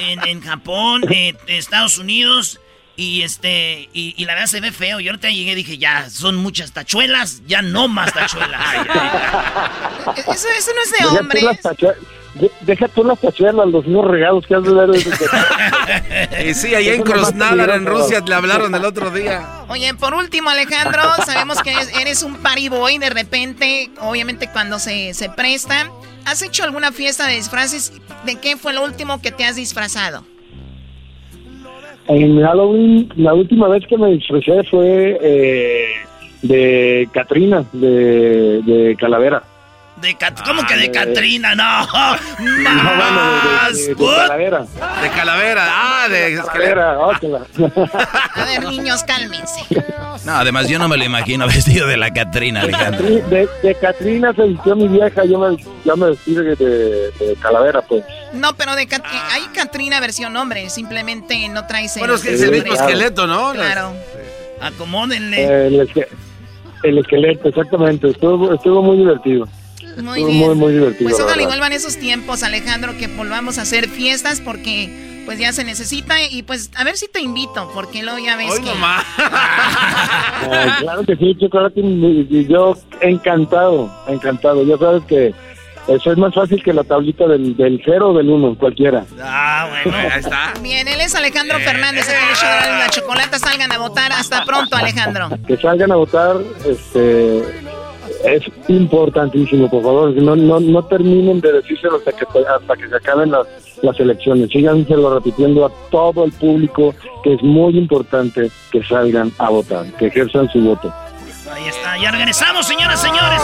[0.00, 2.60] en, Japón, en Estados Unidos.
[2.98, 5.00] Y este, y, la verdad se ve feo.
[5.00, 8.74] Yo ahorita llegué y dije, ya, son muchas tachuelas, ya no más tachuelas.
[10.16, 11.96] eso, eso, no es de
[12.60, 14.90] Deja tú las tachuelas, los mismos regalos que has de ver.
[16.46, 19.64] y sí, allá en Krasnodar, en Rusia, le hablaron el otro día.
[19.68, 25.14] Oye, por último, Alejandro, sabemos que eres un party boy de repente, obviamente cuando se,
[25.14, 25.90] se presta.
[26.26, 27.92] ¿Has hecho alguna fiesta de disfraces?
[28.24, 30.24] ¿De qué fue lo último que te has disfrazado?
[32.08, 35.92] En Halloween, la última vez que me disfrazé fue eh,
[36.42, 39.42] de Katrina, de, de Calavera.
[40.00, 40.14] De
[40.44, 41.54] ¿Cómo que de Catrina?
[41.54, 41.86] No.
[42.62, 43.86] Más.
[43.86, 44.66] de, calavera.
[45.00, 45.66] De calavera.
[45.68, 46.98] Ah, de calavera.
[48.34, 49.62] A ver, niños, cálmense.
[50.24, 53.06] No, además yo no me lo imagino vestido de la Catrina, Alejandro.
[53.06, 57.82] De, de Catrina se vistió mi vieja, yo me, yo me vestí de, de, calavera,
[57.82, 58.04] pues.
[58.32, 58.88] No, pero de
[59.30, 63.52] hay Catrina versión hombre, simplemente no trae Bueno, es que es el mismo esqueleto, ¿no?
[63.52, 63.92] Claro.
[64.60, 65.66] Acomódenle.
[65.66, 65.88] El,
[66.82, 68.08] el, esqueleto, exactamente.
[68.08, 69.46] Estuvo, estuvo muy divertido.
[70.02, 70.58] Muy bien.
[70.58, 71.10] Muy, divertido.
[71.10, 75.52] Pues ojalá igual van esos tiempos, Alejandro, que volvamos a hacer fiestas porque pues ya
[75.52, 78.70] se necesita y pues a ver si te invito, porque luego ya ves que...
[80.80, 81.82] claro que sí, chocolate,
[82.48, 84.64] yo encantado, encantado.
[84.64, 85.34] Ya sabes que
[85.88, 89.04] eso es más fácil que la tablita del, del cero o del uno, cualquiera.
[89.20, 90.52] Ah, bueno, ahí está.
[90.60, 93.38] Bien, él es Alejandro Fernández, de la chocolate.
[93.38, 94.12] Salgan a votar.
[94.12, 95.28] Hasta pronto, Alejandro.
[95.46, 97.42] Que salgan a votar, este
[98.24, 102.96] es importantísimo, por favor, no, no, no terminen de decírselo hasta que, hasta que se
[102.96, 103.46] acaben las,
[103.82, 104.50] las elecciones.
[104.50, 110.06] Síganselo repitiendo a todo el público que es muy importante que salgan a votar, que
[110.06, 110.92] ejerzan su voto.
[111.52, 113.42] Ahí está, ya regresamos, señoras, señores.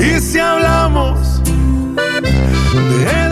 [0.00, 1.42] y si hablamos
[3.04, 3.31] de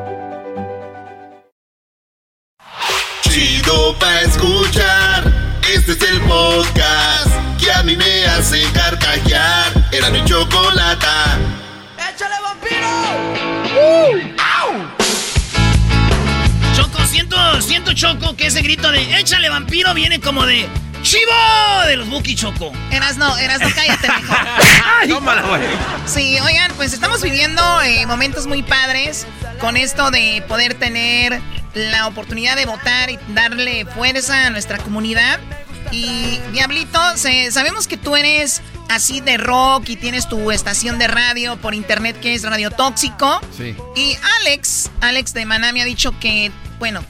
[4.01, 5.59] Chido pa escuchar.
[5.73, 7.29] Este es el podcast
[7.59, 9.89] que a mí me hace carcajear.
[9.91, 11.37] Era mi chocolata.
[11.97, 12.87] ¡Échale vampiro!
[16.75, 20.67] Choco, siento, siento Choco que ese grito de échale vampiro viene como de
[21.01, 21.31] ¡Chivo!
[21.87, 22.71] De los Buki Choco.
[22.91, 24.37] Eras no, eras no, cállate mejor.
[25.09, 25.61] Tómala, güey.
[26.05, 29.25] Sí, oigan, pues estamos viviendo eh, momentos muy padres
[29.59, 31.41] con esto de poder tener
[31.73, 35.39] la oportunidad de votar y darle fuerza a nuestra comunidad.
[35.91, 41.07] Y Diablito, se- sabemos que tú eres así de rock y tienes tu estación de
[41.07, 43.41] radio por internet que es Radio Tóxico.
[43.57, 43.75] Sí.
[43.95, 47.03] Y Alex, Alex de Maná me ha dicho que, bueno,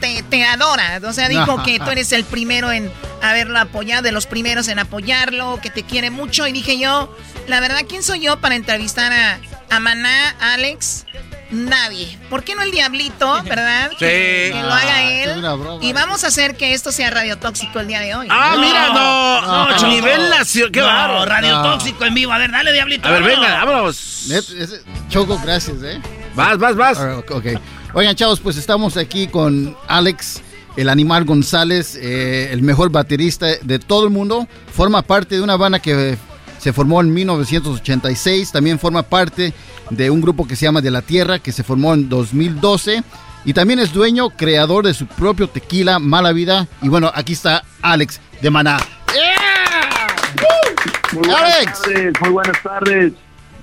[0.00, 1.00] te, te adora.
[1.04, 2.90] O sea, dijo que tú eres el primero en
[3.22, 6.46] haberlo apoyado, de los primeros en apoyarlo, que te quiere mucho.
[6.46, 7.16] Y dije yo,
[7.46, 9.38] la verdad, ¿quién soy yo para entrevistar a,
[9.70, 11.06] a Maná, Alex?
[11.50, 12.18] Nadie.
[12.30, 13.90] ¿Por qué no el diablito, verdad?
[13.90, 13.96] Sí.
[13.98, 15.40] Que, que lo haga Ah, él.
[15.40, 15.84] broma.
[15.84, 18.26] Y vamos a hacer que esto sea radiotóxico el día de hoy.
[18.30, 19.40] Ah, mira, no.
[19.42, 19.86] No, no, Choco.
[19.88, 20.72] nivel nacional.
[20.72, 21.26] Qué no, bárbaro.
[21.26, 21.62] Radio No.
[21.72, 22.32] Tóxico en vivo.
[22.32, 23.06] A ver, dale, Diablito.
[23.06, 24.26] A ver, venga, vámonos.
[25.10, 26.00] Choco, gracias, ¿eh?
[26.34, 26.98] Vas, vas, vas.
[26.98, 27.46] Ah, ok, ok.
[27.96, 30.42] Oigan, chavos, pues estamos aquí con Alex,
[30.76, 34.48] el animal González, eh, el mejor baterista de todo el mundo.
[34.72, 36.18] Forma parte de una banda que
[36.58, 38.50] se formó en 1986.
[38.50, 39.52] También forma parte
[39.90, 43.04] de un grupo que se llama De la Tierra, que se formó en 2012.
[43.44, 46.66] Y también es dueño, creador de su propio tequila, Mala Vida.
[46.82, 48.78] Y bueno, aquí está Alex de Maná.
[51.12, 51.82] Muy buenas Alex.
[51.82, 53.12] tardes, muy buenas tardes.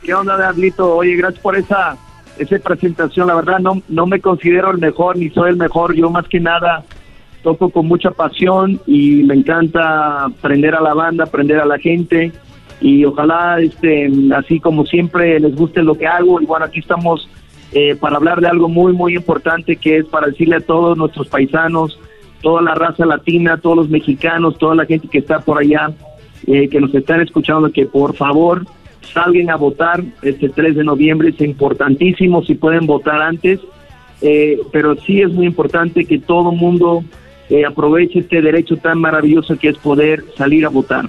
[0.02, 0.96] ¿Qué onda, Diablito?
[0.96, 1.98] Oye, gracias por esa,
[2.38, 3.28] esa presentación.
[3.28, 5.96] La verdad, no, no me considero el mejor ni soy el mejor.
[5.96, 6.84] Yo, más que nada,
[7.44, 12.32] toco con mucha pasión y me encanta aprender a la banda, aprender a la gente.
[12.80, 16.42] Y ojalá, este, así como siempre, les guste lo que hago.
[16.42, 17.30] Y bueno, aquí estamos
[17.74, 21.28] eh, para hablar de algo muy, muy importante que es para decirle a todos nuestros
[21.28, 22.00] paisanos,
[22.42, 25.92] toda la raza latina, todos los mexicanos, toda la gente que está por allá,
[26.48, 28.66] eh, que nos están escuchando, que por favor
[29.02, 31.30] salgan a votar este 3 de noviembre.
[31.30, 33.60] Es importantísimo si pueden votar antes,
[34.22, 37.04] eh, pero sí es muy importante que todo mundo
[37.50, 41.06] eh, aproveche este derecho tan maravilloso que es poder salir a votar.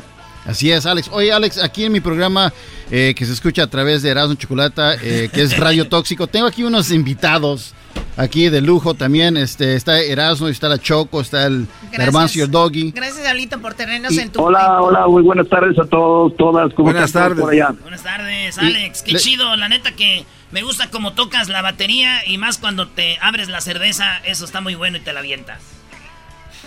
[0.46, 1.08] Así es, Alex.
[1.12, 2.52] Oye, Alex, aquí en mi programa
[2.90, 6.46] eh, que se escucha a través de Erasmo Chocolata, eh, que es Radio Tóxico, tengo
[6.46, 7.74] aquí unos invitados
[8.16, 9.36] aquí de lujo también.
[9.36, 12.90] Este, está Erasmo, está la Choco, está el el Doggy.
[12.90, 14.42] Gracias, Diablito, por tenernos en tu...
[14.42, 16.72] Hola, hola, muy buenas tardes a todos, todas.
[16.74, 17.38] ¿Cómo Buenas tardes.
[17.40, 17.68] por allá?
[17.80, 19.02] Buenas tardes, Y Alex.
[19.02, 22.88] Qué le- chido, la neta que me gusta como tocas la batería y más cuando
[22.88, 25.60] te abres la cerveza, eso está muy bueno y te la avientas.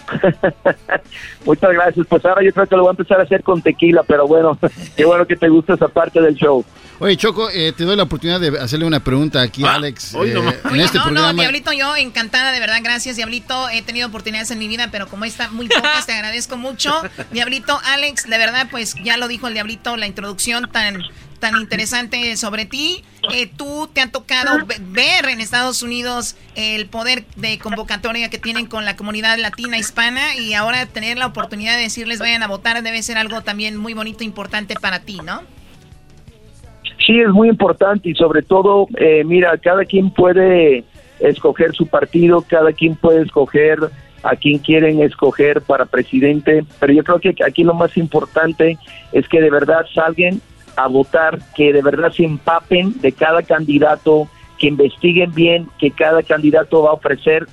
[1.45, 2.07] Muchas gracias.
[2.07, 4.57] Pues ahora yo creo que lo voy a empezar a hacer con tequila, pero bueno,
[4.97, 6.63] qué bueno que te gusta esa parte del show.
[6.99, 10.15] Oye, Choco, eh, te doy la oportunidad de hacerle una pregunta aquí a Alex.
[10.15, 10.55] hoy eh, nomás.
[10.71, 11.33] en este no, programa.
[11.33, 13.69] no, Diablito, yo encantada, de verdad, gracias, Diablito.
[13.69, 16.93] He tenido oportunidades en mi vida, pero como está muy pocas, te agradezco mucho.
[17.31, 21.03] Diablito, Alex, de verdad, pues ya lo dijo el Diablito, la introducción tan,
[21.45, 23.03] tan interesante sobre ti.
[23.31, 28.39] Eh, tú te ha tocado ve- ver en Estados Unidos el poder de convocatoria que
[28.39, 32.47] tienen con la comunidad latina hispana y ahora tener la oportunidad de decirles vayan a
[32.47, 35.41] votar debe ser algo también muy bonito, importante para ti, ¿no?
[37.05, 40.83] Sí, es muy importante y sobre todo, eh, mira, cada quien puede
[41.19, 43.77] escoger su partido, cada quien puede escoger
[44.23, 48.79] a quien quieren escoger para presidente, pero yo creo que aquí lo más importante
[49.11, 50.41] es que de verdad salgan
[50.75, 54.27] a votar, que de verdad se empapen de cada candidato,
[54.57, 57.47] que investiguen bien que cada candidato va a ofrecer,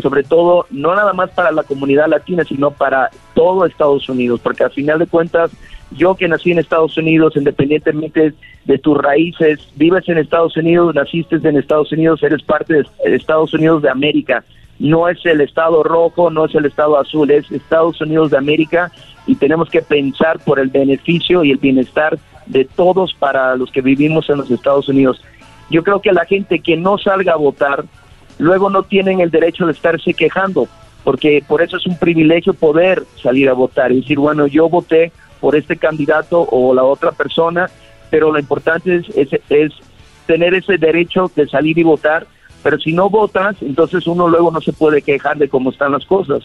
[0.00, 4.64] sobre todo no nada más para la comunidad latina, sino para todo Estados Unidos, porque
[4.64, 5.50] al final de cuentas,
[5.90, 8.34] yo que nací en Estados Unidos, independientemente
[8.64, 13.54] de tus raíces, vives en Estados Unidos, naciste en Estados Unidos, eres parte de Estados
[13.54, 14.44] Unidos de América.
[14.78, 18.92] No es el estado rojo, no es el estado azul, es Estados Unidos de América
[19.26, 22.18] y tenemos que pensar por el beneficio y el bienestar
[22.48, 25.20] de todos para los que vivimos en los Estados Unidos.
[25.70, 27.84] Yo creo que la gente que no salga a votar,
[28.38, 30.66] luego no tienen el derecho de estarse quejando,
[31.04, 35.12] porque por eso es un privilegio poder salir a votar y decir, bueno, yo voté
[35.40, 37.70] por este candidato o la otra persona,
[38.10, 39.72] pero lo importante es, es,
[40.26, 42.26] tener ese derecho de salir y votar
[42.62, 46.04] pero si no votas, entonces uno luego no se puede quejar de cómo están las
[46.04, 46.42] cosas.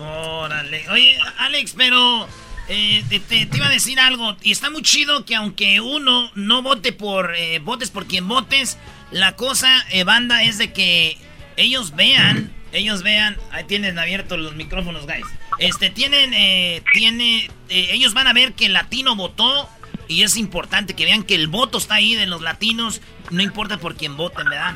[0.00, 0.82] Órale.
[0.90, 2.26] Oye, Alex, pero
[2.68, 4.36] eh, te, iba a decir algo.
[4.42, 8.78] Y está muy chido que aunque uno no vote por, eh, votes por quien votes,
[9.10, 11.18] la cosa, eh, banda, es de que
[11.56, 15.26] ellos vean, ellos vean, ahí tienen abiertos los micrófonos, guys.
[15.58, 16.32] Este, tienen,
[16.92, 19.68] tiene, ellos van a ver que el latino votó
[20.08, 23.00] y es importante que vean que el voto está ahí de los latinos,
[23.30, 24.74] no importa por quién voten, ¿verdad?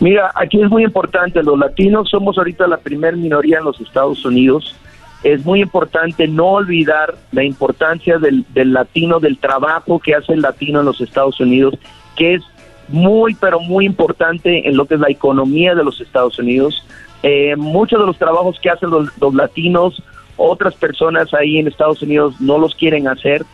[0.00, 4.24] Mira, aquí es muy importante, los latinos somos ahorita la primer minoría en los Estados
[4.24, 4.74] Unidos.
[5.22, 10.80] Es muy importante no olvidar la importancia del, latino, del trabajo que hace el latino
[10.80, 11.74] en los Estados Unidos,
[12.16, 12.42] que es
[12.88, 16.86] muy, pero muy importante en lo que es la economía de los Estados Unidos.
[17.22, 20.02] Eh, muchos de los trabajos que hacen los, latinos,
[20.36, 23.44] otras personas ahí en Estados Unidos no los quieren hacer.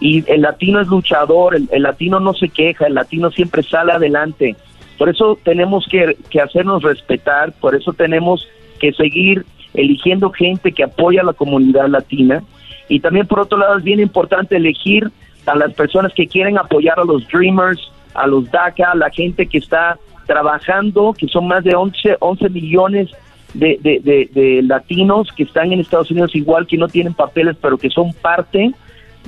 [0.00, 4.56] Y el latino es luchador, el latino no se queja, el latino siempre sale adelante.
[4.98, 8.48] Por eso tenemos que, hacernos respetar, por eso tenemos
[8.78, 9.44] que seguir
[9.74, 12.42] eligiendo gente que apoya a la comunidad latina.
[12.88, 15.10] Y también por otro lado es bien importante elegir
[15.46, 17.80] a las personas que quieren apoyar a los Dreamers,
[18.14, 22.48] a los DACA, a la gente que está trabajando, que son más de 11, 11
[22.50, 23.10] millones
[23.52, 27.90] de, de, latinos que están en Estados Unidos igual, que no tienen papeles, pero que
[27.90, 28.72] son parte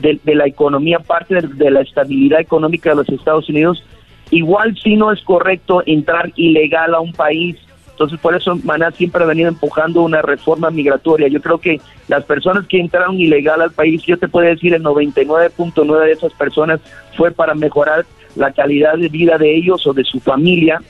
[0.00, 3.84] de, la economía, parte de la estabilidad económica de los Estados Unidos
[4.30, 7.56] Igual si no es correcto entrar ilegal a un país.
[7.96, 11.28] Entonces, por eso Maná siempre ha venido empujando una reforma migratoria.
[11.28, 14.82] Yo creo que las personas que entraron ilegal al país, yo te puedo decir, el
[14.82, 16.78] 99.9 de esas personas
[17.16, 18.04] fue para mejorar
[18.34, 20.82] la calidad de vida de ellos o de su familia.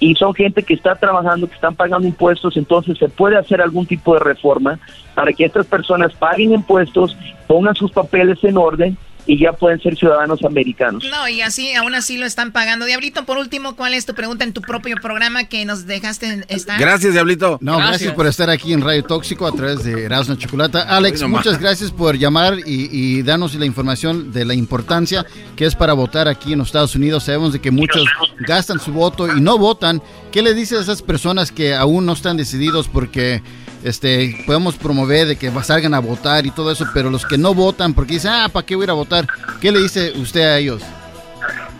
[0.00, 3.84] Y son gente que está trabajando, que están pagando impuestos, entonces se puede hacer algún
[3.84, 4.78] tipo de reforma
[5.14, 7.14] para que estas personas paguen impuestos,
[7.46, 8.96] pongan sus papeles en orden
[9.26, 11.04] y ya pueden ser ciudadanos americanos.
[11.10, 12.84] No, y así, aún así lo están pagando.
[12.84, 16.78] Diablito, por último, ¿cuál es tu pregunta en tu propio programa que nos dejaste estar?
[16.78, 17.58] Gracias, Diablito.
[17.60, 20.82] No, gracias, por estar aquí en Radio Tóxico a través de Erasmo Chocolata.
[20.82, 25.24] Alex, muchas gracias por llamar y, y, darnos la información de la importancia
[25.56, 27.24] que es para votar aquí en los Estados Unidos.
[27.24, 28.04] Sabemos de que muchos
[28.40, 30.02] gastan su voto y no votan.
[30.32, 33.42] ¿Qué le dices a esas personas que aún no están decididos porque
[33.84, 37.54] este, podemos promover de que salgan a votar y todo eso, pero los que no
[37.54, 39.26] votan, porque dicen, ah, ¿para qué voy a ir a votar?
[39.60, 40.82] ¿Qué le dice usted a ellos?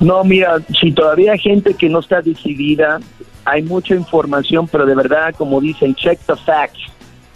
[0.00, 3.00] No, mira, si todavía hay gente que no está decidida,
[3.46, 6.80] hay mucha información, pero de verdad, como dicen, check the facts.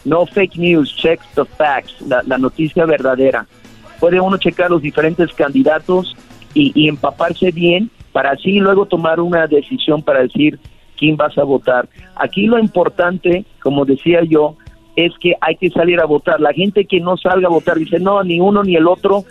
[0.05, 3.47] No fake news, check the facts, la, noticia verdadera.
[3.99, 6.15] Puede uno checar los diferentes candidatos
[6.55, 10.59] y, y empaparse bien para así luego tomar una decisión para decir,
[10.99, 11.89] quién vas a votar.
[12.17, 14.57] Aquí lo importante, como decía yo,
[14.97, 16.41] es que hay que salir a votar.
[16.41, 19.25] La gente que no salga a votar dice, no, ni uno ni el otro,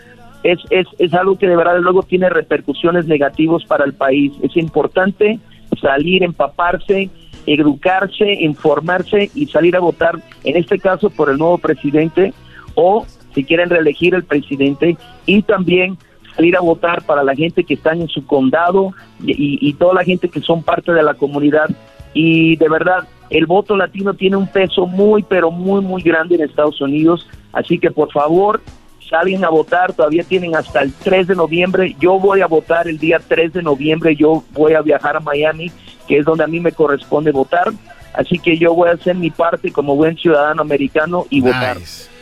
[0.44, 4.32] es, es, es algo que de verdad luego tiene repercusiones negativas para el país.
[4.42, 5.40] Es importante
[5.82, 7.10] salir, empaparse,
[7.46, 12.34] educarse, informarse y salir a votar, en este caso por el nuevo presidente
[12.76, 15.98] o si quieren reelegir el presidente y también
[16.38, 18.94] salir a votar para la gente que está en su condado
[19.26, 21.70] y, toda la gente que son parte de la comunidad.
[22.14, 26.44] Y de verdad, el voto latino tiene un peso muy, pero muy, muy grande en
[26.44, 27.28] Estados Unidos.
[27.52, 28.62] Así que por favor,
[29.10, 29.94] salgan a votar.
[29.94, 31.96] Todavía tienen hasta el 3 de noviembre.
[32.00, 34.16] Yo voy a votar el día 3 de noviembre.
[34.16, 35.72] Yo voy a viajar a Miami,
[36.08, 37.74] que es donde a mí me corresponde votar.
[38.18, 41.78] Así que yo voy a hacer mi parte como buen ciudadano americano y votar.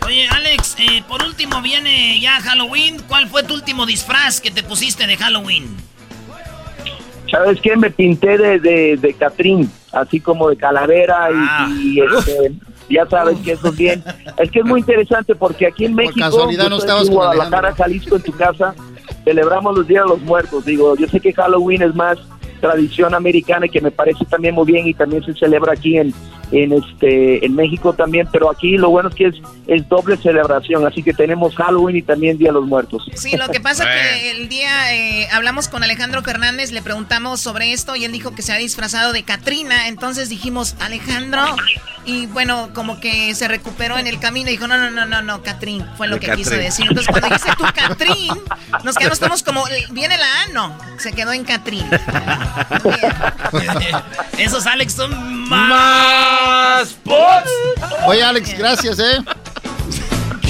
[0.05, 2.97] Oye, Alex, eh, por último viene ya Halloween.
[3.07, 5.65] ¿Cuál fue tu último disfraz que te pusiste de Halloween?
[7.31, 7.75] ¿Sabes qué?
[7.75, 12.07] Me pinté de, de, de Catrín, así como de calavera y, ah.
[12.19, 12.51] este,
[12.89, 14.03] ya sabes que eso es bien.
[14.37, 18.31] Es que es muy interesante porque aquí en México, no en Guadalajara, Jalisco, en tu
[18.33, 18.75] casa,
[19.23, 20.65] celebramos los Días de los Muertos.
[20.65, 22.19] Digo, yo sé que Halloween es más
[22.59, 26.13] tradición americana que me parece también muy bien y también se celebra aquí en,
[26.51, 29.35] en este en México también, pero aquí lo bueno es que es,
[29.67, 33.09] es doble celebración, así que tenemos Halloween y también Día de los Muertos.
[33.15, 37.73] Sí, lo que pasa que el día eh, hablamos con Alejandro Fernández, le preguntamos sobre
[37.73, 41.43] esto y él dijo que se ha disfrazado de Katrina, entonces dijimos, Alejandro,
[42.05, 45.21] y bueno, como que se recuperó en el camino y dijo, no, no, no, no,
[45.23, 46.85] no, Catrín, fue lo que quiso decir.
[46.87, 48.31] Entonces cuando dice tú Catrín,
[48.83, 51.85] nos quedamos todos como, viene la A, no, se quedó en Catrín.
[54.37, 56.34] Esos Alex son más
[58.07, 59.23] Oye, Alex, gracias, ¿eh?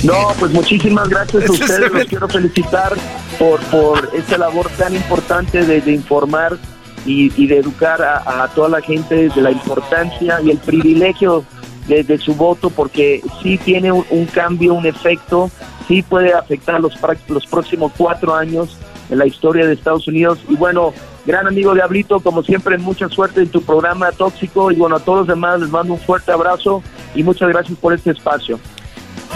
[0.03, 1.91] No, pues muchísimas gracias a ustedes.
[1.91, 2.93] Los quiero felicitar
[3.39, 6.57] por, por esta labor tan importante de, informar
[7.05, 11.43] y, de educar a, toda la gente de la importancia y el privilegio
[11.87, 15.49] de, su voto, porque sí tiene un, cambio, un efecto,
[15.87, 16.93] sí puede afectar los,
[17.27, 18.77] los próximos cuatro años
[19.09, 20.39] en la historia de Estados Unidos.
[20.49, 20.93] Y bueno,
[21.25, 25.19] gran amigo Diablito, como siempre, mucha suerte en tu programa tóxico y bueno, a todos
[25.19, 26.83] los demás les mando un fuerte abrazo
[27.13, 28.59] y muchas gracias por este espacio.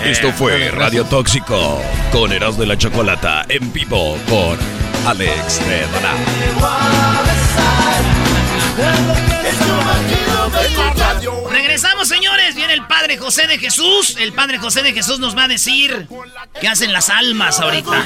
[0.05, 4.57] Esto fue Radio Tóxico con Eras de la Chocolata en vivo con
[5.07, 5.85] Alex de
[11.51, 12.55] Regresamos, señores.
[12.55, 14.15] Viene el Padre José de Jesús.
[14.19, 16.07] El Padre José de Jesús nos va a decir
[16.61, 18.05] qué hacen las almas ahorita.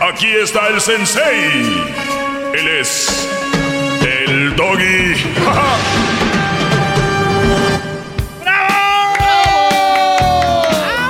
[0.00, 1.84] Aquí está el sensei.
[2.54, 3.28] Él es
[4.02, 5.14] el doggy.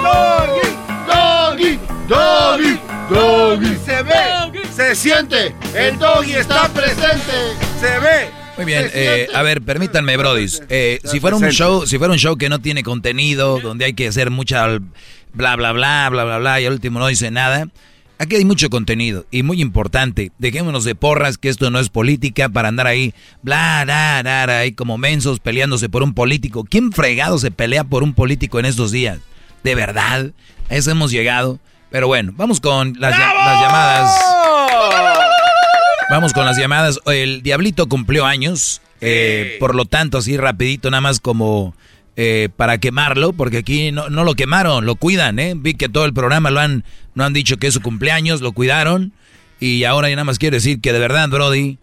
[0.03, 1.79] Doggy,
[2.09, 2.79] doggy,
[3.11, 3.77] doggy.
[3.85, 5.55] Se ve, se siente.
[5.75, 7.33] El doggy está presente.
[7.81, 8.31] Se ve.
[8.57, 10.63] Muy bien, eh, a ver, permítanme, brodis.
[10.71, 13.93] Eh, si fuera un show, si fuera un show que no tiene contenido, donde hay
[13.93, 14.79] que hacer mucha
[15.37, 17.69] bla bla bla bla bla bla y al último no dice nada.
[18.19, 20.33] Aquí hay mucho contenido y muy importante.
[20.39, 24.73] Dejémonos de porras que esto no es política para andar ahí bla bla bla, ahí
[24.73, 26.65] como mensos peleándose por un político.
[26.65, 29.19] ¿Quién fregado se pelea por un político en estos días?
[29.63, 30.31] De verdad,
[30.71, 31.59] a eso hemos llegado.
[31.91, 34.21] Pero bueno, vamos con las, las llamadas.
[36.11, 37.01] Vamos con las llamadas.
[37.07, 38.81] El Diablito cumplió años.
[39.01, 41.75] Eh, por lo tanto, así rapidito, nada más como
[42.17, 45.55] eh, para quemarlo, porque aquí no, no, lo quemaron, lo cuidan, ¿eh?
[45.55, 46.85] Vi que todo el programa lo han,
[47.15, 49.13] no han dicho que es su cumpleaños, lo cuidaron.
[49.61, 51.79] Y ahora ya nada más quiero decir que de verdad, Brody,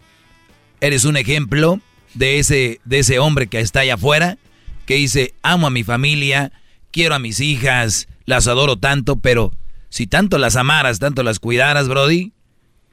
[0.80, 1.80] eres un ejemplo
[2.14, 4.38] de ese, de ese hombre que está allá afuera,
[4.86, 6.52] que dice, amo a mi familia,
[6.90, 9.52] quiero a mis hijas, las adoro tanto, pero
[9.88, 12.32] si tanto las amaras, tanto las cuidaras, Brody,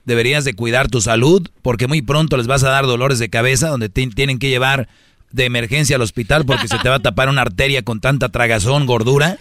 [0.05, 3.69] deberías de cuidar tu salud porque muy pronto les vas a dar dolores de cabeza
[3.69, 4.87] donde tienen que llevar
[5.31, 8.85] de emergencia al hospital porque se te va a tapar una arteria con tanta tragazón,
[8.85, 9.37] gordura.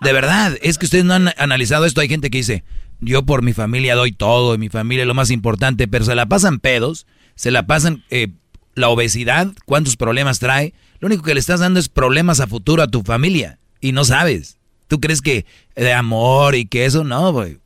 [0.00, 2.00] De verdad, es que ustedes no han analizado esto.
[2.00, 2.64] Hay gente que dice,
[3.00, 6.26] yo por mi familia doy todo, mi familia es lo más importante, pero se la
[6.26, 8.28] pasan pedos, se la pasan eh,
[8.74, 10.74] la obesidad, cuántos problemas trae.
[11.00, 14.04] Lo único que le estás dando es problemas a futuro a tu familia y no
[14.04, 14.58] sabes.
[14.88, 17.04] ¿Tú crees que de amor y que eso?
[17.04, 17.58] No, güey.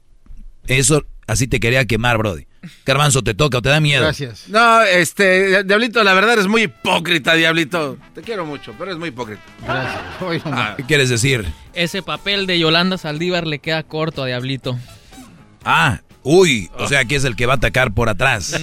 [0.66, 2.47] Eso Así te quería quemar, Brody.
[2.84, 4.02] Carmanzo, ¿te toca o te da miedo?
[4.02, 4.48] Gracias.
[4.48, 7.96] No, este, Diablito, la verdad es muy hipócrita, Diablito.
[8.14, 9.42] Te quiero mucho, pero es muy hipócrita.
[9.64, 10.02] Gracias.
[10.46, 11.46] Ah, ¿Qué quieres decir?
[11.74, 14.78] Ese papel de Yolanda Saldívar le queda corto a Diablito.
[15.64, 18.54] Ah, Uy, o sea, aquí es el que va a atacar por atrás.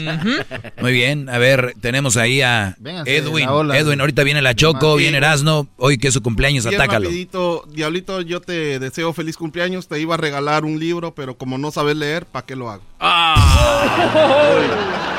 [0.81, 3.49] Muy bien, a ver, tenemos ahí a Edwin.
[3.73, 5.67] Edwin, ahorita viene la Choco, viene Erasno.
[5.77, 7.05] Hoy que es su cumpleaños, atácalo.
[7.05, 9.87] Rapidito, Diablito, yo te deseo feliz cumpleaños.
[9.87, 12.83] Te iba a regalar un libro, pero como no sabes leer, ¿para qué lo hago?
[12.99, 15.13] Ah.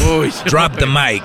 [0.46, 1.24] Drop the mic.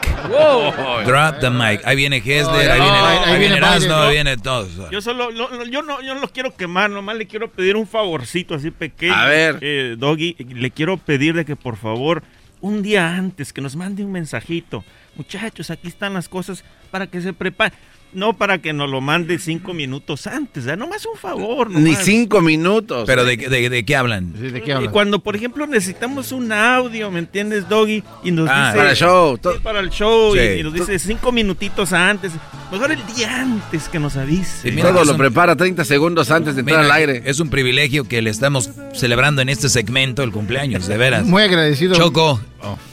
[1.06, 1.85] Drop the mic.
[1.85, 4.69] Ahí viene Hesler, ahí viene, ahí viene Erasno, ahí viene todos.
[4.91, 8.56] Yo solo, yo no, yo no los quiero quemar, nomás le quiero pedir un favorcito
[8.56, 9.14] así pequeño.
[9.14, 9.60] A ver.
[9.61, 12.23] Eh, Doggy, le quiero pedir de que por favor,
[12.61, 14.84] un día antes, que nos mande un mensajito.
[15.15, 17.77] Muchachos, aquí están las cosas para que se preparen.
[18.16, 20.76] No para que nos lo mande cinco minutos antes, ¿no?
[20.78, 21.70] nomás un favor.
[21.70, 23.04] Ni cinco minutos.
[23.06, 24.34] ¿Pero de, de, qué hablan?
[24.34, 24.92] ¿de qué hablan?
[24.92, 28.04] Cuando, por ejemplo, necesitamos un audio, ¿me entiendes, Doggy?
[28.24, 28.78] Y nos ah, dice...
[28.78, 29.40] Para el show.
[29.62, 30.36] para el show.
[30.36, 32.32] Y, nos dice cinco minutitos antes.
[32.72, 34.70] Mejor el día antes que nos avise.
[34.70, 37.24] Y todo lo prepara 30 segundos antes de entrar al aire.
[37.26, 41.26] Es un privilegio que le estamos celebrando en este segmento el cumpleaños, de veras.
[41.26, 41.96] Muy agradecido.
[41.96, 42.40] Choco,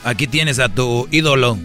[0.05, 1.59] aquí tienes a tu ídolo.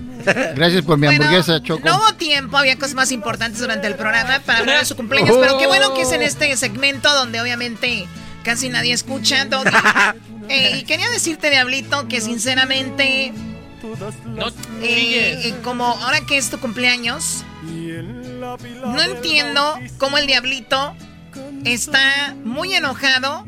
[0.56, 1.88] Gracias por mi hamburguesa, Choco.
[1.88, 5.38] No hubo tiempo, había cosas más importantes durante el programa para hablar de su cumpleaños,
[5.40, 8.08] pero qué bueno que es en este segmento donde obviamente
[8.44, 9.48] casi nadie escucha.
[10.50, 13.34] Eh, y quería decirte, Diablito, que sinceramente,
[14.26, 20.96] no, eh, eh, como ahora que es tu cumpleaños, no entiendo cómo el Diablito
[21.66, 23.46] está muy enojado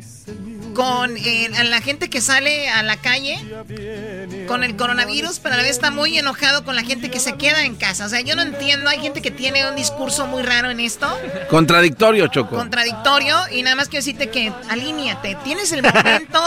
[0.80, 3.38] con eh, la gente que sale a la calle
[4.48, 7.36] con el coronavirus, pero a la vez está muy enojado con la gente que se
[7.36, 8.06] queda en casa.
[8.06, 11.06] O sea, yo no entiendo, hay gente que tiene un discurso muy raro en esto.
[11.50, 12.56] Contradictorio, Choco.
[12.56, 16.42] Contradictorio, y nada más quiero decirte que alíñate, tienes el momento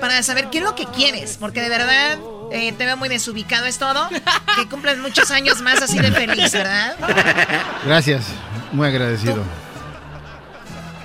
[0.00, 2.18] para saber qué es lo que quieres, porque de verdad
[2.52, 4.08] eh, te veo muy desubicado, es todo.
[4.56, 6.96] Que cumples muchos años más así de feliz, ¿verdad?
[7.84, 8.24] Gracias,
[8.72, 9.44] muy agradecido.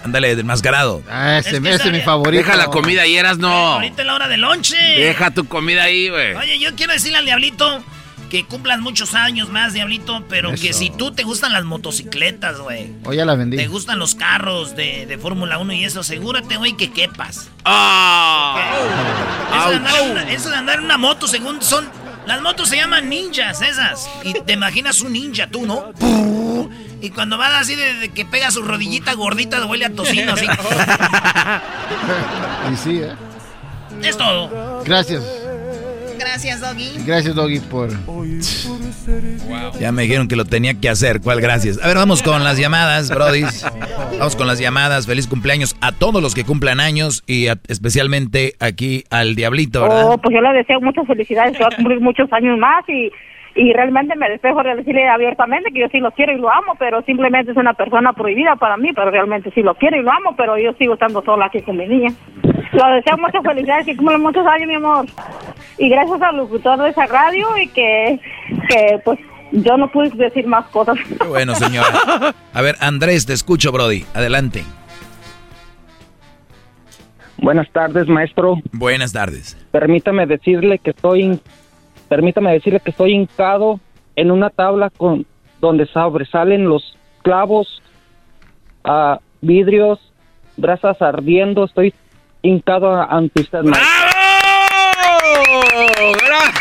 [0.03, 1.03] Ándale, del mascarado.
[1.09, 2.43] Ah, ese, ese es mi favorito.
[2.43, 3.49] Deja la comida ahí, eras no.
[3.49, 4.77] Ahorita es la hora de lonche.
[4.77, 6.35] Deja tu comida ahí, güey.
[6.35, 7.83] Oye, yo quiero decirle al Diablito
[8.29, 12.93] que cumplas muchos años más, Diablito, pero que si tú te gustan las motocicletas, güey.
[13.03, 13.57] O ya la vendí.
[13.57, 17.49] Te gustan los carros de, de Fórmula 1 y eso, asegúrate, güey, que quepas.
[17.65, 18.71] Ah.
[19.51, 21.89] Eso de, andar en una, eso de andar en una moto, según son...
[22.25, 24.07] Las motos se llaman ninjas, esas.
[24.23, 25.91] Y te imaginas un ninja tú, ¿no?
[27.01, 30.45] Y cuando vas así de, de que pega su rodillita gordita, huele a tocino, así.
[32.71, 33.13] Y sí, ¿eh?
[34.03, 34.83] es todo.
[34.85, 35.23] Gracias.
[36.19, 36.91] Gracias, Doggy.
[37.05, 37.89] Gracias, Doggy, por...
[39.79, 41.21] Ya me dijeron que lo tenía que hacer.
[41.21, 41.79] ¿Cuál gracias?
[41.81, 43.45] A ver, vamos con las llamadas, Brody.
[44.17, 45.05] Vamos con las llamadas.
[45.07, 50.09] Feliz cumpleaños a todos los que cumplan años y a- especialmente aquí al Diablito, ¿verdad?
[50.09, 53.09] Oh, pues yo le deseo muchas felicidades, que va a cumplir muchos años más y,
[53.59, 56.75] y realmente me despejo de decirle abiertamente que yo sí lo quiero y lo amo,
[56.79, 60.11] pero simplemente es una persona prohibida para mí, pero realmente sí lo quiero y lo
[60.11, 62.13] amo, pero yo sigo estando sola aquí con mi niña.
[62.71, 65.05] Lo deseo muchas felicidades, que cumpla muchos años, mi amor.
[65.77, 68.19] Y gracias al locutor de esa radio y que,
[68.69, 69.19] que pues
[69.51, 70.97] yo no pude decir más cosas.
[71.19, 72.33] Qué bueno, señora.
[72.53, 74.05] A ver, Andrés, te escucho, Brody.
[74.13, 74.63] Adelante.
[77.41, 78.55] Buenas tardes, maestro.
[78.71, 79.57] Buenas tardes.
[79.71, 81.39] Permítame decirle que estoy,
[82.09, 83.79] permítame decirle que estoy hincado
[84.15, 85.25] en una tabla con
[85.61, 87.81] donde sobresalen los clavos,
[88.83, 89.99] ah, vidrios,
[90.57, 91.65] brasas ardiendo.
[91.65, 91.93] Estoy
[92.41, 93.87] hincado ante usted, maestro.
[96.25, 96.51] ¡Bravo!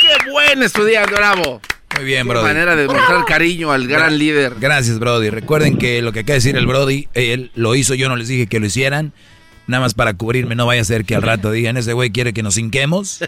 [0.00, 1.60] ¡Qué buen estudiante, bravo!
[1.96, 2.44] Muy bien, Qué Brody.
[2.44, 4.54] manera de mostrar cariño al gran líder.
[4.58, 5.30] Gracias, Brody.
[5.30, 8.28] Recuerden que lo que acaba de decir el Brody, él lo hizo, yo no les
[8.28, 9.12] dije que lo hicieran.
[9.70, 12.32] Nada más para cubrirme, no vaya a ser que al rato digan, ese güey quiere
[12.32, 13.24] que nos hinquemos.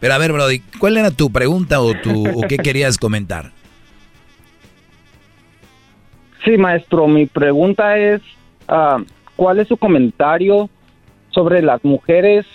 [0.00, 3.52] Pero a ver, Brody, ¿cuál era tu pregunta o, tu, o qué querías comentar?
[6.44, 8.22] Sí, maestro, mi pregunta es,
[8.68, 9.04] ah,
[9.36, 10.70] ¿cuál es su comentario
[11.30, 12.46] sobre las mujeres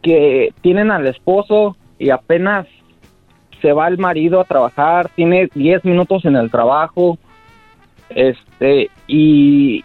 [0.00, 2.66] que tienen al esposo y apenas
[3.60, 7.18] se va el marido a trabajar, tiene 10 minutos en el trabajo,
[8.10, 9.84] este, y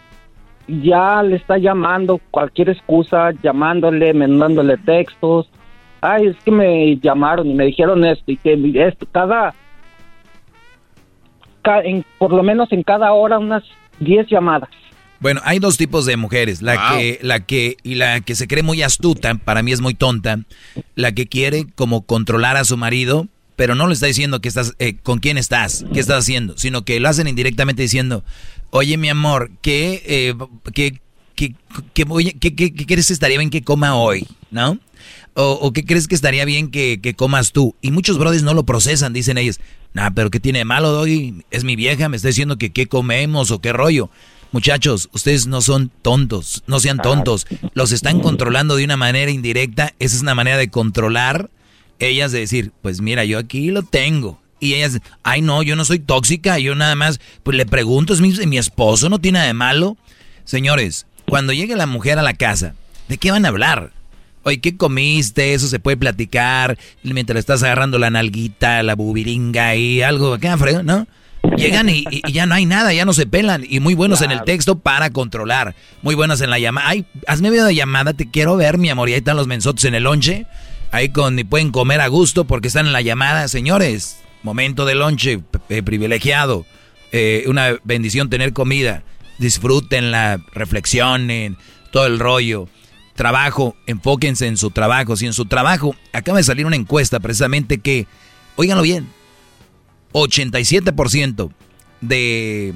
[0.82, 5.50] ya le está llamando cualquier excusa, llamándole, mandándole textos.
[6.02, 8.54] Ay, es que me llamaron y me dijeron esto y que
[8.88, 9.54] esto, cada
[11.62, 13.64] ca- en- por lo menos en cada hora unas
[14.00, 14.70] 10 llamadas.
[15.20, 18.64] Bueno, hay dos tipos de mujeres, la que la que y la que se cree
[18.64, 20.40] muy astuta, para mí es muy tonta,
[20.96, 23.28] la que quiere como controlar a su marido,
[23.62, 26.84] pero no le está diciendo que estás eh, con quién estás, qué estás haciendo, sino
[26.84, 28.24] que lo hacen indirectamente diciendo,
[28.72, 30.34] "Oye, mi amor, ¿qué eh,
[30.74, 31.00] qué
[31.36, 31.54] qué
[31.94, 34.80] qué, voy- qué- qué- crees que estaría bien que coma hoy?", ¿no?
[35.36, 37.76] O, o qué crees que estaría bien que, que comas tú.
[37.84, 39.60] Y muchos brothers no lo procesan, dicen ellos.
[39.94, 41.44] Nah, pero ¿qué tiene de malo, Doggy?
[41.52, 44.10] Es mi vieja, me está diciendo que qué comemos o qué rollo.
[44.52, 47.46] Muchachos, ustedes no son tontos, no sean tontos.
[47.76, 49.94] Los están controlando de una manera indirecta.
[50.00, 51.52] Esa es una manera de controlar
[52.08, 54.40] ellas de decir, pues mira, yo aquí lo tengo.
[54.60, 58.22] Y ellas, ay no, yo no soy tóxica, yo nada más, pues le pregunto, es
[58.22, 59.98] mi, mi esposo, no tiene nada de malo.
[60.44, 62.76] Señores, cuando llegue la mujer a la casa,
[63.08, 63.92] ¿de qué van a hablar?
[64.44, 65.54] Oye, ¿qué comiste?
[65.54, 70.38] Eso se puede platicar mientras le estás agarrando la nalguita, la bubiringa y algo.
[70.40, 71.08] ¿Qué fregón, no?
[71.58, 73.66] Llegan y, ya no hay nada, ya no se pelan.
[73.68, 75.76] Y muy buenos en el texto para controlar.
[76.02, 76.90] Muy buenos en la llamada.
[76.90, 79.10] Ay, hazme llamada, te quiero ver, mi amor.
[79.10, 80.46] Y ahí están los mensotes en el lonche.
[80.92, 83.48] Ahí con, pueden comer a gusto porque están en la llamada.
[83.48, 86.66] Señores, momento de lonche eh, privilegiado.
[87.14, 89.04] Eh, una bendición tener comida.
[89.38, 91.58] Disfrútenla, reflexionen,
[91.92, 92.68] todo el rollo.
[93.16, 95.16] Trabajo, enfóquense en su trabajo.
[95.16, 98.08] Si en su trabajo acaba de salir una encuesta precisamente que,
[98.56, 99.08] óiganlo bien,
[100.14, 101.52] 87%
[102.02, 102.74] de,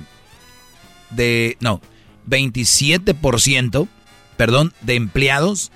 [1.10, 1.82] de, no,
[2.30, 3.88] 27%,
[4.38, 5.72] perdón, de empleados,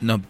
[0.00, 0.22] no,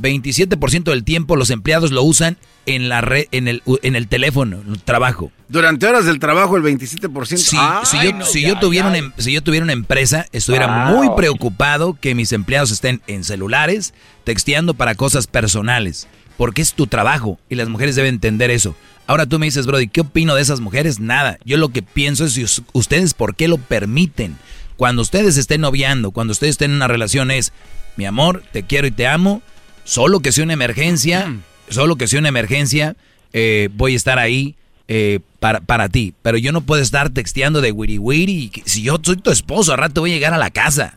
[0.00, 2.36] 27% del tiempo los empleados lo usan
[2.66, 5.32] en la red, en el, en el teléfono, en el trabajo.
[5.48, 7.36] Durante horas del trabajo, el 27%.
[7.36, 8.90] Si, Ay, si yo, no, si ya, yo tuviera ya.
[8.90, 10.96] una, em- si yo tuviera una empresa, estuviera Wow.
[10.96, 13.94] muy preocupado que mis empleados estén en celulares,
[14.24, 16.06] texteando para cosas personales,
[16.36, 18.76] porque es tu trabajo y las mujeres deben entender eso.
[19.06, 21.00] Ahora tú me dices, Brody, ¿qué opino de esas mujeres?
[21.00, 21.38] Nada.
[21.44, 24.36] Yo lo que pienso es si ustedes por qué lo permiten.
[24.76, 27.52] Cuando ustedes estén noviando, cuando ustedes estén en una relación es,
[27.96, 29.42] mi amor, te quiero y te amo,
[29.90, 31.34] solo que sea una emergencia,
[31.68, 32.94] solo que sea una emergencia,
[33.32, 34.54] eh, voy a estar ahí
[34.86, 36.14] eh, para, para ti.
[36.22, 38.52] Pero yo no puedo estar texteando de wiri wiri.
[38.66, 40.96] Si yo soy tu esposo, al rato voy a llegar a la casa.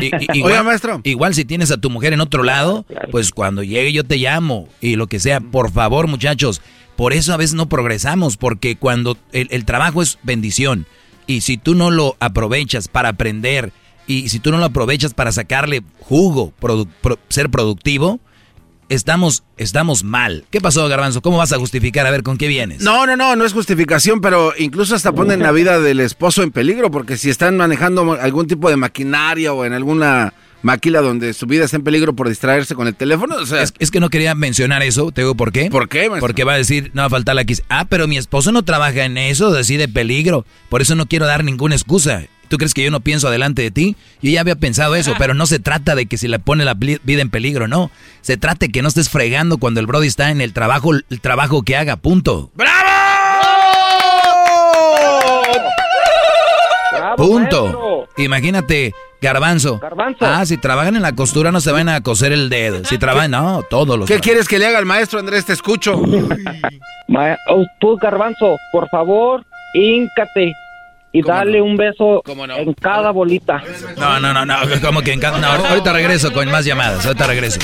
[0.00, 1.00] I- i- igual, Oiga, maestro.
[1.04, 4.68] Igual si tienes a tu mujer en otro lado, pues cuando llegue yo te llamo
[4.82, 5.40] y lo que sea.
[5.40, 6.60] Por favor, muchachos,
[6.96, 10.86] por eso a veces no progresamos, porque cuando el, el trabajo es bendición.
[11.26, 13.72] Y si tú no lo aprovechas para aprender
[14.06, 16.52] y si tú no lo aprovechas para sacarle jugo,
[17.30, 18.20] ser productivo,
[18.88, 20.44] estamos, estamos mal.
[20.50, 21.22] ¿Qué pasó, Garbanzo?
[21.22, 22.06] ¿Cómo vas a justificar?
[22.06, 22.82] A ver, ¿con qué vienes?
[22.82, 26.50] No, no, no, no es justificación, pero incluso hasta ponen la vida del esposo en
[26.50, 30.34] peligro, porque si están manejando algún tipo de maquinaria o en alguna
[30.64, 33.36] maquila donde su vida está en peligro por distraerse con el teléfono.
[33.36, 35.70] O sea, es, que no quería mencionar eso, te digo por qué.
[35.70, 36.10] ¿Por qué?
[36.18, 37.62] Porque va a decir, no va a faltar la X.
[37.68, 40.46] Ah, pero mi esposo no trabaja en eso, así de peligro.
[40.70, 42.24] Por eso no quiero dar ninguna excusa.
[42.48, 43.96] ¿Tú crees que yo no pienso adelante de ti?
[44.22, 46.74] Yo ya había pensado eso, pero no se trata de que si le pone la
[46.74, 47.90] vida en peligro, no.
[48.20, 51.20] Se trata de que no estés fregando cuando el Brody está en el trabajo, el
[51.20, 52.50] trabajo que haga, punto.
[52.54, 52.84] ¡Bravo!
[57.16, 58.08] punto.
[58.16, 59.80] Imagínate Garbanzo.
[60.20, 62.84] Ah, si trabajan en la costura no se van a coser el dedo.
[62.84, 64.08] Si trabajan, no, todos los.
[64.08, 65.46] ¿Qué quieres que le haga al maestro Andrés?
[65.46, 66.00] Te escucho.
[67.48, 69.44] Oh, tú, Garbanzo, por favor,
[69.74, 70.52] híncate
[71.14, 73.62] y dale un beso en cada bolita.
[73.96, 75.38] No, no, no, no, como que en cada...
[75.38, 77.60] No, ahorita regreso con más llamadas, ahorita regreso.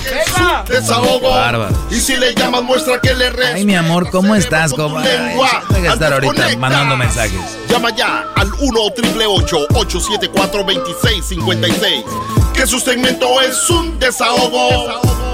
[0.68, 1.30] Desahogo.
[1.30, 1.74] Bárbaro.
[1.90, 4.72] Y si le llamas muestra que le Ay, mi amor, ¿cómo estás?
[4.72, 5.00] ¿Cómo?
[5.00, 7.58] Voy a estar ahorita mandando mensajes.
[7.68, 12.04] Llama ya al 1 874 2656
[12.54, 14.68] Que su segmento es un desahogo.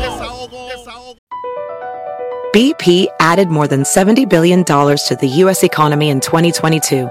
[0.01, 1.17] Desahogo, desahogo.
[2.55, 5.63] BP added more than $70 billion to the U.S.
[5.63, 7.11] economy in 2022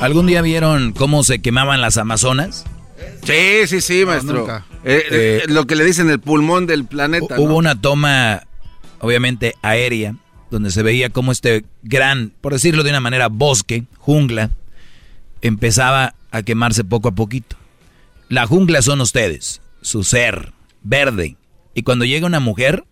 [0.00, 2.64] ¿Algún día vieron cómo se quemaban las amazonas?
[3.22, 4.48] Sí, sí, sí, maestro.
[4.82, 7.38] Eh, eh, lo que le dicen el pulmón del planeta.
[7.38, 8.44] Hubo una toma,
[9.00, 10.14] obviamente, aérea
[10.50, 14.50] donde se veía como este gran, por decirlo de una manera, bosque, jungla,
[15.42, 17.56] empezaba a quemarse poco a poquito.
[18.28, 20.52] La jungla son ustedes, su ser,
[20.82, 21.36] verde.
[21.74, 22.84] Y cuando llega una mujer,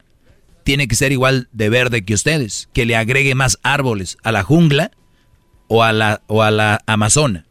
[0.63, 4.43] tiene que ser igual de verde que ustedes, que le agregue más árboles a la
[4.43, 4.91] jungla
[5.69, 7.47] o a la, o a la amazona.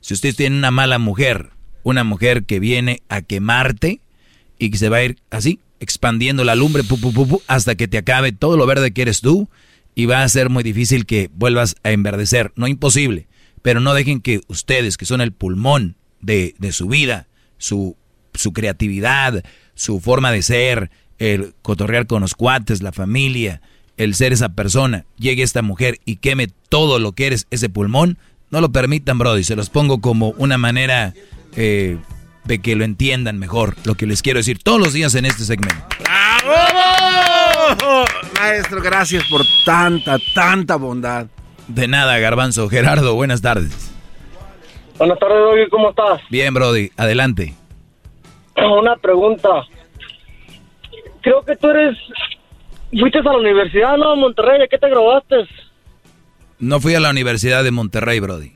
[0.00, 1.50] Si ustedes tienen una mala mujer,
[1.82, 4.00] una mujer que viene a quemarte
[4.58, 6.82] y que se va a ir así, expandiendo la lumbre
[7.46, 9.48] hasta que te acabe todo lo verde que eres tú
[9.94, 12.52] y va a ser muy difícil que vuelvas a enverdecer.
[12.56, 13.28] No imposible,
[13.62, 17.28] pero no dejen que ustedes, que son el pulmón de, de su vida,
[17.58, 17.96] su,
[18.34, 19.44] su creatividad,
[19.74, 23.60] su forma de ser, el cotorrear con los cuates, la familia,
[23.96, 28.18] el ser esa persona, llegue esta mujer y queme todo lo que eres ese pulmón,
[28.50, 29.44] no lo permitan, Brody.
[29.44, 31.14] Se los pongo como una manera
[31.56, 31.98] eh,
[32.44, 35.44] de que lo entiendan mejor, lo que les quiero decir todos los días en este
[35.44, 35.84] segmento.
[36.00, 38.04] ¡Bravo!
[38.40, 41.26] Maestro, gracias por tanta, tanta bondad.
[41.68, 42.68] De nada, Garbanzo.
[42.68, 43.92] Gerardo, buenas tardes.
[44.98, 45.68] Buenas tardes, Brody.
[45.68, 46.20] ¿Cómo estás?
[46.30, 46.90] Bien, Brody.
[46.96, 47.54] Adelante.
[48.56, 49.48] Una pregunta.
[51.22, 51.98] Creo que tú eres...
[52.90, 54.16] Fuiste a la universidad, ¿no?
[54.16, 54.62] Monterrey.
[54.62, 55.36] ¿A qué te graduaste?
[56.58, 58.52] No fui a la Universidad de Monterrey, Brody.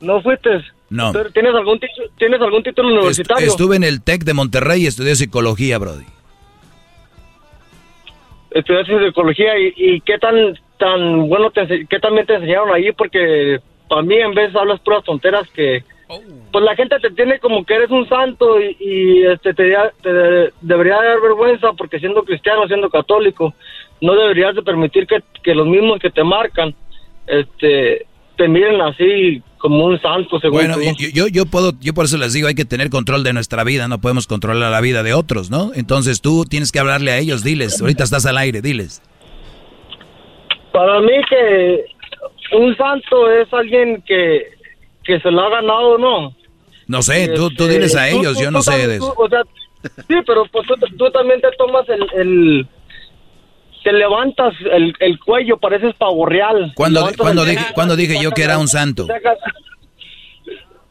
[0.00, 0.50] ¿No fuiste?
[0.90, 1.12] No.
[1.32, 1.80] ¿Tienes algún,
[2.18, 3.46] ¿Tienes algún título universitario?
[3.46, 6.04] estuve en el TEC de Monterrey y estudié psicología, Brody.
[8.50, 10.34] Estudiaste psicología y, y qué tan
[10.78, 15.04] tan bueno te, qué también te enseñaron ahí porque para mí en vez hablas puras
[15.04, 15.84] tonteras que
[16.52, 19.74] pues la gente te tiene como que eres un santo y, este te,
[20.60, 23.54] debería dar vergüenza porque siendo cristiano, siendo católico,
[24.00, 26.74] no deberías de permitir que, que los mismos que te marcan
[27.26, 28.06] este
[28.36, 30.76] te miren así como un santo, según Bueno,
[31.14, 33.88] yo, yo, puedo, yo por eso les digo, hay que tener control de nuestra vida,
[33.88, 35.72] no podemos controlar la vida de otros, ¿no?
[35.74, 39.02] Entonces tú tienes que hablarle a ellos, diles, ahorita estás al aire, diles.
[40.70, 41.86] Para mí que
[42.52, 44.55] un santo es alguien que,
[45.06, 46.34] que se lo ha ganado, ¿no?
[46.86, 49.14] No sé, tú, tú diles a ellos, yo no sé de eso.
[49.82, 50.66] sí, pero pues
[50.96, 52.66] tú, también te tomas el
[53.86, 56.72] te levantas el, el cuello, pareces pavo real.
[56.74, 59.06] ¿Cuándo, cuando dije, cuando dije yo que era un santo?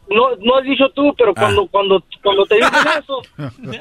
[0.09, 1.41] No, no has dicho tú, pero ah.
[1.41, 2.71] cuando, cuando, cuando te dicen
[3.03, 3.21] eso,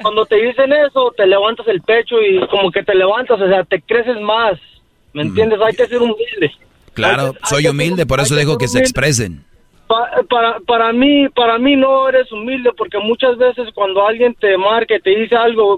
[0.03, 3.63] cuando te dicen eso, te levantas el pecho y como que te levantas, o sea,
[3.63, 4.59] te creces más.
[5.13, 5.61] ¿Me entiendes?
[5.65, 6.51] Hay que ser humilde.
[6.93, 9.45] Claro, soy humilde, por eso dejo que se expresen.
[9.87, 14.97] Para, para mí, para mí no eres humilde porque muchas veces cuando alguien te marca
[14.97, 15.77] y te dice algo,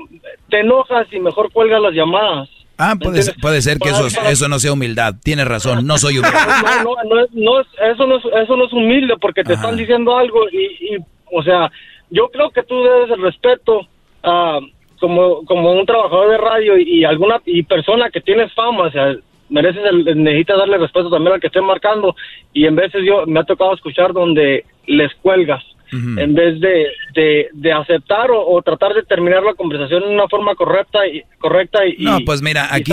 [0.49, 2.49] te enojas y mejor cuelgas las llamadas.
[2.79, 5.15] Ah, puede, ser, puede ser que eso, eso no sea humildad.
[5.23, 6.39] Tienes razón, no soy humilde.
[6.85, 10.49] No, no, no, eso, no es, eso no es humilde porque te están diciendo algo
[10.51, 10.99] y, y,
[11.33, 11.71] o sea,
[12.11, 13.81] yo creo que tú debes el respeto
[14.23, 14.61] a
[15.01, 19.15] como, como un trabajador de radio y, alguna y persona que tienes fama, o sea,
[19.49, 22.15] mereces el, necesitas darle respeto también al que esté marcando
[22.53, 25.63] y en veces yo me ha tocado escuchar donde les cuelgas
[25.93, 31.07] en vez de, de, aceptar o, tratar de terminar la conversación de una forma correcta
[31.07, 32.93] y correcta y no pues mira aquí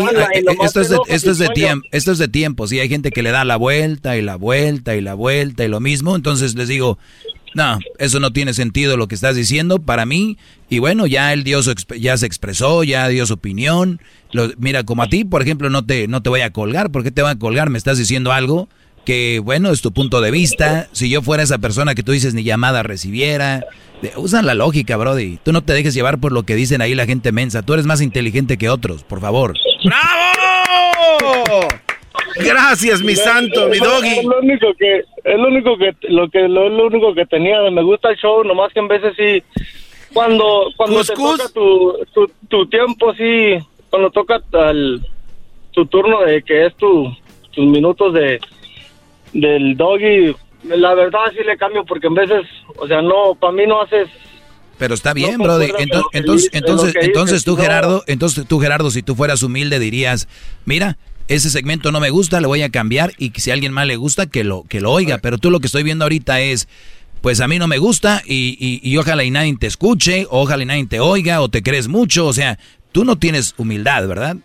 [0.64, 3.24] esto es de, esto es de tiempo esto es de tiempo si hay gente que
[3.24, 6.68] le da la vuelta y la vuelta y la vuelta y lo mismo entonces les
[6.68, 7.00] digo
[7.54, 10.38] no, eso no tiene sentido lo que estás diciendo para mí.
[10.70, 11.60] Y bueno, ya él dio
[12.00, 14.00] ya se expresó, ya dio su opinión.
[14.58, 16.92] mira, como a ti, por ejemplo, no te, no te voy a colgar.
[16.92, 17.70] ¿Por qué te voy a colgar?
[17.70, 18.70] Me estás diciendo algo
[19.06, 20.88] que, bueno, es tu punto de vista.
[20.92, 23.66] Si yo fuera esa persona que tú dices ni llamada recibiera.
[24.18, 25.40] Usan la lógica, Brody.
[25.44, 27.62] Tú no te dejes llevar por lo que dicen ahí la gente mensa.
[27.62, 29.54] Tú eres más inteligente que otros, por favor.
[29.86, 31.68] ¡Bravo!
[32.36, 34.20] Gracias, mi santo, mi doggy.
[34.20, 37.60] Es lo único que, es lo único que, lo que, lo, único que tenía.
[37.72, 39.44] Me gusta el show, nomás que en veces sí,
[40.14, 41.98] cuando, cuando te toca tu,
[42.48, 43.58] tu, tiempo, sí,
[43.90, 45.02] cuando toca el,
[45.72, 47.12] tu turno de que es tu,
[47.52, 48.40] tus minutos de,
[49.34, 52.46] del doggy, la verdad sí le cambio porque en veces,
[52.78, 54.10] o sea, no, para mí no haces
[54.78, 55.72] pero está bien, brother.
[55.78, 60.28] Entonces, entonces, entonces, entonces tú, Gerardo, entonces tú, Gerardo, si tú fueras humilde, dirías,
[60.66, 60.98] mira,
[61.28, 63.95] ese segmento no me gusta, le voy a cambiar y si a alguien más le
[63.95, 65.20] gusta, que lo, que lo oiga.
[65.20, 66.68] Pero tú lo que estoy viendo ahorita es,
[67.22, 70.66] pues a mí no me gusta y, y, ojalá y nadie te escuche, ojalá y
[70.66, 72.26] nadie te oiga o te crees mucho.
[72.28, 72.60] O sea,
[72.91, 74.36] tú no tienes humildad, ¿verdad?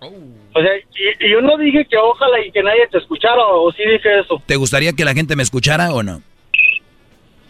[0.00, 3.82] O sea, y, yo no dije que ojalá y que nadie te escuchara o sí
[3.82, 4.42] dije eso.
[4.46, 6.22] ¿Te gustaría que la gente me escuchara o no?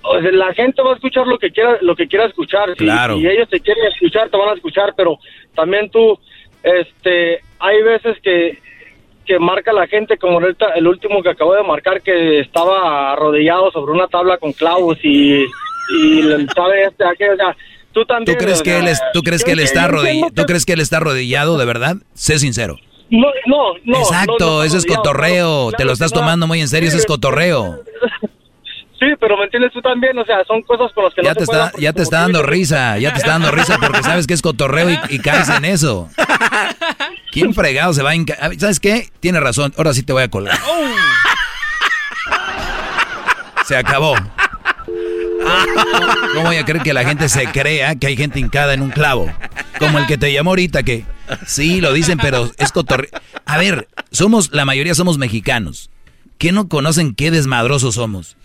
[0.03, 2.75] O sea, la gente va a escuchar lo que quiera, lo que quiera escuchar.
[2.77, 3.19] Claro.
[3.19, 5.19] Si, ellos te quieren escuchar, te van a escuchar, pero
[5.55, 6.19] también tú,
[6.63, 8.59] este, hay veces que
[9.25, 13.93] que marca la gente, como el, último que acabo de marcar, que estaba arrodillado sobre
[13.93, 16.23] una tabla con clavos y, y
[16.55, 17.39] sabe este, aquel,
[17.93, 18.37] tú también.
[18.37, 20.33] ¿Tú crees que él, es, ¿tú crees que él está arrodillado?
[20.35, 21.97] ¿Tú crees que él está arrodillado de verdad?
[22.13, 22.77] Sé sincero.
[23.11, 23.99] No, no, no.
[23.99, 25.73] Exacto, eso es cotorreo.
[25.73, 27.81] Te lo estás tomando muy en serio, eso es cotorreo.
[29.05, 31.37] Sí, pero me entiendes tú también, o sea, son cosas con las que ya no
[31.37, 34.33] te está, Ya te está dando risa, ya te está dando risa porque sabes que
[34.33, 36.09] es cotorreo y, y caes en eso.
[37.31, 38.15] ¿Quién fregado se va a...
[38.59, 39.11] ¿Sabes qué?
[39.21, 40.59] Tiene razón, ahora sí te voy a colgar.
[40.67, 40.87] Oh.
[43.67, 44.15] Se acabó.
[46.35, 48.91] ¿Cómo voy a creer que la gente se crea que hay gente hincada en un
[48.91, 49.31] clavo?
[49.79, 51.05] Como el que te llamó ahorita que...
[51.47, 53.11] Sí, lo dicen, pero es cotorreo.
[53.45, 55.91] A ver, somos, la mayoría somos mexicanos.
[56.39, 58.37] ¿Qué no conocen qué desmadrosos somos?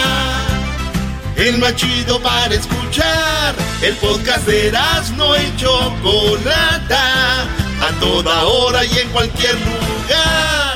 [1.36, 3.55] El más chido para escuchar.
[3.82, 4.73] El podcast de
[5.16, 7.43] no y Chocolata.
[7.43, 10.69] A toda hora y en cualquier lugar.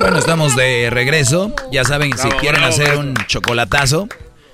[0.00, 1.52] Bueno, estamos de regreso.
[1.72, 4.08] Ya saben, si quieren hacer un chocolatazo,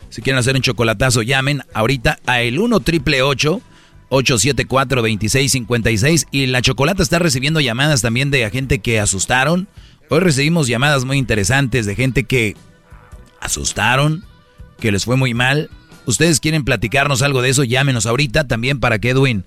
[0.08, 6.62] si quieren hacer un chocolatazo, llamen ahorita a el 1 triple 874 2656 y la
[6.62, 9.68] chocolata está recibiendo llamadas también de gente que asustaron.
[10.08, 12.56] Hoy recibimos llamadas muy interesantes de gente que
[13.40, 14.24] asustaron,
[14.80, 15.68] que les fue muy mal.
[16.06, 19.44] Ustedes quieren platicarnos algo de eso, llámenos ahorita también para que Edwin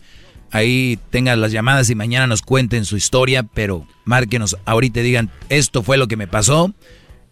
[0.51, 5.29] ahí tenga las llamadas y mañana nos cuenten su historia, pero márquenos ahorita y digan,
[5.49, 6.73] esto fue lo que me pasó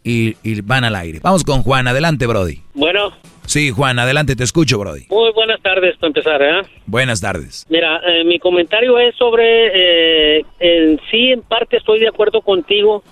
[0.04, 1.20] y, van al aire.
[1.22, 2.62] Vamos con Juan, adelante, Brody.
[2.74, 3.12] Bueno.
[3.48, 5.06] Sí, Juan, adelante, te escucho, Brody.
[5.10, 6.62] Muy buenas tardes, para empezar, ¿eh?
[6.86, 7.66] Buenas tardes.
[7.70, 13.04] Mira, eh, mi comentario es sobre, eh, en sí, en parte estoy de acuerdo contigo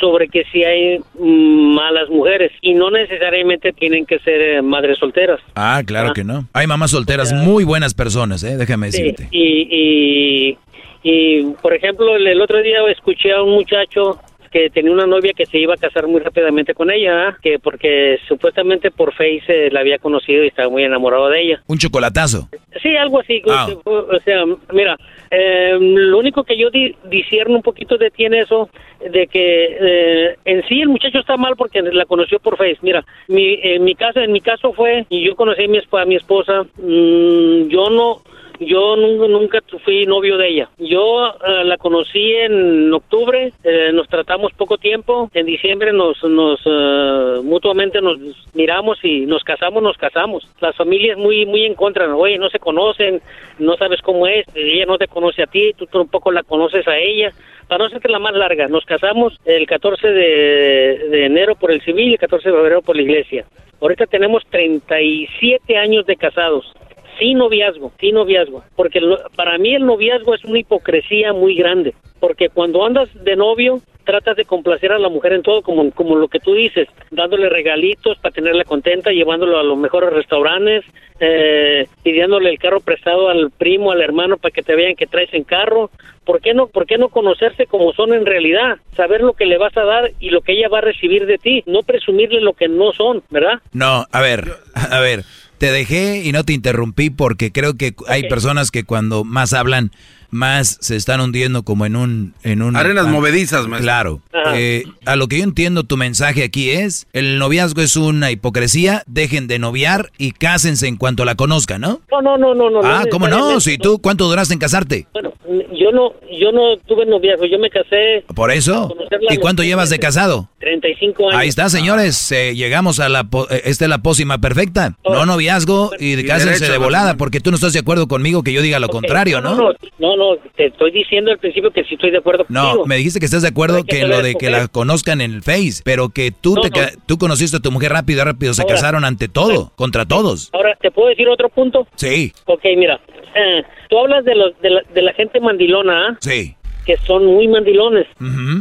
[0.00, 4.98] sobre que si hay mm, malas mujeres y no necesariamente tienen que ser eh, madres
[4.98, 5.40] solteras.
[5.54, 6.12] Ah, claro ah.
[6.14, 6.46] que no.
[6.52, 8.56] Hay mamás solteras muy buenas personas, ¿eh?
[8.56, 9.28] Déjame decirte.
[9.30, 10.58] Y, y,
[11.02, 14.18] y, por ejemplo, el otro día escuché a un muchacho
[14.50, 18.18] que tenía una novia que se iba a casar muy rápidamente con ella, que porque
[18.26, 21.62] supuestamente por Face eh, la había conocido y estaba muy enamorado de ella.
[21.68, 22.48] Un chocolatazo.
[22.82, 23.42] Sí, algo así.
[23.48, 23.68] Ah.
[23.84, 24.96] O sea, mira,
[25.30, 28.68] eh, lo único que yo di, discierno un poquito de ti en eso,
[29.00, 32.78] de que eh, en sí el muchacho está mal porque la conoció por Face.
[32.82, 36.04] Mira, mi, en mi caso, en mi caso fue, y yo conocí a mi, a
[36.04, 38.22] mi esposa, mm, yo no,
[38.60, 40.68] yo nunca, nunca fui novio de ella.
[40.78, 46.60] Yo eh, la conocí en octubre, eh, nos tratamos poco tiempo, en diciembre nos, nos
[46.66, 48.18] eh, mutuamente nos
[48.54, 50.46] miramos y nos casamos, nos casamos.
[50.60, 53.22] Las familias muy, muy en contra, oye, no se conocen,
[53.58, 56.98] no sabes cómo es, ella no te conoce a ti, tú tampoco la conoces a
[56.98, 57.32] ella.
[57.66, 61.80] Para no hacerte la más larga, nos casamos el 14 de, de enero por el
[61.80, 63.46] civil y el 14 de febrero por la iglesia.
[63.80, 66.74] Ahorita tenemos 37 años de casados
[67.20, 71.54] sin noviazgo, sin noviazgo, porque el no- para mí el noviazgo es una hipocresía muy
[71.54, 75.88] grande, porque cuando andas de novio tratas de complacer a la mujer en todo, como,
[75.92, 80.84] como lo que tú dices, dándole regalitos para tenerla contenta, llevándolo a los mejores restaurantes,
[81.20, 85.32] eh, pidiéndole el carro prestado al primo, al hermano para que te vean que traes
[85.32, 85.90] en carro.
[86.24, 88.78] ¿Por qué no, por qué no conocerse como son en realidad?
[88.96, 91.38] Saber lo que le vas a dar y lo que ella va a recibir de
[91.38, 93.60] ti, no presumirle lo que no son, ¿verdad?
[93.72, 94.44] No, a ver,
[94.90, 95.20] a ver,
[95.60, 99.90] te dejé y no te interrumpí porque creo que hay personas que cuando más hablan,
[100.30, 102.34] más se están hundiendo como en un...
[102.42, 103.84] En un Arenas ah, movedizas, maestro.
[103.84, 104.20] Claro.
[104.54, 109.02] Eh, a lo que yo entiendo tu mensaje aquí es, el noviazgo es una hipocresía,
[109.06, 112.00] dejen de noviar y cásense en cuanto la conozcan, ¿no?
[112.10, 112.80] No, no, no, no, no.
[112.82, 113.60] ah, ¿cómo no?
[113.60, 115.08] Si tú, ¿cuánto duraste en casarte?
[115.12, 115.34] Bueno,
[115.72, 118.94] yo no, yo no tuve noviazgo, yo me casé Por eso.
[119.30, 120.48] ¿Y cuánto llevas de casado?
[120.60, 121.40] 35 años.
[121.40, 122.30] Ahí está, señores.
[122.32, 123.24] eh, llegamos a la.
[123.24, 124.96] po- eh, esta es la pócima perfecta.
[125.04, 128.42] No noviazgo y de cásense derecho, de volada, porque tú no estás de acuerdo conmigo
[128.42, 129.54] que yo diga lo contrario, ¿no?
[129.56, 132.86] No, no, no, te estoy diciendo al principio que sí estoy de acuerdo No, contigo.
[132.86, 135.42] me dijiste que estás de acuerdo que que lo de que la conozcan en el
[135.42, 136.86] Face, pero que tú No, te no.
[137.06, 138.74] tú conociste a tu mujer rápido, rápido, se Ahora.
[138.74, 140.50] casaron ante todo, contra todos.
[140.52, 141.86] Ahora, ¿te puedo decir otro punto?
[141.96, 143.00] Sí, Ok, mira,
[143.34, 146.16] eh, tú hablas de, los, de, la, de la gente mandilona, ¿ah?
[146.20, 146.54] sí.
[146.96, 148.06] Que son muy mandilones.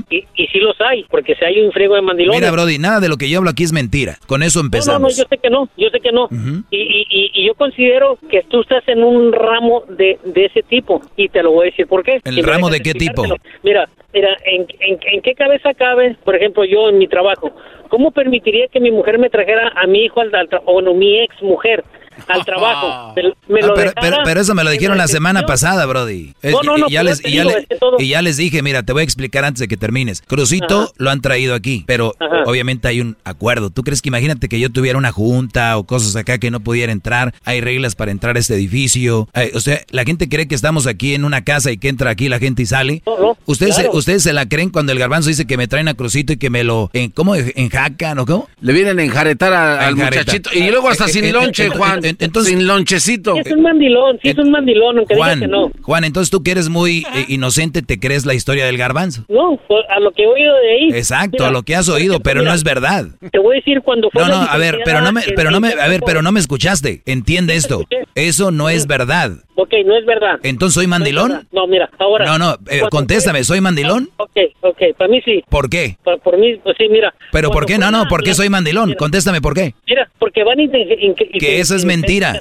[0.10, 2.40] Y, y sí los hay, porque si hay un friego de mandilones.
[2.42, 4.18] Mira, Brody, nada de lo que yo hablo aquí es mentira.
[4.28, 5.18] Con eso No, no, no, empezamos.
[5.18, 6.28] yo sé que no, yo sé que no.
[6.70, 10.62] y, y, y- y yo considero que tú estás en un ramo de, de ese
[10.64, 11.02] tipo.
[11.16, 12.20] Y te lo voy a decir por qué.
[12.24, 13.24] ¿El Si ramo de qué tipo?
[13.64, 17.52] Mira, mira, ¿en, en, en qué cabeza cabe, por ejemplo, yo en mi trabajo?
[17.90, 21.20] ¿Cómo permitiría que mi mujer me trajera a mi hijo al, al o bueno, mi
[21.20, 21.84] ex mujer
[22.28, 23.14] al trabajo?
[23.16, 25.86] Me, me Ah, lo pero, dejara pero- pero eso me lo dijeron la semana pasada,
[25.86, 26.34] Brody.
[26.42, 27.68] Es- No, no, no, y, ya les, y, ya le-
[28.00, 30.22] y ya dije, mira, te voy a explicar antes de que termines.
[30.26, 30.92] Crucito Ajá.
[30.98, 32.44] lo han traído aquí, pero Ajá.
[32.46, 33.70] obviamente hay un acuerdo.
[33.70, 36.92] ¿Tú crees que imagínate que yo tuviera una junta o cosas acá que no pudiera
[36.92, 37.34] entrar?
[37.46, 39.28] Hay reglas para entrar a este edificio.
[39.54, 42.30] O sea, la gente cree que estamos aquí en una casa y que entra aquí
[42.30, 43.02] la gente y sale.
[43.46, 43.92] ¿Ustedes, claro.
[43.92, 46.38] se, ¿Ustedes se la creen cuando el garbanzo dice que me traen a Crucito y
[46.38, 46.90] que me lo...
[46.94, 47.36] En, ¿Cómo?
[47.36, 48.48] ¿Enjacan o cómo?
[48.62, 50.50] Le vienen a enjaretar a- al muchachito.
[50.54, 52.02] Y luego hasta Eh, sin eh, lonche, eh, Juan.
[52.20, 53.36] Entonces- sin lonchecito.
[53.36, 55.72] Sí, es un mandilón, sí es un mandilón, aunque diga Juan, que no.
[55.82, 59.26] Juan, entonces tú que eres muy eh, inocente, ¿te crees la historia del garbanzo?
[59.28, 60.90] No, pues, a lo que he oído de ahí.
[60.94, 63.08] Exacto, Mira, a lo que has oído, pero no mira, es verdad.
[63.32, 65.60] Te voy a decir cuando fue No, no, a ver, pero no me, pero no
[65.60, 67.02] me, a ver, pero no me escuchaste.
[67.06, 67.84] Entiende esto.
[68.16, 69.32] Eso no es verdad.
[69.56, 70.40] Ok, no es verdad.
[70.44, 71.46] Entonces soy mandilón.
[71.52, 72.26] No, mira, ahora.
[72.26, 74.10] No, no, eh, contéstame, ¿soy mandilón?
[74.16, 75.44] Ok, ok, para mí sí.
[75.50, 75.98] ¿Por qué?
[76.04, 77.14] Por, por mí, pues sí, mira.
[77.32, 77.78] Pero ¿por qué?
[77.78, 78.94] No, no, ¿por qué soy mandilón?
[78.94, 79.76] Contéstame por qué.
[79.88, 82.40] Mira, porque van a Que eso es mentira.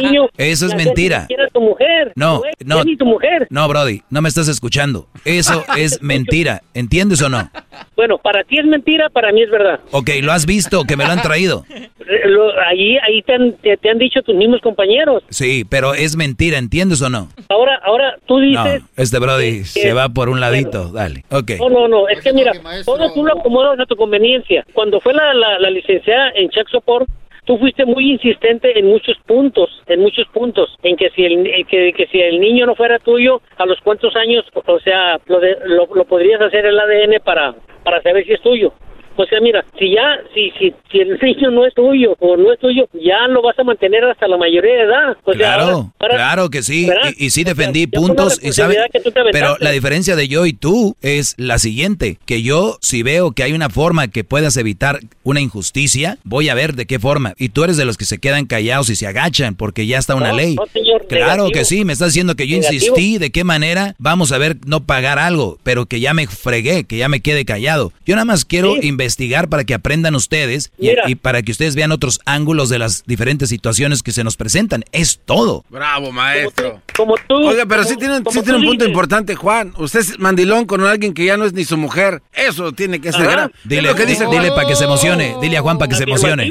[0.00, 0.28] niño.
[0.36, 1.26] Eso es mentira.
[1.52, 2.12] Tu mujer.
[2.16, 2.84] No, no.
[2.96, 3.46] tu mujer.
[3.50, 5.06] No, Brody, no me estás escuchando.
[5.24, 6.62] Eso es mentira.
[6.74, 7.50] ¿Entiendes o no?
[7.96, 9.80] Bueno, para ti es mentira, para mí es verdad.
[9.92, 11.64] Ok, ¿lo has visto que me lo han traído?
[11.70, 11.86] Eh,
[12.26, 15.22] lo- ahí ahí te han, te, te han dicho tus mismos compañeros.
[15.30, 17.28] Sí, pero es mentira, ¿entiendes o no?
[17.48, 18.82] Ahora, ahora tú No, dices.
[18.96, 20.90] este Brody se va por un ladito.
[20.92, 21.24] Dale.
[21.30, 21.52] Ok.
[21.58, 22.52] No, no, no, es que mira,
[22.84, 24.64] todo tú lo acomodas a tu conveniencia.
[24.72, 27.08] Cuando fue la, la, la licenciada en Chuck Support,
[27.48, 31.94] tú fuiste muy insistente en muchos puntos, en muchos puntos, en que si el, que,
[31.94, 35.56] que si el niño no fuera tuyo, a los cuantos años, o sea, lo, de-
[35.64, 38.74] lo, lo podrías hacer el ADN para, para saber si es tuyo.
[39.20, 42.52] O sea, mira, si ya, si, si, si el niño no es tuyo o no
[42.52, 45.16] es tuyo, ya lo vas a mantener hasta la mayoría de edad.
[45.24, 46.88] O sea, Claro, ahora- ahora- claro que sí.
[47.18, 48.74] Y, y sí O sea, defendí puntos y sabe.
[48.74, 49.46] responsabilidad que tú te aventaste.
[49.56, 53.42] Pero la diferencia de yo y tú es la siguiente: que yo, si veo que
[53.42, 57.34] hay una forma que puedas evitar una injusticia, voy a ver de qué forma.
[57.38, 60.14] Y tú eres de los que se quedan callados y se agachan porque ya está
[60.14, 60.54] una No, ley.
[60.54, 61.50] no, señor, claro negativo.
[61.50, 62.74] que sí, me estás diciendo que yo Negativo.
[62.96, 66.84] insistí, de qué manera vamos a ver no pagar algo, pero que ya me fregué,
[66.84, 67.92] que ya me quede callado.
[68.06, 68.86] Yo nada más quiero Sí.
[68.86, 69.07] investigar
[69.48, 73.48] para que aprendan ustedes y, y, para que ustedes vean otros ángulos de las diferentes
[73.48, 74.84] situaciones que se nos presentan.
[74.92, 75.64] Es todo.
[75.68, 76.80] Bravo, maestro.
[76.96, 77.34] Como tú.
[77.34, 79.72] Oiga, pero sí tiene, sí tiene un punto importante, Juan.
[79.78, 82.22] Usted es mandilón con alguien que ya no es ni su mujer.
[82.32, 83.52] Eso tiene que ser grave.
[83.64, 84.26] Dile, que dice?
[84.26, 85.36] dile para que se emocione.
[85.40, 86.50] Dile a Juan para que se emocione.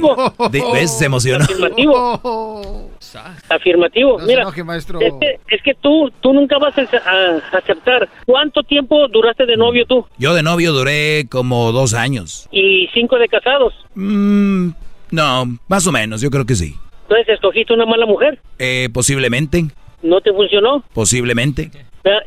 [0.74, 0.98] ¿Ves?
[0.98, 1.46] Se emocionó.
[1.46, 2.90] Afirmativo.
[3.50, 4.20] Afirmativo.
[4.20, 5.00] Mira, maestro.
[5.02, 8.10] Es, que, es que tú, tú nunca vas a aceptar.
[8.26, 10.06] ¿Cuánto tiempo duraste de novio tú?
[10.18, 12.37] Yo de novio duré como dos años.
[12.52, 13.74] ¿Y cinco de casados?
[13.96, 14.70] Mm,
[15.12, 16.76] no, más o menos, yo creo que sí.
[17.04, 18.40] Entonces, ¿escogiste una mala mujer?
[18.60, 19.66] Eh, posiblemente.
[20.04, 20.84] ¿No te funcionó?
[20.94, 21.72] Posiblemente.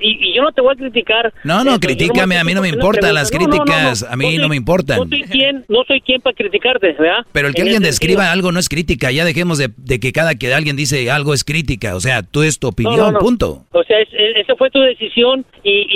[0.00, 1.32] Y, yo no te voy a criticar.
[1.44, 4.98] No, no, critícame, a mí no me importan las críticas, a mí no, me importan.
[4.98, 7.24] No soy quien, no soy quien para criticarte, ¿verdad?
[7.32, 10.52] Pero el que alguien describa algo no es crítica, ya dejemos de, que cada que
[10.52, 13.64] alguien dice algo es crítica, o sea, tú es tu opinión, punto.
[13.72, 15.86] O sea, esa fue tu decisión y,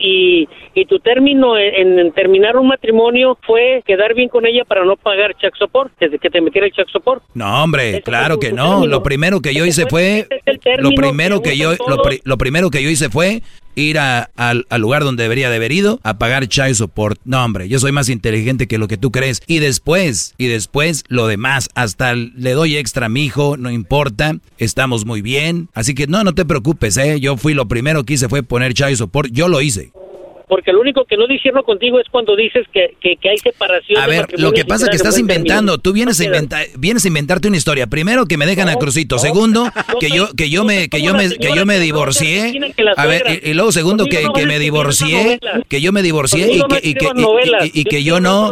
[0.00, 4.96] y, y, tu término en, terminar un matrimonio fue quedar bien con ella para no
[4.96, 7.22] pagar check support, desde que te metiera el check support.
[7.34, 10.26] No, hombre, claro que no, lo primero que yo hice fue,
[10.78, 11.72] lo primero que yo,
[12.24, 13.42] lo primero que yo hice fue
[13.80, 17.20] ir al lugar donde debería de haber ido a pagar child support.
[17.24, 19.42] No, hombre, yo soy más inteligente que lo que tú crees.
[19.46, 24.36] Y después, y después lo demás, hasta le doy extra a mi hijo, no importa,
[24.58, 25.68] estamos muy bien.
[25.74, 27.20] Así que no, no te preocupes, ¿eh?
[27.20, 29.92] Yo fui lo primero que hice fue poner child support, yo lo hice
[30.48, 34.00] porque lo único que no discierno contigo es cuando dices que, que, hay separación.
[34.00, 37.08] A ver, lo que pasa es que estás inventando, tú vienes a inventar, vienes a
[37.08, 37.86] inventarte una historia.
[37.86, 39.64] Primero que me dejan a Crucito, segundo
[40.00, 42.52] que yo que yo me que yo me que yo me divorcié.
[42.96, 45.38] A ver, y, luego segundo que, que me divorcié,
[45.68, 47.08] que yo me divorcié y que y que
[47.74, 48.50] y, que yo no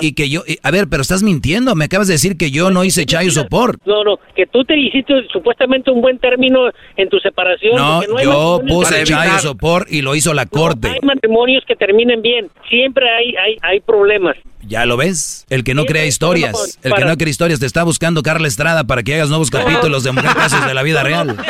[0.00, 2.84] y, que yo a ver, pero estás mintiendo, me acabas de decir que yo no
[2.84, 3.80] hice chayo support.
[3.84, 7.76] No, no, que tú te hiciste supuestamente un buen término en tu separación.
[7.76, 10.79] No, yo puse chayo support y lo hizo la corte.
[10.82, 12.48] Hay matrimonios que terminen bien.
[12.68, 14.36] Siempre hay, hay, hay problemas.
[14.62, 15.46] Ya lo ves.
[15.48, 16.78] El que no crea historias.
[16.82, 20.04] El que no crea historias te está buscando Carla Estrada para que hagas nuevos capítulos
[20.04, 21.36] de Mujer Casos de la vida real.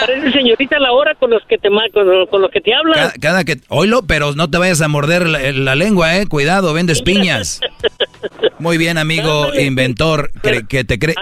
[0.00, 3.12] Parece señorita la hora con los que te con, con los que te hablan.
[3.20, 6.26] Cada, que oilo, pero no te vayas a morder la, lengua, eh.
[6.26, 7.60] Cuidado, vendes piñas.
[8.58, 10.30] Muy bien, amigo inventor,
[10.68, 11.14] que, te cree.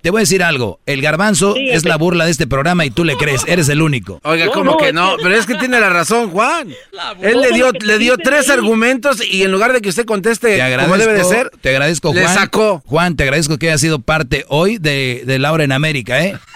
[0.00, 0.80] Te voy a decir algo.
[0.86, 3.44] El garbanzo es la burla de este programa y tú le crees.
[3.46, 4.20] Eres el único.
[4.24, 5.16] Oiga, ¿cómo que no?
[5.22, 6.72] Pero es que tiene la razón, Juan.
[7.20, 10.96] Él le dio, le dio tres argumentos y en lugar de que usted conteste como
[10.96, 12.22] debe de ser, te agradezco, Juan.
[12.22, 12.82] Le sacó.
[12.86, 16.36] Juan, te agradezco que haya sido parte hoy de, de Laura en América, ¿eh?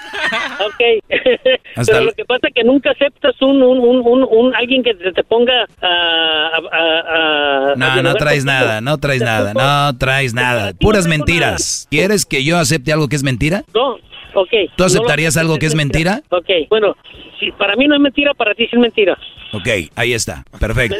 [0.61, 1.05] Ok.
[1.87, 5.25] Pero lo que pasa es que nunca aceptas un, un, un, un alguien que te,
[5.25, 6.59] ponga a...
[6.73, 10.73] a, no, no traes nada, no traes nada, no traes nada.
[10.79, 11.87] Puras mentiras.
[11.91, 13.65] ¿Quieres que yo acepte algo que es mentira?
[13.75, 13.97] No.
[14.35, 14.51] Ok.
[14.77, 16.23] ¿Tú aceptarías algo que es mentira?
[16.31, 16.97] Ok, bueno,
[17.39, 19.19] si para mí no es mentira, para ti sí es mentira.
[19.53, 20.97] Ok, ahí está, perfecto.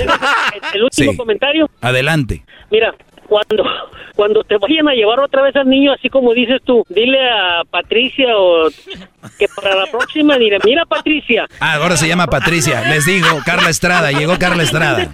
[0.75, 1.71] ¿El último comentario?
[1.81, 2.45] Adelante.
[2.71, 2.95] Mira,
[3.31, 3.65] cuando,
[4.17, 7.63] cuando te vayan a llevar otra vez al niño, así como dices tú, dile a
[7.71, 8.69] Patricia o
[9.39, 11.47] que para la próxima diré, mira Patricia.
[11.61, 15.09] Ah, ahora se llama Patricia, les digo, Carla Estrada, llegó Carla Estrada.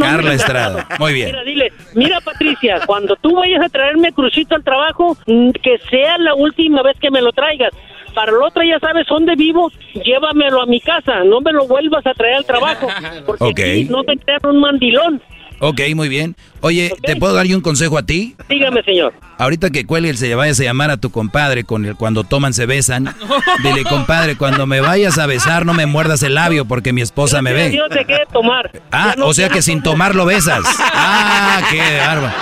[0.00, 1.28] Carla Estrada, muy bien.
[1.28, 6.18] Mira, dile, mira Patricia, cuando tú vayas a traerme crucito al trabajo, mm, que sea
[6.18, 7.70] la última vez que me lo traigas
[8.12, 9.70] para el otro ya sabes dónde vivo,
[10.04, 12.88] llévamelo a mi casa, no me lo vuelvas a traer al trabajo,
[13.26, 15.22] porque aquí no te crean un mandilón.
[15.60, 16.36] Ok, muy bien.
[16.60, 18.36] Oye, ¿te puedo dar un consejo a ti?
[18.48, 19.14] Dígame, señor.
[19.38, 22.66] Ahorita que cuelgue se vayas a llamar a tu compadre con el cuando toman se
[22.66, 23.14] besan.
[23.62, 27.42] Dile, compadre, cuando me vayas a besar no me muerdas el labio porque mi esposa
[27.42, 27.76] me ve.
[27.76, 28.70] Yo te tomar.
[28.92, 30.64] Ah, o sea que sin tomar lo besas.
[30.78, 32.34] Ah, qué barba.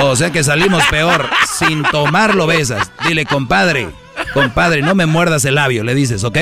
[0.00, 1.28] O sea que salimos peor.
[1.46, 2.90] Sin tomar lo besas.
[3.06, 3.88] Dile, compadre,
[4.32, 6.38] compadre, no me muerdas el labio, le dices, ¿ok?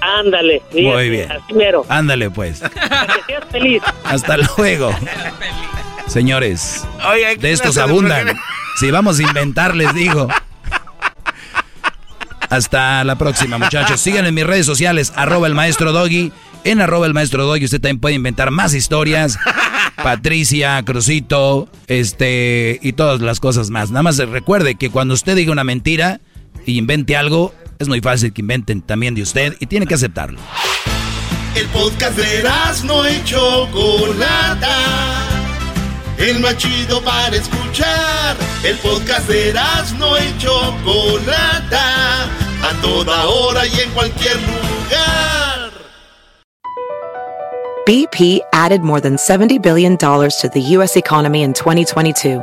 [0.00, 0.62] Ándale.
[0.72, 1.28] Muy bien.
[1.88, 2.62] Ándale, pues.
[3.50, 3.82] feliz.
[4.04, 4.94] Hasta luego.
[6.06, 6.86] Señores,
[7.38, 8.38] de estos abundan.
[8.76, 10.28] Si vamos a inventar, les digo.
[12.50, 14.00] Hasta la próxima, muchachos.
[14.00, 16.32] Sigan en mis redes sociales, arroba el maestro Doggy.
[16.64, 19.38] En arroba el maestro Doggy usted también puede inventar más historias.
[20.02, 23.90] Patricia, Crucito, este, y todas las cosas más.
[23.90, 26.20] Nada más recuerde que cuando usted diga una mentira
[26.66, 30.38] y invente algo, es muy fácil que inventen también de usted y tiene que aceptarlo.
[31.54, 32.42] El podcast de
[32.84, 34.76] no hecho Chocolata.
[36.18, 38.36] El más chido para escuchar.
[38.64, 39.54] El podcast de
[39.98, 42.24] no hecho Chocolata.
[42.24, 45.70] A toda hora y en cualquier lugar.
[47.86, 50.96] BP added more than $70 billion to the U.S.
[50.96, 52.42] economy in 2022